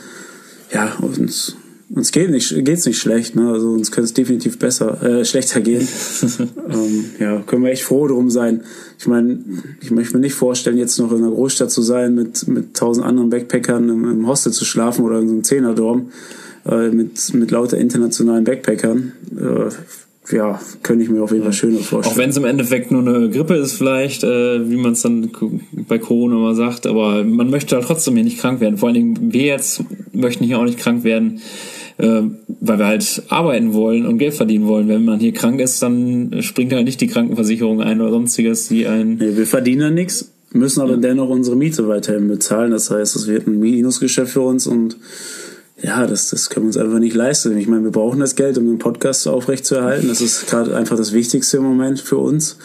Ja, 0.71 0.95
uns 1.02 1.56
uns 1.93 2.12
geht 2.12 2.30
nicht, 2.30 2.54
geht's 2.65 2.86
nicht 2.86 2.99
schlecht, 2.99 3.36
ne? 3.36 3.52
Also 3.52 3.71
uns 3.71 3.91
könnte 3.91 4.06
es 4.06 4.13
definitiv 4.13 4.60
besser, 4.60 5.02
äh, 5.02 5.25
schlechter 5.25 5.60
gehen. 5.62 5.88
ähm, 6.69 7.06
ja, 7.19 7.41
können 7.41 7.63
wir 7.63 7.71
echt 7.71 7.84
froh 7.84 8.08
drum 8.08 8.30
sein. 8.30 8.62
Ich 8.99 9.08
meine, 9.08 9.39
ich 9.82 9.89
möchte 9.89 10.15
mir 10.15 10.21
nicht 10.21 10.36
vorstellen, 10.36 10.78
jetzt 10.78 10.99
noch 10.99 11.12
in 11.12 11.17
einer 11.17 11.32
Großstadt 11.32 11.71
zu 11.71 11.82
sein, 11.82 12.13
mit 12.13 12.47
mit 12.47 12.75
tausend 12.75 13.06
anderen 13.06 13.30
Backpackern 13.30 13.89
im, 13.89 14.06
im 14.06 14.28
Hostel 14.28 14.54
zu 14.54 14.65
schlafen 14.65 15.04
oder 15.04 15.19
in 15.19 15.28
so 15.28 15.34
einem 15.34 15.43
Zehnerdorm 15.43 16.12
äh, 16.69 16.89
mit 16.89 17.34
mit 17.34 17.49
lauter 17.49 17.78
internationalen 17.78 18.43
Backpackern. 18.43 19.13
Äh, 19.36 20.36
ja, 20.36 20.62
könnte 20.84 21.04
ich 21.04 21.10
mir 21.10 21.23
auf 21.23 21.32
jeden 21.32 21.43
Fall 21.43 21.54
schöner 21.54 21.80
vorstellen. 21.80 22.13
Auch 22.13 22.19
wenn 22.19 22.30
es 22.30 22.38
im 22.38 22.45
Endeffekt 22.45 22.91
nur 22.91 23.02
eine 23.02 23.32
Grippe 23.32 23.56
ist, 23.56 23.73
vielleicht, 23.73 24.23
äh, 24.23 24.69
wie 24.69 24.78
man 24.78 24.91
es 24.91 25.02
dann 25.02 25.32
bei 25.88 25.97
Corona 25.97 26.36
mal 26.36 26.54
sagt, 26.54 26.86
aber 26.86 27.23
man 27.23 27.49
möchte 27.49 27.75
halt 27.75 27.86
trotzdem 27.86 28.13
hier 28.13 28.23
nicht 28.23 28.38
krank 28.38 28.60
werden. 28.60 28.78
Vor 28.78 28.89
allen 28.89 28.93
Dingen, 28.93 29.34
wir 29.34 29.45
jetzt 29.45 29.84
möchten 30.13 30.43
hier 30.43 30.60
auch 30.60 30.65
nicht 30.65 30.78
krank 30.78 31.04
werden 31.04 31.41
äh, 32.00 32.24
weil 32.62 32.80
wir 32.80 32.88
halt 32.88 33.24
arbeiten 33.30 33.74
wollen 33.74 34.06
und 34.06 34.18
Geld 34.18 34.34
verdienen 34.34 34.68
wollen. 34.68 34.88
Wenn 34.88 35.06
man 35.06 35.20
hier 35.20 35.34
krank 35.34 35.60
ist, 35.60 35.84
dann 35.84 36.42
springt 36.42 36.74
halt 36.74 36.86
nicht 36.86 37.02
die 37.02 37.08
Krankenversicherung 37.08 37.82
ein 37.82 38.02
oder 38.02 38.12
sonstiges, 38.12 38.70
die 38.70 38.88
ein. 38.88 39.16
Nee, 39.16 39.36
wir 39.36 39.46
verdienen 39.46 39.82
ja 39.82 39.90
nichts, 39.90 40.32
müssen 40.52 40.82
aber 40.82 40.94
ja. 40.94 40.98
dennoch 40.98 41.30
unsere 41.30 41.56
Miete 41.56 41.88
weiterhin 41.88 42.28
bezahlen. 42.28 42.72
Das 42.72 42.90
heißt, 42.90 43.16
es 43.16 43.28
wird 43.28 43.48
ein 43.48 43.60
Minusgeschäft 43.60 44.32
für 44.32 44.42
uns 44.42 44.66
und 44.66 44.98
ja, 45.82 46.08
das, 46.08 46.30
das 46.30 46.50
können 46.50 46.66
wir 46.66 46.70
uns 46.70 46.78
einfach 46.78 47.00
nicht 47.00 47.16
leisten. 47.16 47.58
Ich 47.58 47.68
meine, 47.68 47.86
wir 47.86 47.92
brauchen 47.92 48.20
das 48.20 48.36
Geld, 48.36 48.58
um 48.58 48.66
den 48.66 48.80
Podcast 48.80 49.28
aufrechtzuerhalten. 49.28 50.10
Das 50.10 50.20
ist 50.20 50.48
gerade 50.48 50.76
einfach 50.76 50.98
das 50.98 51.14
Wichtigste 51.14 51.58
im 51.58 51.64
Moment 51.64 52.02
für 52.02 52.18
uns. 52.18 52.58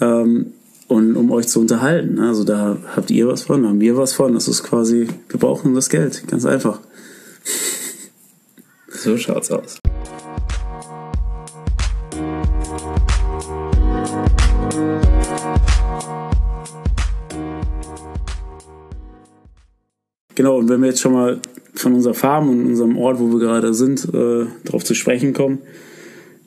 Ähm, 0.00 0.52
und 0.86 1.16
um 1.16 1.30
euch 1.30 1.46
zu 1.46 1.60
unterhalten. 1.60 2.18
Also 2.18 2.42
da 2.42 2.76
habt 2.96 3.12
ihr 3.12 3.28
was 3.28 3.42
von, 3.42 3.64
haben 3.64 3.80
wir 3.80 3.96
was 3.96 4.12
von. 4.12 4.34
Das 4.34 4.48
ist 4.48 4.64
quasi, 4.64 5.06
wir 5.28 5.38
brauchen 5.40 5.74
das 5.74 5.88
Geld. 5.88 6.26
Ganz 6.26 6.44
einfach. 6.44 6.80
So 9.02 9.16
schaut's 9.16 9.50
aus. 9.50 9.78
Genau, 20.34 20.58
und 20.58 20.68
wenn 20.68 20.82
wir 20.82 20.88
jetzt 20.88 21.00
schon 21.00 21.14
mal 21.14 21.40
von 21.74 21.94
unserer 21.94 22.12
Farm 22.12 22.50
und 22.50 22.66
unserem 22.66 22.98
Ort, 22.98 23.18
wo 23.18 23.32
wir 23.32 23.38
gerade 23.38 23.72
sind, 23.72 24.04
äh, 24.12 24.44
darauf 24.64 24.84
zu 24.84 24.94
sprechen 24.94 25.32
kommen, 25.32 25.60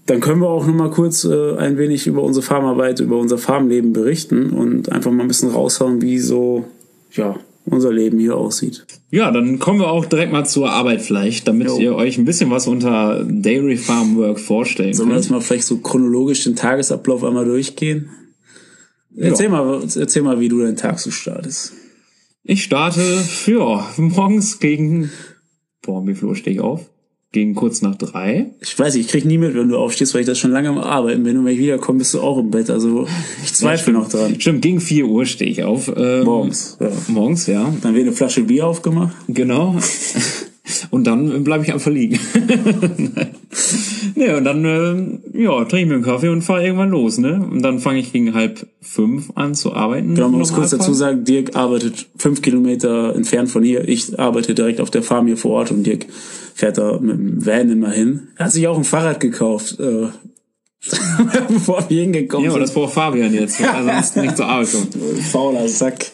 dann 0.06 0.20
können 0.20 0.42
wir 0.42 0.50
auch 0.50 0.68
noch 0.68 0.76
mal 0.76 0.92
kurz 0.92 1.24
äh, 1.24 1.56
ein 1.58 1.80
wenig 1.80 2.06
über 2.06 2.22
unsere 2.22 2.46
Farmarbeit, 2.46 3.00
über 3.00 3.18
unser 3.18 3.40
Farmleben 3.40 3.94
berichten 3.94 4.52
und 4.52 4.92
einfach 4.92 5.10
mal 5.10 5.24
ein 5.24 5.28
bisschen 5.28 5.50
raushauen, 5.50 6.04
wie 6.04 6.20
so 6.20 6.66
ja, 7.14 7.36
unser 7.66 7.92
Leben 7.92 8.20
hier 8.20 8.36
aussieht. 8.36 8.86
Ja, 9.10 9.32
dann 9.32 9.60
kommen 9.60 9.80
wir 9.80 9.90
auch 9.90 10.06
direkt 10.06 10.32
mal 10.32 10.46
zur 10.46 10.70
Arbeit 10.70 11.02
vielleicht, 11.02 11.48
damit 11.48 11.68
jo. 11.68 11.80
ihr 11.80 11.96
euch 11.96 12.18
ein 12.18 12.26
bisschen 12.26 12.52
was 12.52 12.68
unter 12.68 13.24
Dairy 13.24 13.78
Farm 13.78 14.18
Work 14.18 14.40
vorstellen 14.40 14.94
Sollen 14.94 15.10
könnt. 15.10 15.24
Sollen 15.24 15.34
wir 15.34 15.38
das 15.38 15.42
mal 15.42 15.42
vielleicht 15.42 15.68
so 15.68 15.78
chronologisch 15.78 16.44
den 16.44 16.56
Tagesablauf 16.56 17.24
einmal 17.24 17.46
durchgehen? 17.46 18.10
Erzähl, 19.16 19.50
mal, 19.50 19.82
erzähl 19.96 20.24
mal, 20.24 20.40
wie 20.40 20.50
du 20.50 20.60
deinen 20.60 20.76
Tag 20.76 21.00
so 21.00 21.12
startest. 21.12 21.74
Ich 22.44 22.64
starte, 22.64 23.02
ja, 23.46 23.88
morgens 23.98 24.60
gegen, 24.60 25.12
boah, 25.82 26.06
wie 26.06 26.16
viel 26.16 26.28
Uhr 26.28 26.36
stehe 26.36 26.56
ich 26.56 26.62
auf? 26.62 26.90
Gegen 27.34 27.56
kurz 27.56 27.82
nach 27.82 27.96
drei. 27.96 28.52
Ich 28.62 28.78
weiß 28.78 28.94
nicht, 28.94 29.08
ich 29.08 29.12
krieg 29.12 29.26
nie 29.26 29.40
mit, 29.40 29.56
wenn 29.56 29.68
du 29.68 29.78
aufstehst, 29.78 30.14
weil 30.14 30.22
ich 30.22 30.28
das 30.28 30.38
schon 30.38 30.52
lange 30.52 30.70
am 30.70 30.78
Arbeiten 30.78 31.24
bin 31.24 31.36
und 31.36 31.46
wenn 31.46 31.54
ich 31.54 31.60
wiederkomme, 31.60 31.98
bist 31.98 32.14
du 32.14 32.22
auch 32.22 32.38
im 32.38 32.52
Bett. 32.52 32.70
Also 32.70 33.08
ich 33.44 33.54
zweifle 33.56 33.92
ja, 33.92 34.00
noch 34.00 34.08
dran. 34.08 34.40
Stimmt, 34.40 34.62
gegen 34.62 34.80
vier 34.80 35.08
Uhr 35.08 35.26
stehe 35.26 35.50
ich 35.50 35.64
auf. 35.64 35.92
Ähm, 35.98 36.26
morgens. 36.26 36.78
Ja. 36.80 36.92
Morgens, 37.08 37.48
ja. 37.48 37.74
Dann 37.82 37.96
wird 37.96 38.06
eine 38.06 38.16
Flasche 38.16 38.44
Bier 38.44 38.68
aufgemacht. 38.68 39.16
Genau. 39.28 39.76
Und 40.92 41.06
dann 41.06 41.44
bleibe 41.44 41.64
ich 41.64 41.74
einfach 41.74 41.92
liegen. 41.92 42.20
ne, 44.16 44.38
und 44.38 44.44
dann 44.46 44.66
äh, 44.66 45.42
ja, 45.44 45.66
trinke 45.66 45.84
ich 45.84 45.88
mir 45.88 45.96
einen 45.96 46.04
Kaffee 46.04 46.30
und 46.30 46.42
fahre 46.42 46.64
irgendwann 46.64 46.90
los. 46.90 47.18
Ne? 47.18 47.46
Und 47.52 47.62
dann 47.62 47.80
fange 47.80 48.00
ich 48.00 48.12
gegen 48.12 48.34
halb 48.34 48.68
fünf 48.82 49.32
an 49.36 49.56
zu 49.56 49.74
arbeiten. 49.74 50.16
Genau, 50.16 50.30
man 50.30 50.40
muss 50.40 50.54
kurz 50.54 50.72
dazu 50.72 50.94
sagen, 50.94 51.24
Dirk 51.24 51.56
arbeitet 51.56 52.08
fünf 52.18 52.42
Kilometer 52.42 53.16
entfernt 53.16 53.50
von 53.50 53.64
hier. 53.64 53.88
Ich 53.88 54.20
arbeite 54.20 54.54
direkt 54.54 54.82
auf 54.82 54.92
der 54.92 55.04
Farm 55.04 55.28
hier 55.28 55.38
vor 55.38 55.52
Ort 55.52 55.72
und 55.72 55.84
Dirk 55.84 56.06
fährt 56.54 56.78
da 56.78 57.00
mit 57.00 57.18
dem 57.18 57.46
Van 57.46 57.70
immer 57.70 57.92
hin. 57.92 58.28
Er 58.38 58.46
hat 58.46 58.52
sich 58.52 58.68
auch 58.68 58.78
ein 58.78 58.84
Fahrrad 58.84 59.20
gekauft. 59.20 59.80
Äh, 59.80 60.08
bevor 61.48 61.90
wir 61.90 62.02
hingekommen 62.02 62.46
sind. 62.46 62.56
Ja, 62.56 62.60
das 62.60 62.74
braucht 62.74 62.94
Fabian 62.94 63.34
jetzt, 63.34 63.62
weil 63.62 63.88
er 63.88 63.94
sonst 64.02 64.18
nicht 64.18 64.36
zur 64.36 64.48
Arbeit 64.48 64.72
kommt. 64.72 64.98
Fauler 65.32 65.68
Sack. 65.70 66.08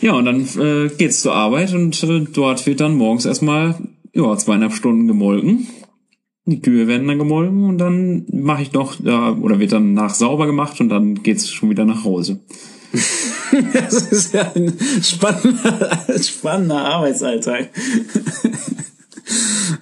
Ja, 0.00 0.12
und 0.14 0.24
dann 0.24 0.48
äh, 0.58 0.88
geht's 0.96 1.20
zur 1.20 1.34
Arbeit 1.34 1.74
und 1.74 2.02
äh, 2.02 2.20
dort 2.32 2.66
wird 2.66 2.80
dann 2.80 2.94
morgens 2.96 3.26
erstmal 3.26 3.74
ja, 4.14 4.36
zweieinhalb 4.36 4.72
Stunden 4.72 5.06
gemolken. 5.06 5.66
Die 6.48 6.60
Kühe 6.60 6.86
werden 6.86 7.08
dann 7.08 7.18
gemolken 7.18 7.64
und 7.64 7.78
dann 7.78 8.24
mache 8.32 8.62
ich 8.62 8.72
noch, 8.72 9.00
ja, 9.00 9.32
oder 9.32 9.58
wird 9.58 9.72
dann 9.72 9.94
nach 9.94 10.14
sauber 10.14 10.46
gemacht 10.46 10.80
und 10.80 10.88
dann 10.88 11.22
geht's 11.22 11.50
schon 11.50 11.70
wieder 11.70 11.84
nach 11.84 12.04
Hause. 12.04 12.38
das 13.72 14.12
ist 14.12 14.32
ja 14.32 14.52
ein 14.54 14.72
spannender, 15.02 15.98
spannender 16.20 16.84
Arbeitsalltag. 16.84 17.70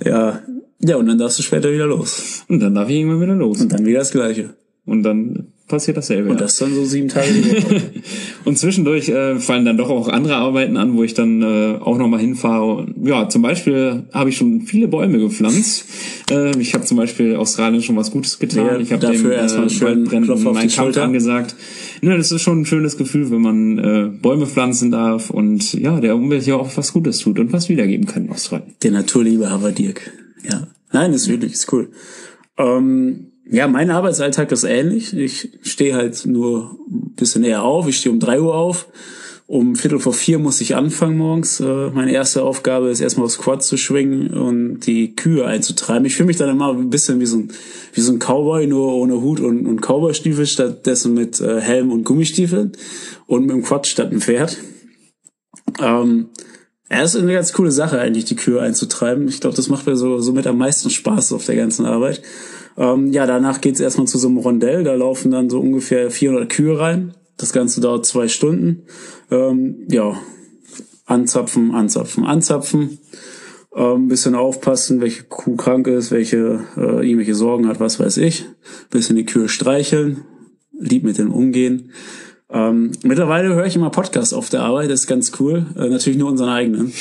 ja. 0.05 0.41
Ja, 0.87 0.97
und 0.97 1.07
dann 1.07 1.17
darfst 1.17 1.39
du 1.39 1.43
später 1.43 1.73
wieder 1.73 1.87
los. 1.87 2.45
Und 2.49 2.61
dann 2.61 2.75
darf 2.75 2.91
ich 2.91 2.97
irgendwann 2.97 3.23
wieder 3.23 3.35
los. 3.35 3.61
Und 3.61 3.73
dann 3.73 3.87
wieder 3.87 4.01
das 4.01 4.11
Gleiche. 4.11 4.55
Und 4.85 5.03
dann 5.03 5.54
passiert 5.69 5.97
dasselbe. 5.97 6.31
Und 6.31 6.41
das 6.41 6.59
dann 6.59 6.75
so 6.75 6.85
sieben 6.85 7.09
Tage 7.09 7.27
und 8.45 8.59
zwischendurch 8.59 9.09
äh, 9.09 9.37
fallen 9.37 9.65
dann 9.65 9.79
doch 9.79 9.89
auch 9.89 10.09
andere 10.09 10.37
Arbeiten 10.37 10.77
an, 10.77 10.95
wo 10.95 11.03
ich 11.03 11.15
dann 11.15 11.43
äh, 11.43 11.79
auch 11.81 11.97
nochmal 11.97 12.21
hinfahre. 12.21 12.87
Ja, 13.03 13.29
zum 13.29 13.43
Beispiel 13.43 14.05
habe 14.13 14.29
ich 14.29 14.37
schon 14.37 14.63
viele 14.63 14.89
Bäume 14.89 15.19
gepflanzt. 15.19 15.87
Äh, 16.31 16.59
ich 16.59 16.75
habe 16.75 16.85
zum 16.85 16.99
Beispiel 16.99 17.37
Australien 17.37 17.83
schon 17.83 17.97
was 17.97 18.11
Gutes 18.11 18.39
getan. 18.39 18.67
Ja, 18.67 18.79
ich 18.79 18.93
habe 18.93 19.07
dem 19.07 19.31
äh, 19.31 19.39
Waldbränden 19.39 20.43
meinen 20.53 20.71
Kampf 20.71 20.97
angesagt. 20.99 21.57
Ja, 22.03 22.17
das 22.17 22.31
ist 22.31 22.43
schon 22.43 22.61
ein 22.61 22.67
schönes 22.67 22.99
Gefühl, 22.99 23.31
wenn 23.31 23.41
man 23.41 23.79
äh, 23.79 24.11
Bäume 24.21 24.47
pflanzen 24.47 24.91
darf 24.91 25.31
und 25.31 25.73
ja, 25.73 25.99
der 26.01 26.15
Umwelt 26.15 26.47
ja 26.47 26.57
auch 26.57 26.77
was 26.77 26.93
Gutes 26.93 27.19
tut 27.19 27.39
und 27.39 27.53
was 27.53 27.71
wiedergeben 27.71 28.07
kann 28.07 28.27
in 28.27 28.31
Australien. 28.31 28.75
Der 28.83 28.91
Naturliebe 28.91 29.51
Hava 29.51 29.71
Dirk. 29.71 30.13
Ja. 30.49 30.67
Nein, 30.93 31.15
ist 31.15 31.29
wirklich, 31.29 31.55
ist 31.55 31.73
cool. 31.73 31.91
Ähm, 32.59 33.33
ja, 33.47 33.69
mein 33.69 33.91
Arbeitsalltag 33.91 34.53
ist 34.53 34.65
ähnlich. 34.65 35.15
Ich 35.17 35.51
stehe 35.63 35.95
halt 35.95 36.25
nur 36.27 36.79
ein 36.91 37.15
bisschen 37.15 37.45
eher 37.45 37.63
auf. 37.63 37.87
Ich 37.89 37.99
stehe 37.99 38.13
um 38.13 38.21
drei 38.21 38.41
Uhr 38.41 38.55
auf. 38.55 38.89
Um 39.47 39.77
Viertel 39.77 39.99
vor 39.99 40.15
vier 40.15 40.39
muss 40.39 40.63
ich 40.63 40.75
anfangen 40.75 41.19
morgens. 41.19 41.61
Äh, 41.61 41.91
meine 41.91 42.13
erste 42.13 42.43
Aufgabe 42.43 42.89
ist 42.89 43.03
erstmal 43.03 43.27
aufs 43.27 43.37
Quad 43.37 43.63
zu 43.63 43.77
schwingen 43.77 44.33
und 44.33 44.81
die 44.81 45.15
Kühe 45.15 45.45
einzutreiben. 45.45 46.07
Ich 46.07 46.17
fühle 46.17 46.29
mich 46.29 46.39
dann 46.39 46.49
immer 46.49 46.73
ein 46.73 46.89
bisschen 46.89 47.21
wie 47.21 47.27
so 47.27 47.37
ein, 47.37 47.53
wie 47.93 48.01
so 48.01 48.13
ein 48.13 48.19
Cowboy, 48.19 48.67
nur 48.67 48.95
ohne 48.95 49.21
Hut 49.21 49.41
und, 49.41 49.67
und 49.67 49.83
Cowboystiefel, 49.83 50.47
stattdessen 50.47 51.13
mit 51.13 51.43
äh, 51.43 51.61
Helm 51.61 51.93
und 51.93 52.05
Gummistiefeln 52.05 52.73
und 53.27 53.43
mit 53.43 53.51
dem 53.51 53.63
Quad 53.63 53.87
statt 53.87 54.11
einem 54.11 54.23
Pferd. 54.23 54.57
Ähm, 55.79 56.31
ja, 56.91 57.03
ist 57.03 57.15
eine 57.15 57.33
ganz 57.33 57.53
coole 57.53 57.71
Sache 57.71 58.01
eigentlich, 58.01 58.25
die 58.25 58.37
Kühe 58.37 58.63
einzutreiben. 58.63 59.29
Ich 59.29 59.41
glaube, 59.41 59.57
das 59.57 59.69
macht 59.69 59.87
mir 59.87 59.97
so, 59.97 60.21
so 60.21 60.33
mit 60.33 60.47
am 60.47 60.57
meisten 60.57 60.89
Spaß 60.89 61.35
auf 61.35 61.45
der 61.45 61.57
ganzen 61.57 61.85
Arbeit. 61.85 62.23
Ähm, 62.77 63.13
ja, 63.13 63.27
danach 63.27 63.61
geht's 63.61 63.81
erstmal 63.81 64.07
zu 64.07 64.19
so 64.19 64.29
einem 64.29 64.39
Rondell. 64.39 64.85
Da 64.85 64.95
laufen 64.95 65.31
dann 65.31 65.51
so 65.51 65.61
ungefähr 65.61 66.11
400 66.11 66.49
Kühe 66.49 66.79
rein. 66.79 67.15
Das 67.37 67.53
Ganze 67.53 67.81
dauert 67.81 68.07
zwei 68.07 68.29
Stunden. 68.29 68.85
Ähm, 69.31 69.87
ja, 69.91 70.17
anzapfen, 71.07 71.75
anzapfen, 71.75 72.25
anzapfen. 72.25 72.99
Ähm, 73.77 74.07
bisschen 74.09 74.37
aufpassen, 74.37 75.01
welche 75.01 75.25
Kuh 75.25 75.57
krank 75.57 75.89
ist, 75.89 76.13
welche 76.13 76.61
äh, 76.77 77.07
irgendwelche 77.07 77.35
Sorgen 77.35 77.67
hat, 77.67 77.81
was 77.81 77.99
weiß 77.99 78.19
ich. 78.19 78.47
Bisschen 78.91 79.17
die 79.17 79.27
Kühe 79.27 79.49
streicheln, 79.49 80.25
lieb 80.79 81.03
mit 81.03 81.19
denen 81.19 81.33
umgehen. 81.33 81.91
Ähm, 82.51 82.93
mittlerweile 83.03 83.53
höre 83.53 83.67
ich 83.67 83.75
immer 83.75 83.91
Podcasts 83.91 84.33
auf 84.33 84.49
der 84.49 84.63
Arbeit, 84.63 84.91
das 84.91 85.01
ist 85.01 85.07
ganz 85.09 85.33
cool. 85.41 85.67
Äh, 85.77 85.89
natürlich 85.89 86.19
nur 86.19 86.29
unseren 86.29 86.51
eigenen. 86.51 86.93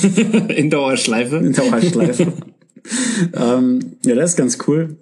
In 0.48 0.68
Dauerschleife. 0.68 1.36
In 1.36 1.52
Dauerschleife. 1.52 2.32
ähm, 3.32 3.78
ja, 4.04 4.16
das 4.16 4.30
ist 4.30 4.36
ganz 4.36 4.58
cool. 4.66 4.96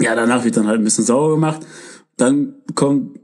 Ja, 0.00 0.14
danach 0.14 0.44
wird 0.44 0.56
dann 0.56 0.66
halt 0.66 0.80
ein 0.80 0.84
bisschen 0.84 1.04
sauer 1.04 1.30
gemacht. 1.30 1.60
Dann 2.16 2.54
kommt 2.74 3.18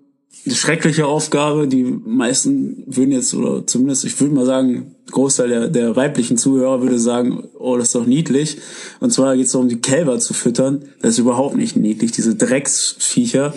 eine 0.46 0.54
schreckliche 0.54 1.06
Aufgabe. 1.06 1.68
Die 1.68 1.85
meisten 1.85 2.85
würden 2.87 3.12
jetzt, 3.12 3.35
oder 3.35 3.66
zumindest, 3.66 4.04
ich 4.04 4.18
würde 4.20 4.35
mal 4.35 4.46
sagen, 4.46 4.94
Großteil 5.11 5.48
der, 5.48 5.68
der 5.68 5.96
weiblichen 5.96 6.37
Zuhörer 6.37 6.83
würde 6.83 6.98
sagen, 6.98 7.48
oh, 7.59 7.76
das 7.76 7.88
ist 7.88 7.94
doch 7.94 8.06
niedlich. 8.06 8.59
Und 9.00 9.12
zwar 9.12 9.37
geht 9.37 9.46
es 9.46 9.52
darum, 9.52 9.68
die 9.68 9.80
Kälber 9.80 10.18
zu 10.18 10.35
füttern. 10.35 10.85
Das 11.02 11.12
ist 11.12 11.18
überhaupt 11.18 11.56
nicht 11.56 11.76
niedlich, 11.76 12.12
diese 12.12 12.37
Drecksviecher. 12.37 13.54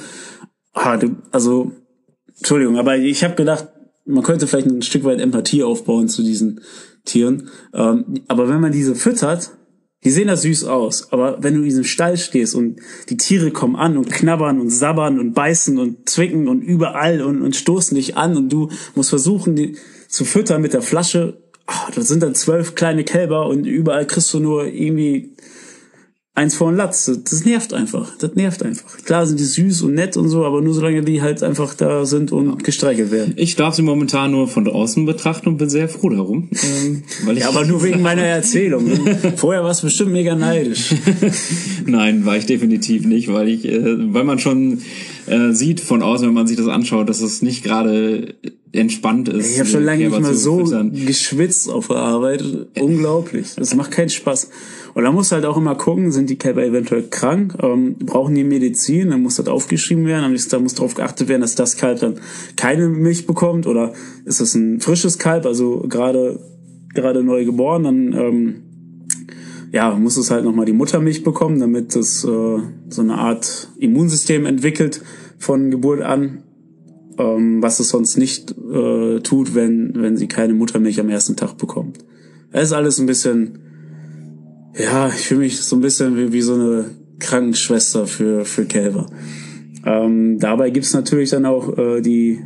Ah, 0.73 0.99
also, 1.31 1.71
Entschuldigung, 2.37 2.77
aber 2.77 2.97
ich 2.97 3.23
habe 3.23 3.35
gedacht, 3.35 3.67
man 4.05 4.23
könnte 4.23 4.47
vielleicht 4.47 4.67
ein 4.67 4.81
Stück 4.81 5.03
weit 5.03 5.21
Empathie 5.21 5.63
aufbauen 5.63 6.09
zu 6.09 6.23
diesen 6.23 6.61
Tieren. 7.05 7.49
Ähm, 7.73 8.21
aber 8.27 8.49
wenn 8.49 8.59
man 8.59 8.71
diese 8.71 8.95
füttert, 8.95 9.51
die 10.03 10.11
sehen 10.11 10.27
da 10.27 10.35
süß 10.35 10.65
aus, 10.65 11.11
aber 11.11 11.37
wenn 11.41 11.53
du 11.53 11.59
in 11.59 11.65
diesem 11.65 11.83
Stall 11.83 12.17
stehst 12.17 12.55
und 12.55 12.79
die 13.09 13.17
Tiere 13.17 13.51
kommen 13.51 13.75
an 13.75 13.97
und 13.97 14.11
knabbern 14.11 14.59
und 14.59 14.69
sabbern 14.69 15.19
und 15.19 15.33
beißen 15.33 15.77
und 15.79 16.09
zwicken 16.09 16.47
und 16.47 16.61
überall 16.61 17.21
und, 17.21 17.41
und 17.41 17.55
stoßen 17.55 17.95
dich 17.95 18.17
an 18.17 18.35
und 18.35 18.49
du 18.49 18.69
musst 18.95 19.09
versuchen, 19.09 19.55
die 19.55 19.77
zu 20.07 20.25
füttern 20.25 20.61
mit 20.61 20.73
der 20.73 20.81
Flasche, 20.81 21.37
oh, 21.67 21.91
das 21.95 22.07
sind 22.07 22.21
dann 22.21 22.35
zwölf 22.35 22.75
kleine 22.75 23.03
Kälber 23.03 23.47
und 23.47 23.65
überall 23.65 24.05
kriegst 24.05 24.33
du 24.33 24.39
nur 24.39 24.67
irgendwie 24.67 25.31
eins 26.35 26.55
vor 26.55 26.71
den 26.71 26.77
Latz. 26.77 27.11
Das 27.29 27.45
nervt 27.45 27.73
einfach. 27.73 28.17
Das 28.17 28.33
nervt 28.35 28.63
einfach. 28.63 28.97
Klar 29.03 29.27
sind 29.27 29.39
die 29.39 29.45
süß 29.45 29.83
und 29.83 29.93
nett 29.93 30.17
und 30.17 30.29
so, 30.29 30.45
aber 30.45 30.61
nur 30.61 30.73
solange 30.73 31.03
die 31.03 31.21
halt 31.21 31.43
einfach 31.43 31.75
da 31.75 32.05
sind 32.05 32.31
und 32.31 32.47
ja. 32.47 32.55
gestreichelt 32.55 33.11
werden. 33.11 33.33
Ich 33.37 33.55
darf 33.55 33.75
sie 33.75 33.83
momentan 33.83 34.31
nur 34.31 34.47
von 34.47 34.65
draußen 34.65 35.05
betrachten 35.05 35.49
und 35.49 35.57
bin 35.57 35.69
sehr 35.69 35.87
froh 35.87 36.09
darum. 36.09 36.49
Ähm, 36.51 37.03
weil 37.25 37.37
ich 37.37 37.43
ja, 37.43 37.49
aber 37.49 37.65
nur 37.65 37.83
wegen 37.83 38.01
meiner 38.03 38.23
Erzählung. 38.23 38.89
Vorher 39.35 39.63
warst 39.63 39.83
du 39.83 39.87
bestimmt 39.87 40.11
mega 40.11 40.35
neidisch. 40.35 40.95
Nein, 41.85 42.25
war 42.25 42.35
ich 42.35 42.47
definitiv 42.47 43.05
nicht, 43.05 43.31
weil 43.31 43.47
ich, 43.47 43.65
äh, 43.65 44.13
weil 44.13 44.23
man 44.23 44.39
schon 44.39 44.81
äh, 45.27 45.51
sieht 45.51 45.81
von 45.81 46.01
außen, 46.01 46.27
wenn 46.27 46.33
man 46.33 46.47
sich 46.47 46.57
das 46.57 46.67
anschaut, 46.67 47.09
dass 47.09 47.21
es 47.21 47.43
nicht 47.43 47.63
gerade 47.63 48.33
entspannt 48.71 49.29
ist. 49.29 49.51
Ich 49.51 49.59
habe 49.59 49.69
schon 49.69 49.83
lange 49.83 50.09
nicht 50.09 50.19
mehr 50.19 50.33
so 50.33 50.65
füttern. 50.65 51.05
geschwitzt 51.05 51.69
auf 51.69 51.87
der 51.87 51.97
Arbeit. 51.97 52.43
Unglaublich. 52.79 53.53
Das 53.55 53.75
macht 53.75 53.91
keinen 53.91 54.09
Spaß. 54.09 54.49
Und 54.93 55.03
da 55.03 55.11
musst 55.11 55.31
du 55.31 55.35
halt 55.35 55.45
auch 55.45 55.57
immer 55.57 55.75
gucken, 55.75 56.11
sind 56.11 56.29
die 56.29 56.37
Kälber 56.37 56.63
eventuell 56.63 57.03
krank, 57.09 57.55
ähm, 57.61 57.95
brauchen 57.99 58.35
die 58.35 58.43
Medizin, 58.43 59.09
dann 59.09 59.21
muss 59.21 59.35
das 59.35 59.47
aufgeschrieben 59.47 60.05
werden, 60.05 60.23
am 60.23 60.35
da 60.49 60.59
muss 60.59 60.75
darauf 60.75 60.93
geachtet 60.93 61.27
werden, 61.29 61.41
dass 61.41 61.55
das 61.55 61.77
Kalb 61.77 61.99
dann 61.99 62.15
keine 62.55 62.89
Milch 62.89 63.25
bekommt 63.25 63.65
oder 63.65 63.93
ist 64.25 64.39
es 64.39 64.53
ein 64.53 64.79
frisches 64.81 65.17
Kalb, 65.17 65.45
also 65.45 65.85
gerade 65.89 66.39
gerade 66.93 67.23
neu 67.23 67.43
geboren, 67.43 67.83
dann 67.83 68.13
ähm, 68.13 68.55
ja, 69.71 69.95
muss 69.95 70.17
es 70.17 70.29
halt 70.29 70.45
nochmal 70.45 70.65
die 70.65 70.73
Muttermilch 70.73 71.23
bekommen, 71.23 71.59
damit 71.59 71.95
es 71.95 72.23
äh, 72.23 72.27
so 72.27 73.01
eine 73.01 73.15
Art 73.15 73.71
Immunsystem 73.79 74.45
entwickelt 74.45 75.01
von 75.39 75.71
Geburt 75.71 76.01
an, 76.01 76.43
ähm, 77.17 77.63
was 77.63 77.79
es 77.79 77.89
sonst 77.89 78.17
nicht 78.17 78.51
äh, 78.51 79.19
tut, 79.21 79.55
wenn, 79.55 79.93
wenn 79.95 80.15
sie 80.17 80.27
keine 80.27 80.53
Muttermilch 80.53 80.99
am 80.99 81.09
ersten 81.09 81.35
Tag 81.35 81.57
bekommt. 81.57 81.97
Es 82.51 82.65
ist 82.65 82.73
alles 82.73 82.99
ein 82.99 83.07
bisschen 83.07 83.62
ja, 84.77 85.07
ich 85.07 85.27
fühle 85.27 85.41
mich 85.41 85.61
so 85.61 85.75
ein 85.75 85.81
bisschen 85.81 86.17
wie, 86.17 86.33
wie 86.33 86.41
so 86.41 86.55
eine 86.55 86.85
Krankenschwester 87.19 88.07
für, 88.07 88.45
für 88.45 88.65
Kälber. 88.65 89.07
Ähm, 89.85 90.39
dabei 90.39 90.69
gibt's 90.69 90.93
natürlich 90.93 91.29
dann 91.29 91.45
auch 91.45 91.77
äh, 91.77 92.01
die, 92.01 92.39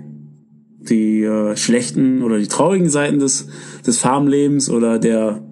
die 0.79 1.23
äh, 1.23 1.55
schlechten 1.55 2.23
oder 2.23 2.37
die 2.39 2.47
traurigen 2.47 2.89
Seiten 2.89 3.19
des, 3.19 3.47
des 3.85 3.99
Farmlebens 3.99 4.69
oder 4.69 4.99
der 4.99 5.46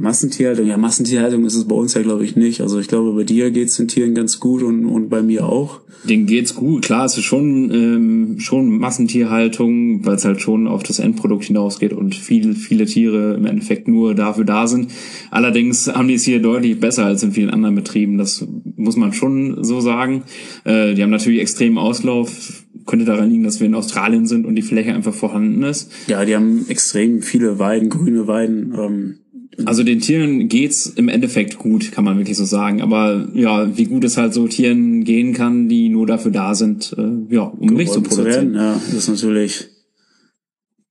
Massentierhaltung. 0.00 0.66
Ja, 0.66 0.78
Massentierhaltung 0.78 1.44
ist 1.44 1.54
es 1.54 1.66
bei 1.66 1.74
uns 1.74 1.92
ja, 1.94 2.00
glaube 2.00 2.24
ich, 2.24 2.34
nicht. 2.34 2.62
Also 2.62 2.80
ich 2.80 2.88
glaube, 2.88 3.12
bei 3.12 3.24
dir 3.24 3.50
geht's 3.50 3.76
den 3.76 3.86
Tieren 3.86 4.14
ganz 4.14 4.40
gut 4.40 4.62
und, 4.62 4.86
und 4.86 5.10
bei 5.10 5.22
mir 5.22 5.46
auch. 5.46 5.80
Den 6.04 6.24
geht's 6.24 6.54
gut. 6.54 6.84
Klar, 6.86 7.04
es 7.04 7.18
ist 7.18 7.24
schon, 7.24 7.70
ähm, 7.70 8.40
schon 8.40 8.78
Massentierhaltung, 8.78 10.04
weil 10.06 10.14
es 10.14 10.24
halt 10.24 10.40
schon 10.40 10.66
auf 10.66 10.82
das 10.82 10.98
Endprodukt 10.98 11.44
hinausgeht 11.44 11.92
und 11.92 12.14
viel, 12.14 12.54
viele 12.54 12.86
Tiere 12.86 13.34
im 13.34 13.44
Endeffekt 13.44 13.88
nur 13.88 14.14
dafür 14.14 14.44
da 14.44 14.66
sind. 14.66 14.90
Allerdings 15.30 15.86
haben 15.88 16.08
die 16.08 16.14
es 16.14 16.24
hier 16.24 16.40
deutlich 16.40 16.80
besser 16.80 17.04
als 17.04 17.22
in 17.22 17.32
vielen 17.32 17.50
anderen 17.50 17.74
Betrieben. 17.74 18.16
Das 18.16 18.46
muss 18.76 18.96
man 18.96 19.12
schon 19.12 19.62
so 19.62 19.80
sagen. 19.80 20.22
Äh, 20.64 20.94
die 20.94 21.02
haben 21.02 21.10
natürlich 21.10 21.40
extremen 21.40 21.76
Auslauf. 21.76 22.64
Könnte 22.86 23.04
daran 23.04 23.30
liegen, 23.30 23.44
dass 23.44 23.60
wir 23.60 23.66
in 23.66 23.74
Australien 23.74 24.26
sind 24.26 24.46
und 24.46 24.54
die 24.54 24.62
Fläche 24.62 24.94
einfach 24.94 25.14
vorhanden 25.14 25.62
ist. 25.62 25.92
Ja, 26.06 26.24
die 26.24 26.34
haben 26.34 26.64
extrem 26.68 27.20
viele 27.20 27.58
Weiden, 27.58 27.90
grüne 27.90 28.26
Weiden. 28.26 28.74
Ähm 28.76 29.19
also 29.66 29.82
den 29.82 30.00
Tieren 30.00 30.48
geht's 30.48 30.86
im 30.86 31.08
Endeffekt 31.08 31.58
gut, 31.58 31.92
kann 31.92 32.04
man 32.04 32.16
wirklich 32.18 32.36
so 32.36 32.44
sagen. 32.44 32.82
Aber 32.82 33.28
ja, 33.34 33.76
wie 33.76 33.84
gut 33.84 34.04
es 34.04 34.16
halt 34.16 34.34
so 34.34 34.46
Tieren 34.48 35.04
gehen 35.04 35.32
kann, 35.32 35.68
die 35.68 35.88
nur 35.88 36.06
dafür 36.06 36.30
da 36.30 36.54
sind, 36.54 36.94
äh, 36.98 37.34
ja, 37.34 37.42
um 37.42 37.74
Milch 37.74 37.90
zu 37.90 38.02
produzieren. 38.02 38.52
Zu 38.52 38.58
ja, 38.58 38.72
das 38.72 38.94
ist 38.94 39.08
natürlich, 39.08 39.68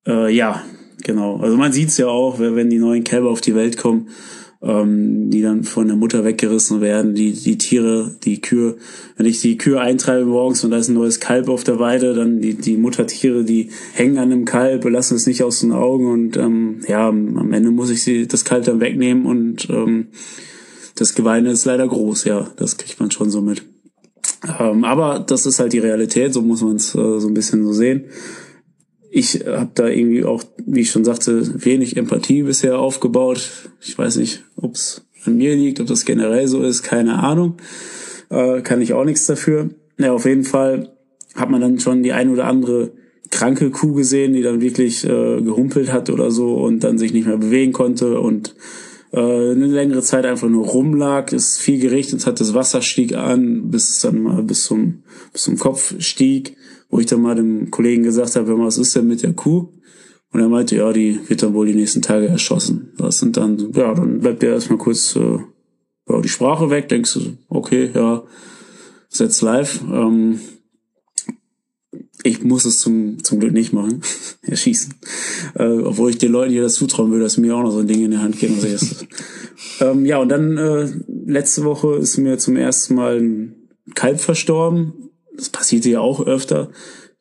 äh, 0.08 0.34
ja, 0.34 0.64
genau. 1.04 1.38
Also 1.38 1.58
man 1.58 1.72
sieht's 1.72 1.98
ja 1.98 2.08
auch, 2.08 2.40
wenn 2.40 2.70
die 2.70 2.80
neuen 2.80 3.04
Kälber 3.04 3.30
auf 3.30 3.42
die 3.42 3.56
Welt 3.56 3.78
kommen, 3.78 4.08
ähm, 4.62 5.30
die 5.30 5.42
dann 5.42 5.64
von 5.64 5.88
der 5.88 5.96
Mutter 5.96 6.26
weggerissen 6.26 6.82
werden, 6.82 7.16
die, 7.16 7.32
die 7.32 7.58
Tiere, 7.58 8.16
die 8.24 8.42
Kühe, 8.42 8.76
wenn 9.16 9.26
ich 9.26 9.40
die 9.40 9.58
Kühe 9.58 9.80
eintreibe 9.80 10.26
morgens 10.26 10.64
und 10.64 10.72
da 10.72 10.78
ist 10.78 10.90
ein 10.90 10.96
neues 10.96 11.22
Kalb 11.22 11.48
auf 11.48 11.64
der 11.64 11.80
Weide, 11.80 12.14
dann 12.14 12.42
die, 12.42 12.56
die 12.56 12.76
Muttertiere, 12.76 13.46
die 13.46 13.70
hängen 13.94 14.18
an 14.18 14.30
dem 14.30 14.46
Kalb, 14.46 14.84
lassen 14.86 15.16
es 15.16 15.28
nicht 15.28 15.44
aus 15.44 15.62
den 15.62 15.72
Augen 15.72 16.12
und 16.12 16.36
ähm, 16.36 16.82
ja, 16.88 17.08
am 17.08 17.54
Ende 17.54 17.72
muss 17.72 17.90
ich 17.90 18.04
sie 18.04 18.28
das 18.28 18.44
Kalb 18.44 18.66
dann 18.66 18.82
wegnehmen 18.82 19.26
und 19.26 19.70
ähm, 19.70 20.08
das 20.96 21.16
Geweine 21.16 21.52
ist 21.52 21.64
leider 21.64 21.88
groß, 21.88 22.26
ja, 22.26 22.52
das 22.58 22.78
kriegt 22.78 23.00
man 23.00 23.12
schon 23.12 23.30
so 23.30 23.42
mit. 23.42 23.64
Ähm, 24.60 24.84
aber 24.84 25.20
das 25.20 25.46
ist 25.46 25.60
halt 25.60 25.72
die 25.72 25.80
Realität, 25.80 26.34
so 26.34 26.42
muss 26.42 26.62
man 26.62 26.76
es 26.76 26.96
äh, 26.96 27.20
so 27.20 27.28
ein 27.28 27.34
bisschen 27.34 27.64
so 27.64 27.72
sehen 27.72 28.06
ich 29.12 29.46
habe 29.46 29.72
da 29.74 29.88
irgendwie 29.88 30.24
auch, 30.24 30.44
wie 30.66 30.82
ich 30.82 30.92
schon 30.92 31.06
sagte, 31.06 31.64
wenig 31.64 31.98
Empathie 31.98 32.44
bisher 32.44 32.80
aufgebaut. 32.80 33.50
Ich 33.82 33.98
weiß 33.98 34.18
nicht, 34.18 34.44
ob 34.56 34.76
es 34.76 35.06
an 35.26 35.38
mir 35.38 35.56
liegt, 35.56 35.80
ob 35.80 35.88
das 35.88 36.06
generell 36.06 36.48
so 36.48 36.62
ist, 36.62 36.84
keine 36.84 37.20
Ahnung. 37.20 37.58
Äh, 38.30 38.62
kann 38.62 38.82
ich 38.82 38.94
auch 38.94 39.06
nichts 39.06 39.26
dafür. 39.26 39.70
Ja, 39.98 40.14
auf 40.14 40.26
jeden 40.26 40.44
Fall 40.44 40.94
hat 41.36 41.50
man 41.50 41.62
dann 41.62 41.80
schon 41.80 42.04
die 42.04 42.14
ein 42.14 42.30
oder 42.30 42.46
andere 42.46 42.92
kranke 43.32 43.70
Kuh 43.72 43.94
gesehen, 43.94 44.34
die 44.34 44.42
dann 44.42 44.62
wirklich 44.62 45.04
äh, 45.06 45.42
gehumpelt 45.42 45.92
hat 45.92 46.10
oder 46.10 46.32
so 46.32 46.56
und 46.56 46.84
dann 46.84 46.98
sich 46.98 47.14
nicht 47.14 47.28
mehr 47.28 47.38
bewegen 47.38 47.74
konnte 47.74 48.20
und 48.20 48.56
äh, 49.12 49.20
eine 49.20 49.68
längere 49.68 50.02
Zeit 50.02 50.26
einfach 50.26 50.50
nur 50.50 50.66
rumlag, 50.66 51.32
es 51.32 51.58
viel 51.58 51.80
geregnet 51.80 52.26
hat, 52.26 52.40
das 52.40 52.54
Wasser 52.54 52.82
stieg 52.82 53.16
an, 53.16 53.70
bis 53.70 53.90
es 53.90 54.00
dann 54.02 54.22
mal 54.22 54.44
bis 54.44 54.64
zum, 54.64 55.04
bis 55.32 55.44
zum 55.44 55.58
Kopf 55.58 55.96
stieg 56.00 56.56
wo 56.90 57.00
ich 57.00 57.06
dann 57.06 57.22
mal 57.22 57.36
dem 57.36 57.72
Kollegen 57.72 58.04
gesagt 58.04 58.36
habe, 58.36 58.58
was 58.60 58.78
ist 58.78 58.96
denn 58.96 59.08
mit 59.08 59.24
der 59.24 59.34
Kuh? 59.34 59.70
Und 60.32 60.40
er 60.40 60.50
meinte, 60.50 60.76
ja, 60.76 60.92
die 60.92 61.20
wird 61.28 61.42
dann 61.42 61.54
wohl 61.54 61.66
die 61.66 61.76
nächsten 61.76 62.02
Tage 62.02 62.28
erschossen. 62.28 62.94
Das 62.98 63.20
sind 63.20 63.38
dann, 63.38 63.72
ja, 63.74 63.94
dann 63.94 64.20
bleibt 64.20 64.42
der 64.42 64.54
erstmal 64.54 64.78
kurz 64.78 65.16
äh, 65.16 65.40
die 66.24 66.30
Sprache 66.30 66.70
weg, 66.70 66.90
denkst 66.90 67.14
du, 67.14 67.38
okay, 67.48 67.92
ja, 67.94 68.24
setz 69.08 69.42
live. 69.42 69.82
Ähm, 69.92 70.40
ich 72.24 72.44
muss 72.44 72.66
es 72.66 72.80
zum, 72.80 73.24
zum 73.24 73.40
Glück 73.40 73.54
nicht 73.54 73.74
machen, 73.74 74.02
erschießen. 74.42 74.96
Äh, 75.56 75.80
obwohl 75.80 76.12
ich 76.12 76.18
den 76.18 76.32
Leuten 76.32 76.52
hier 76.52 76.64
das 76.64 76.76
zutrauen 76.76 77.12
würde, 77.12 77.24
dass 77.24 77.38
mir 77.38 77.56
auch 77.56 77.64
noch 77.64 77.72
so 77.72 77.80
ein 77.80 77.88
Ding 77.88 78.04
in 78.04 78.12
der 78.12 78.22
Hand 78.22 78.40
geben. 78.40 78.58
Also 78.62 78.96
ähm, 79.82 80.06
ja, 80.06 80.18
und 80.18 80.30
dann 80.30 80.58
äh, 80.58 80.90
letzte 81.26 81.64
Woche 81.64 81.96
ist 81.96 82.18
mir 82.18 82.38
zum 82.38 82.56
ersten 82.56 82.96
Mal 82.96 83.20
ein 83.20 83.56
Kalb 83.96 84.20
verstorben 84.20 85.09
das 85.40 85.50
passiert 85.50 85.86
ja 85.86 86.00
auch 86.00 86.26
öfter. 86.26 86.70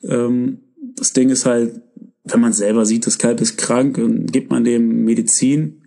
Ähm, 0.02 0.59
das 0.96 1.12
Ding 1.12 1.31
ist 1.31 1.46
halt, 1.46 1.81
wenn 2.24 2.40
man 2.40 2.52
selber 2.52 2.85
sieht, 2.85 3.07
das 3.07 3.18
Kalb 3.18 3.40
ist 3.40 3.57
krank 3.57 3.98
und 3.98 4.33
gibt 4.33 4.50
man 4.50 4.64
dem 4.64 5.04
Medizin 5.04 5.83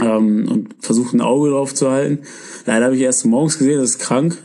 ähm, 0.00 0.48
und 0.50 0.74
versucht 0.80 1.14
ein 1.14 1.20
Auge 1.20 1.50
drauf 1.50 1.74
zu 1.74 1.90
halten. 1.90 2.20
Leider 2.64 2.86
habe 2.86 2.96
ich 2.96 3.02
erst 3.02 3.26
morgens 3.26 3.58
gesehen, 3.58 3.78
das 3.78 3.90
ist 3.90 3.98
krank. 3.98 4.42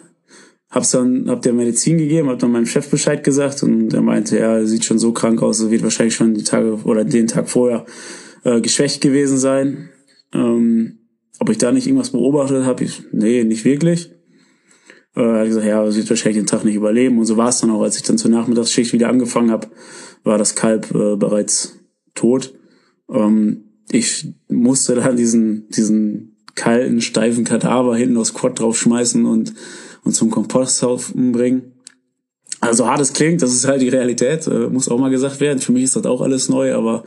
Hab's 0.69 0.91
dann, 0.91 1.29
hab 1.29 1.41
der 1.41 1.53
Medizin 1.53 1.97
gegeben, 1.97 2.29
hab 2.29 2.39
dann 2.39 2.51
meinem 2.51 2.65
Chef 2.65 2.89
Bescheid 2.89 3.23
gesagt 3.23 3.61
und 3.63 3.93
er 3.93 4.01
meinte, 4.01 4.37
ja, 4.37 4.63
sieht 4.65 4.85
schon 4.85 4.99
so 4.99 5.11
krank 5.11 5.41
aus, 5.41 5.69
wird 5.69 5.83
wahrscheinlich 5.83 6.15
schon 6.15 6.33
die 6.33 6.43
Tage 6.43 6.73
oder 6.85 7.03
den 7.03 7.27
Tag 7.27 7.49
vorher 7.49 7.85
äh, 8.43 8.61
geschwächt 8.61 9.01
gewesen 9.01 9.37
sein. 9.37 9.89
Ähm, 10.33 10.99
ob 11.39 11.49
ich 11.49 11.57
da 11.57 11.71
nicht 11.71 11.87
irgendwas 11.87 12.11
beobachtet 12.11 12.63
habe, 12.65 12.83
ich, 12.83 13.03
nee, 13.11 13.43
nicht 13.43 13.65
wirklich. 13.65 14.11
Äh, 15.15 15.21
hat 15.21 15.47
gesagt, 15.47 15.65
ja, 15.65 15.89
sie 15.91 15.99
wird 15.99 16.09
wahrscheinlich 16.09 16.41
den 16.41 16.47
Tag 16.47 16.63
nicht 16.63 16.75
überleben. 16.75 17.19
Und 17.19 17.25
so 17.25 17.37
war 17.37 17.49
es 17.49 17.59
dann 17.59 17.71
auch. 17.71 17.81
Als 17.81 17.97
ich 17.97 18.03
dann 18.03 18.17
zur 18.17 18.31
Nachmittagsschicht 18.31 18.93
wieder 18.93 19.09
angefangen 19.09 19.51
habe, 19.51 19.67
war 20.23 20.37
das 20.37 20.55
Kalb 20.55 20.93
äh, 20.93 21.15
bereits 21.15 21.79
tot. 22.15 22.53
Ähm, 23.09 23.65
ich 23.91 24.27
musste 24.47 24.95
dann 24.95 25.17
diesen, 25.17 25.67
diesen 25.69 26.37
kalten, 26.55 27.01
steifen 27.01 27.43
Kadaver 27.43 27.95
hinten 27.95 28.17
aufs 28.17 28.33
Quad 28.33 28.59
draufschmeißen 28.59 29.25
und, 29.25 29.53
und 30.03 30.13
zum 30.13 30.29
Komposthaufen 30.29 31.31
bringen. 31.31 31.73
Also 32.59 32.87
hart 32.87 33.01
es 33.01 33.13
klingt, 33.13 33.41
das 33.41 33.53
ist 33.53 33.67
halt 33.67 33.81
die 33.81 33.89
Realität, 33.89 34.45
äh, 34.47 34.67
muss 34.67 34.87
auch 34.87 34.99
mal 34.99 35.09
gesagt 35.09 35.39
werden. 35.39 35.59
Für 35.59 35.71
mich 35.71 35.83
ist 35.83 35.95
das 35.95 36.05
auch 36.05 36.21
alles 36.21 36.47
neu, 36.47 36.75
aber 36.75 37.03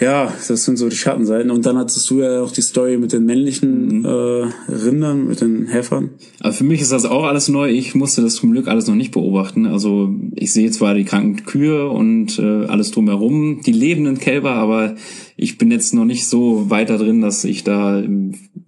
ja, 0.00 0.32
das 0.48 0.64
sind 0.64 0.78
so 0.78 0.88
die 0.88 0.96
Schattenseiten. 0.96 1.50
Und 1.50 1.66
dann 1.66 1.76
hattest 1.76 2.08
du 2.08 2.22
ja 2.22 2.40
auch 2.40 2.50
die 2.50 2.62
Story 2.62 2.96
mit 2.96 3.12
den 3.12 3.26
männlichen 3.26 3.98
mhm. 3.98 4.04
äh, 4.06 4.72
Rindern, 4.72 5.26
mit 5.28 5.42
den 5.42 5.66
Häfern. 5.66 6.10
Also 6.40 6.58
für 6.58 6.64
mich 6.64 6.80
ist 6.80 6.92
das 6.92 7.04
auch 7.04 7.24
alles 7.24 7.48
neu. 7.48 7.68
Ich 7.70 7.94
musste 7.94 8.22
das 8.22 8.36
zum 8.36 8.52
Glück 8.52 8.68
alles 8.68 8.86
noch 8.86 8.94
nicht 8.94 9.12
beobachten. 9.12 9.66
Also 9.66 10.14
ich 10.34 10.52
sehe 10.52 10.70
zwar 10.70 10.94
die 10.94 11.04
kranken 11.04 11.44
Kühe 11.44 11.90
und 11.90 12.38
äh, 12.38 12.64
alles 12.66 12.90
drumherum, 12.90 13.60
die 13.66 13.72
lebenden 13.72 14.18
Kälber, 14.18 14.52
aber 14.52 14.96
ich 15.36 15.58
bin 15.58 15.70
jetzt 15.70 15.92
noch 15.92 16.06
nicht 16.06 16.26
so 16.26 16.70
weiter 16.70 16.96
drin, 16.96 17.20
dass 17.20 17.44
ich 17.44 17.62
da, 17.62 18.02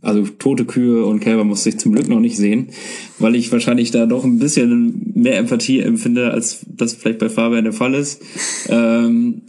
also 0.02 0.24
tote 0.24 0.66
Kühe 0.66 1.06
und 1.06 1.20
Kälber 1.20 1.44
musste 1.44 1.70
ich 1.70 1.78
zum 1.78 1.92
Glück 1.92 2.08
noch 2.08 2.20
nicht 2.20 2.36
sehen, 2.36 2.68
weil 3.18 3.34
ich 3.34 3.50
wahrscheinlich 3.50 3.90
da 3.90 4.06
doch 4.06 4.24
ein 4.24 4.38
bisschen 4.38 5.12
mehr 5.14 5.38
Empathie 5.38 5.80
empfinde, 5.80 6.32
als 6.32 6.66
das 6.68 6.94
vielleicht 6.94 7.18
bei 7.18 7.28
Fabian 7.30 7.64
der 7.64 7.72
Fall 7.72 7.94
ist. 7.94 8.22
Ähm, 8.66 9.42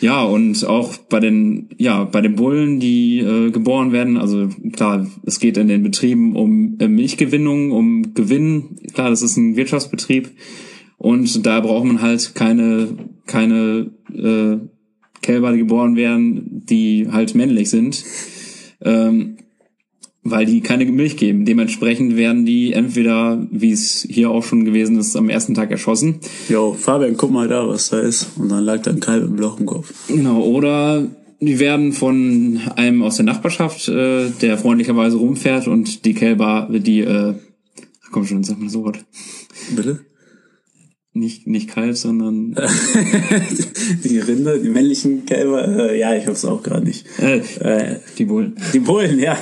ja, 0.00 0.22
und 0.22 0.64
auch 0.64 0.96
bei 0.96 1.18
den, 1.18 1.70
ja, 1.78 2.04
bei 2.04 2.20
den 2.20 2.36
Bullen, 2.36 2.78
die 2.78 3.18
äh, 3.18 3.50
geboren 3.50 3.90
werden, 3.92 4.16
also 4.16 4.48
klar, 4.72 5.06
es 5.24 5.40
geht 5.40 5.56
in 5.56 5.68
den 5.68 5.82
Betrieben 5.82 6.36
um 6.36 6.76
äh, 6.78 6.86
Milchgewinnung, 6.86 7.72
um 7.72 8.14
Gewinn. 8.14 8.78
Klar, 8.92 9.10
das 9.10 9.22
ist 9.22 9.36
ein 9.36 9.56
Wirtschaftsbetrieb. 9.56 10.30
Und 10.98 11.46
da 11.46 11.60
braucht 11.60 11.84
man 11.84 12.00
halt 12.02 12.34
keine, 12.34 12.88
keine 13.26 13.90
äh, 14.12 14.58
Kälber, 15.22 15.52
die 15.52 15.58
geboren 15.58 15.96
werden, 15.96 16.62
die 16.68 17.08
halt 17.10 17.34
männlich 17.34 17.70
sind. 17.70 18.04
Ähm, 18.80 19.37
weil 20.30 20.46
die 20.46 20.60
keine 20.60 20.84
Milch 20.86 21.16
geben. 21.16 21.44
Dementsprechend 21.44 22.16
werden 22.16 22.44
die 22.44 22.72
entweder, 22.72 23.46
wie 23.50 23.72
es 23.72 24.06
hier 24.08 24.30
auch 24.30 24.44
schon 24.44 24.64
gewesen 24.64 24.98
ist, 24.98 25.16
am 25.16 25.28
ersten 25.28 25.54
Tag 25.54 25.70
erschossen. 25.70 26.20
Jo, 26.48 26.74
Fabian, 26.74 27.16
guck 27.16 27.30
mal 27.30 27.48
da, 27.48 27.66
was 27.68 27.90
da 27.90 28.00
ist. 28.00 28.28
Und 28.36 28.50
dann 28.50 28.64
lag 28.64 28.82
da 28.82 28.90
ein 28.90 29.00
Kalb 29.00 29.24
im 29.24 29.36
Loch 29.36 29.58
im 29.58 29.66
Kopf. 29.66 29.92
Genau, 30.08 30.40
oder 30.42 31.06
die 31.40 31.58
werden 31.58 31.92
von 31.92 32.60
einem 32.76 33.02
aus 33.02 33.16
der 33.16 33.24
Nachbarschaft, 33.24 33.88
äh, 33.88 34.30
der 34.42 34.58
freundlicherweise 34.58 35.16
rumfährt 35.16 35.68
und 35.68 36.04
die 36.04 36.14
Kälber, 36.14 36.68
die, 36.70 37.00
äh, 37.00 37.34
komm 38.10 38.26
schon, 38.26 38.42
sag 38.42 38.58
mal 38.58 38.68
so 38.68 38.84
was. 38.84 38.98
Bitte? 39.74 40.00
Nicht, 41.18 41.48
nicht 41.48 41.68
Kalb, 41.68 41.96
sondern. 41.96 42.54
die 44.04 44.18
Rinder, 44.18 44.58
die 44.58 44.68
männlichen 44.68 45.26
Kälber, 45.26 45.90
äh, 45.90 45.98
ja, 45.98 46.14
ich 46.14 46.26
hab's 46.26 46.44
auch 46.44 46.62
gerade 46.62 46.86
nicht. 46.86 47.06
Äh, 47.18 47.38
äh, 47.58 47.96
die 48.18 48.24
Bullen. 48.24 48.56
Die 48.72 48.78
Bullen, 48.78 49.18
ja. 49.18 49.36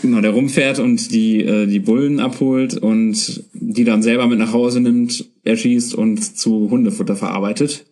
genau, 0.00 0.20
der 0.20 0.30
rumfährt 0.30 0.78
und 0.78 1.10
die, 1.10 1.42
äh, 1.42 1.66
die 1.66 1.80
Bullen 1.80 2.20
abholt 2.20 2.76
und 2.76 3.44
die 3.54 3.82
dann 3.82 4.04
selber 4.04 4.28
mit 4.28 4.38
nach 4.38 4.52
Hause 4.52 4.80
nimmt, 4.80 5.28
erschießt 5.42 5.94
und 5.94 6.38
zu 6.38 6.70
Hundefutter 6.70 7.16
verarbeitet. 7.16 7.84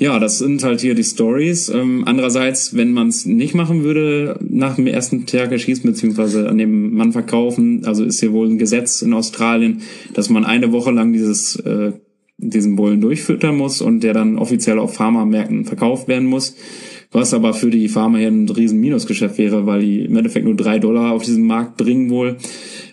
Ja, 0.00 0.18
das 0.18 0.38
sind 0.38 0.64
halt 0.64 0.80
hier 0.80 0.94
die 0.94 1.04
Stories. 1.04 1.68
Ähm, 1.68 2.04
andererseits, 2.06 2.74
wenn 2.74 2.94
man 2.94 3.08
es 3.08 3.26
nicht 3.26 3.54
machen 3.54 3.84
würde, 3.84 4.40
nach 4.40 4.76
dem 4.76 4.86
ersten 4.86 5.26
Tag 5.26 5.52
erschießen, 5.52 5.84
beziehungsweise 5.84 6.48
an 6.48 6.56
dem 6.56 6.94
Mann 6.94 7.12
verkaufen, 7.12 7.84
also 7.84 8.02
ist 8.04 8.18
hier 8.18 8.32
wohl 8.32 8.48
ein 8.48 8.56
Gesetz 8.56 9.02
in 9.02 9.12
Australien, 9.12 9.82
dass 10.14 10.30
man 10.30 10.46
eine 10.46 10.72
Woche 10.72 10.90
lang 10.90 11.12
dieses, 11.12 11.56
äh, 11.56 11.92
diesen 12.38 12.76
Bullen 12.76 13.02
durchfüttern 13.02 13.58
muss 13.58 13.82
und 13.82 14.00
der 14.00 14.14
dann 14.14 14.38
offiziell 14.38 14.78
auf 14.78 14.94
Pharmamärkten 14.94 15.66
verkauft 15.66 16.08
werden 16.08 16.28
muss. 16.28 16.56
Was 17.12 17.34
aber 17.34 17.54
für 17.54 17.70
die 17.70 17.88
Farmer 17.88 18.18
hier 18.18 18.28
ein 18.28 18.48
riesen 18.48 18.78
Minusgeschäft 18.78 19.36
wäre, 19.38 19.66
weil 19.66 19.80
die 19.80 20.04
im 20.04 20.16
Endeffekt 20.16 20.46
nur 20.46 20.54
drei 20.54 20.78
Dollar 20.78 21.12
auf 21.12 21.24
diesen 21.24 21.46
Markt 21.46 21.76
bringen 21.76 22.10
wohl. 22.10 22.36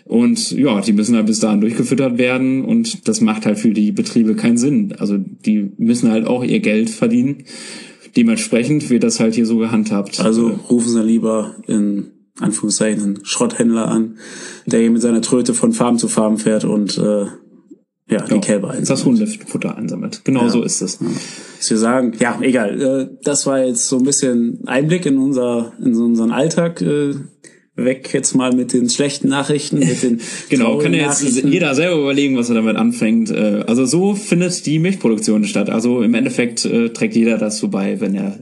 Und 0.04 0.50
ja, 0.52 0.80
die 0.80 0.92
müssen 0.92 1.14
halt 1.14 1.26
bis 1.26 1.40
dahin 1.40 1.60
durchgefüttert 1.60 2.18
werden 2.18 2.64
und 2.64 3.06
das 3.06 3.20
macht 3.20 3.46
halt 3.46 3.58
für 3.58 3.70
die 3.70 3.92
Betriebe 3.92 4.34
keinen 4.34 4.56
Sinn. 4.56 4.94
Also 4.98 5.18
die 5.18 5.70
müssen 5.76 6.10
halt 6.10 6.26
auch 6.26 6.42
ihr 6.42 6.60
Geld 6.60 6.90
verdienen. 6.90 7.44
Dementsprechend 8.16 8.90
wird 8.90 9.04
das 9.04 9.20
halt 9.20 9.34
hier 9.34 9.46
so 9.46 9.58
gehandhabt. 9.58 10.18
Also 10.20 10.48
rufen 10.70 10.88
Sie 10.88 11.02
lieber 11.02 11.54
in 11.66 12.12
Anführungszeichen 12.40 13.02
einen 13.02 13.24
Schrotthändler 13.24 13.88
an, 13.88 14.16
der 14.66 14.80
hier 14.80 14.90
mit 14.90 15.02
seiner 15.02 15.22
Tröte 15.22 15.54
von 15.54 15.72
Farm 15.72 15.98
zu 15.98 16.08
Farm 16.08 16.38
fährt 16.38 16.64
und 16.64 16.98
äh, 16.98 17.26
ja, 18.10 18.24
die 18.24 18.34
ja, 18.34 18.40
Kälber 18.40 18.70
einsammelt. 18.70 18.90
Das 18.90 19.04
Hundefutter 19.04 19.76
einsammelt. 19.76 20.22
Genau 20.24 20.42
ja. 20.42 20.48
so 20.48 20.62
ist 20.62 20.80
es. 20.80 20.98
Dass 21.58 21.70
wir 21.70 21.78
sagen, 21.78 22.12
ja, 22.18 22.38
egal. 22.40 22.80
Äh, 22.80 23.16
das 23.22 23.46
war 23.46 23.64
jetzt 23.64 23.86
so 23.86 23.98
ein 23.98 24.04
bisschen 24.04 24.60
Einblick 24.66 25.06
in 25.06 25.18
unser 25.18 25.72
in 25.84 25.94
unseren 25.94 26.30
Alltag. 26.30 26.80
Äh, 26.80 27.14
weg 27.76 28.12
jetzt 28.12 28.34
mal 28.34 28.52
mit 28.52 28.72
den 28.72 28.90
schlechten 28.90 29.28
Nachrichten, 29.28 29.78
mit 29.78 30.02
den 30.02 30.20
Genau, 30.48 30.78
kann 30.78 30.92
ja 30.94 31.06
jetzt 31.06 31.22
jeder 31.22 31.76
selber 31.76 32.00
überlegen, 32.00 32.36
was 32.36 32.48
er 32.48 32.56
damit 32.56 32.74
anfängt. 32.74 33.30
Äh, 33.30 33.64
also 33.68 33.84
so 33.86 34.14
findet 34.16 34.66
die 34.66 34.80
Milchproduktion 34.80 35.44
statt. 35.44 35.70
Also 35.70 36.02
im 36.02 36.14
Endeffekt 36.14 36.62
trägt 36.62 37.14
jeder 37.14 37.38
dazu 37.38 37.70
bei, 37.70 38.00
wenn 38.00 38.16
er 38.16 38.36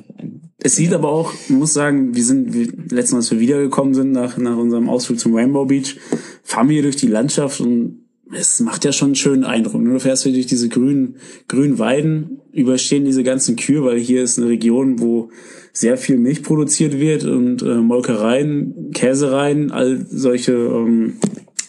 es 0.58 0.74
sieht 0.74 0.94
aber 0.94 1.10
auch, 1.10 1.32
ich 1.34 1.50
muss 1.50 1.74
sagen, 1.74 2.16
wir 2.16 2.24
sind, 2.24 2.54
wir, 2.54 2.66
letztens, 2.90 3.26
als 3.26 3.30
wir 3.30 3.40
wiedergekommen 3.40 3.94
sind 3.94 4.10
nach, 4.10 4.36
nach 4.38 4.56
unserem 4.56 4.88
Ausflug 4.88 5.20
zum 5.20 5.34
Rainbow 5.34 5.66
Beach, 5.66 5.96
fahren 6.42 6.68
wir 6.68 6.82
durch 6.82 6.96
die 6.96 7.06
Landschaft 7.06 7.60
und 7.60 8.05
es 8.32 8.60
macht 8.60 8.84
ja 8.84 8.92
schon 8.92 9.08
einen 9.08 9.14
schönen 9.14 9.44
Eindruck. 9.44 9.84
Du 9.84 9.98
fährst 10.00 10.24
du 10.24 10.32
durch 10.32 10.46
diese 10.46 10.68
grünen, 10.68 11.16
grünen 11.48 11.78
Weiden, 11.78 12.40
überstehen 12.52 13.04
diese 13.04 13.22
ganzen 13.22 13.56
Kühe, 13.56 13.84
weil 13.84 13.98
hier 13.98 14.22
ist 14.22 14.38
eine 14.38 14.48
Region, 14.48 15.00
wo 15.00 15.30
sehr 15.72 15.96
viel 15.96 16.16
Milch 16.16 16.42
produziert 16.42 16.98
wird 16.98 17.24
und 17.24 17.62
äh, 17.62 17.76
Molkereien, 17.76 18.90
Käsereien, 18.92 19.70
all 19.70 20.06
solche 20.08 20.52
ähm, 20.52 21.18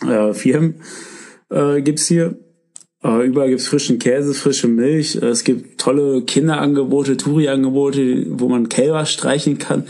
äh, 0.07 0.33
Firmen 0.33 0.75
äh, 1.49 1.81
gibt's 1.81 2.07
hier. 2.07 2.37
Äh, 3.03 3.27
überall 3.27 3.49
gibt's 3.49 3.67
frischen 3.67 3.99
Käse, 3.99 4.33
frische 4.33 4.67
Milch. 4.67 5.15
Es 5.15 5.43
gibt 5.43 5.79
tolle 5.79 6.23
Kinderangebote, 6.23 7.17
Touri-Angebote, 7.17 8.25
wo 8.29 8.49
man 8.49 8.69
Kälber 8.69 9.05
streichen 9.05 9.57
kann. 9.57 9.83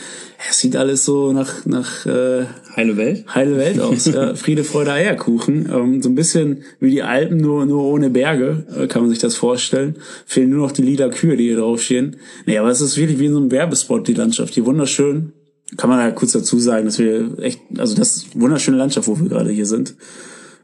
Es 0.49 0.59
sieht 0.59 0.76
alles 0.76 1.05
so 1.05 1.32
nach, 1.32 1.65
nach 1.65 2.05
äh, 2.05 2.45
Heile 2.78 2.95
Welt? 2.95 3.25
Heile 3.34 3.57
Welt 3.57 3.80
aus, 3.80 4.05
ja. 4.05 4.36
Friede, 4.36 4.63
Freude, 4.63 4.91
Eierkuchen. 4.91 5.67
Ähm, 5.73 6.03
so 6.03 6.09
ein 6.09 6.15
bisschen 6.15 6.63
wie 6.80 6.91
die 6.91 7.01
Alpen, 7.01 7.38
nur, 7.38 7.65
nur 7.65 7.84
ohne 7.84 8.11
Berge, 8.11 8.67
äh, 8.78 8.86
kann 8.86 9.01
man 9.01 9.09
sich 9.09 9.17
das 9.17 9.36
vorstellen. 9.36 9.95
Fehlen 10.28 10.51
nur 10.51 10.59
noch 10.59 10.71
die 10.71 10.84
lila 10.84 11.09
Kühe, 11.09 11.36
die 11.36 11.45
hier 11.45 11.57
draufstehen. 11.57 12.17
Nee, 12.45 12.59
aber 12.59 12.69
es 12.69 12.80
ist 12.80 12.95
wirklich 12.95 13.17
wie 13.17 13.25
in 13.25 13.34
so 13.34 13.39
einem 13.39 13.49
Werbespot, 13.49 14.07
die 14.07 14.13
Landschaft. 14.13 14.55
Die 14.55 14.63
wunderschön. 14.63 15.34
Kann 15.75 15.89
man 15.89 15.99
ja 15.99 16.11
kurz 16.11 16.34
dazu 16.34 16.59
sagen, 16.59 16.86
dass 16.86 16.99
wir 16.99 17.39
echt, 17.39 17.59
also 17.80 17.95
das 17.95 18.17
ist 18.17 18.39
wunderschöne 18.39 18.78
Landschaft, 18.78 19.07
wo 19.07 19.19
wir 19.19 19.28
gerade 19.28 19.49
hier 19.49 19.65
sind. 19.65 19.95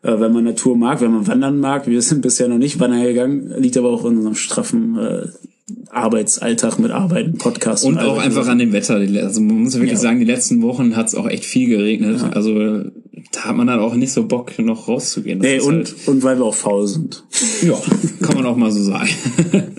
Äh, 0.04 0.20
wenn 0.20 0.34
man 0.34 0.44
Natur 0.44 0.78
mag, 0.78 1.02
wenn 1.02 1.12
man 1.12 1.26
wandern 1.26 1.60
mag. 1.60 1.88
Wir 1.88 2.02
sind 2.04 2.22
bisher 2.22 2.48
noch 2.48 2.60
nicht 2.60 2.80
wandern 2.80 3.04
gegangen, 3.04 3.56
liegt 3.58 3.76
aber 3.76 3.90
auch 3.90 4.06
in 4.06 4.18
unserem 4.18 4.36
straffen 4.36 5.00
äh, 5.00 5.28
Arbeitsalltag 5.90 6.80
mit 6.80 6.92
Arbeiten, 6.92 7.38
Podcasts. 7.38 7.86
Und, 7.86 7.98
und 7.98 8.04
auch 8.04 8.18
einfach 8.18 8.48
an 8.48 8.60
dem 8.60 8.74
Wetter. 8.74 8.96
Also 8.96 9.42
man 9.42 9.64
muss 9.64 9.74
wirklich 9.76 9.92
ja. 9.92 9.98
sagen, 9.98 10.20
die 10.20 10.26
letzten 10.26 10.62
Wochen 10.62 10.96
hat 10.96 11.08
es 11.08 11.16
auch 11.16 11.28
echt 11.28 11.46
viel 11.46 11.70
geregnet. 11.70 12.22
Ja. 12.22 12.30
Also 12.30 12.84
da 13.32 13.46
hat 13.46 13.56
man 13.56 13.68
dann 13.68 13.80
auch 13.80 13.96
nicht 13.96 14.12
so 14.12 14.26
Bock, 14.26 14.58
noch 14.60 14.88
rauszugehen. 14.88 15.40
Das 15.40 15.50
nee, 15.50 15.60
und, 15.60 15.76
halt 15.76 15.96
und 16.08 16.24
weil 16.24 16.38
wir 16.38 16.46
auch 16.46 16.56
faul 16.56 16.88
sind. 16.88 17.24
Ja, 17.62 17.80
kann 18.22 18.36
man 18.36 18.46
auch 18.46 18.58
mal 18.58 18.72
so 18.72 18.84
sagen. 18.84 19.10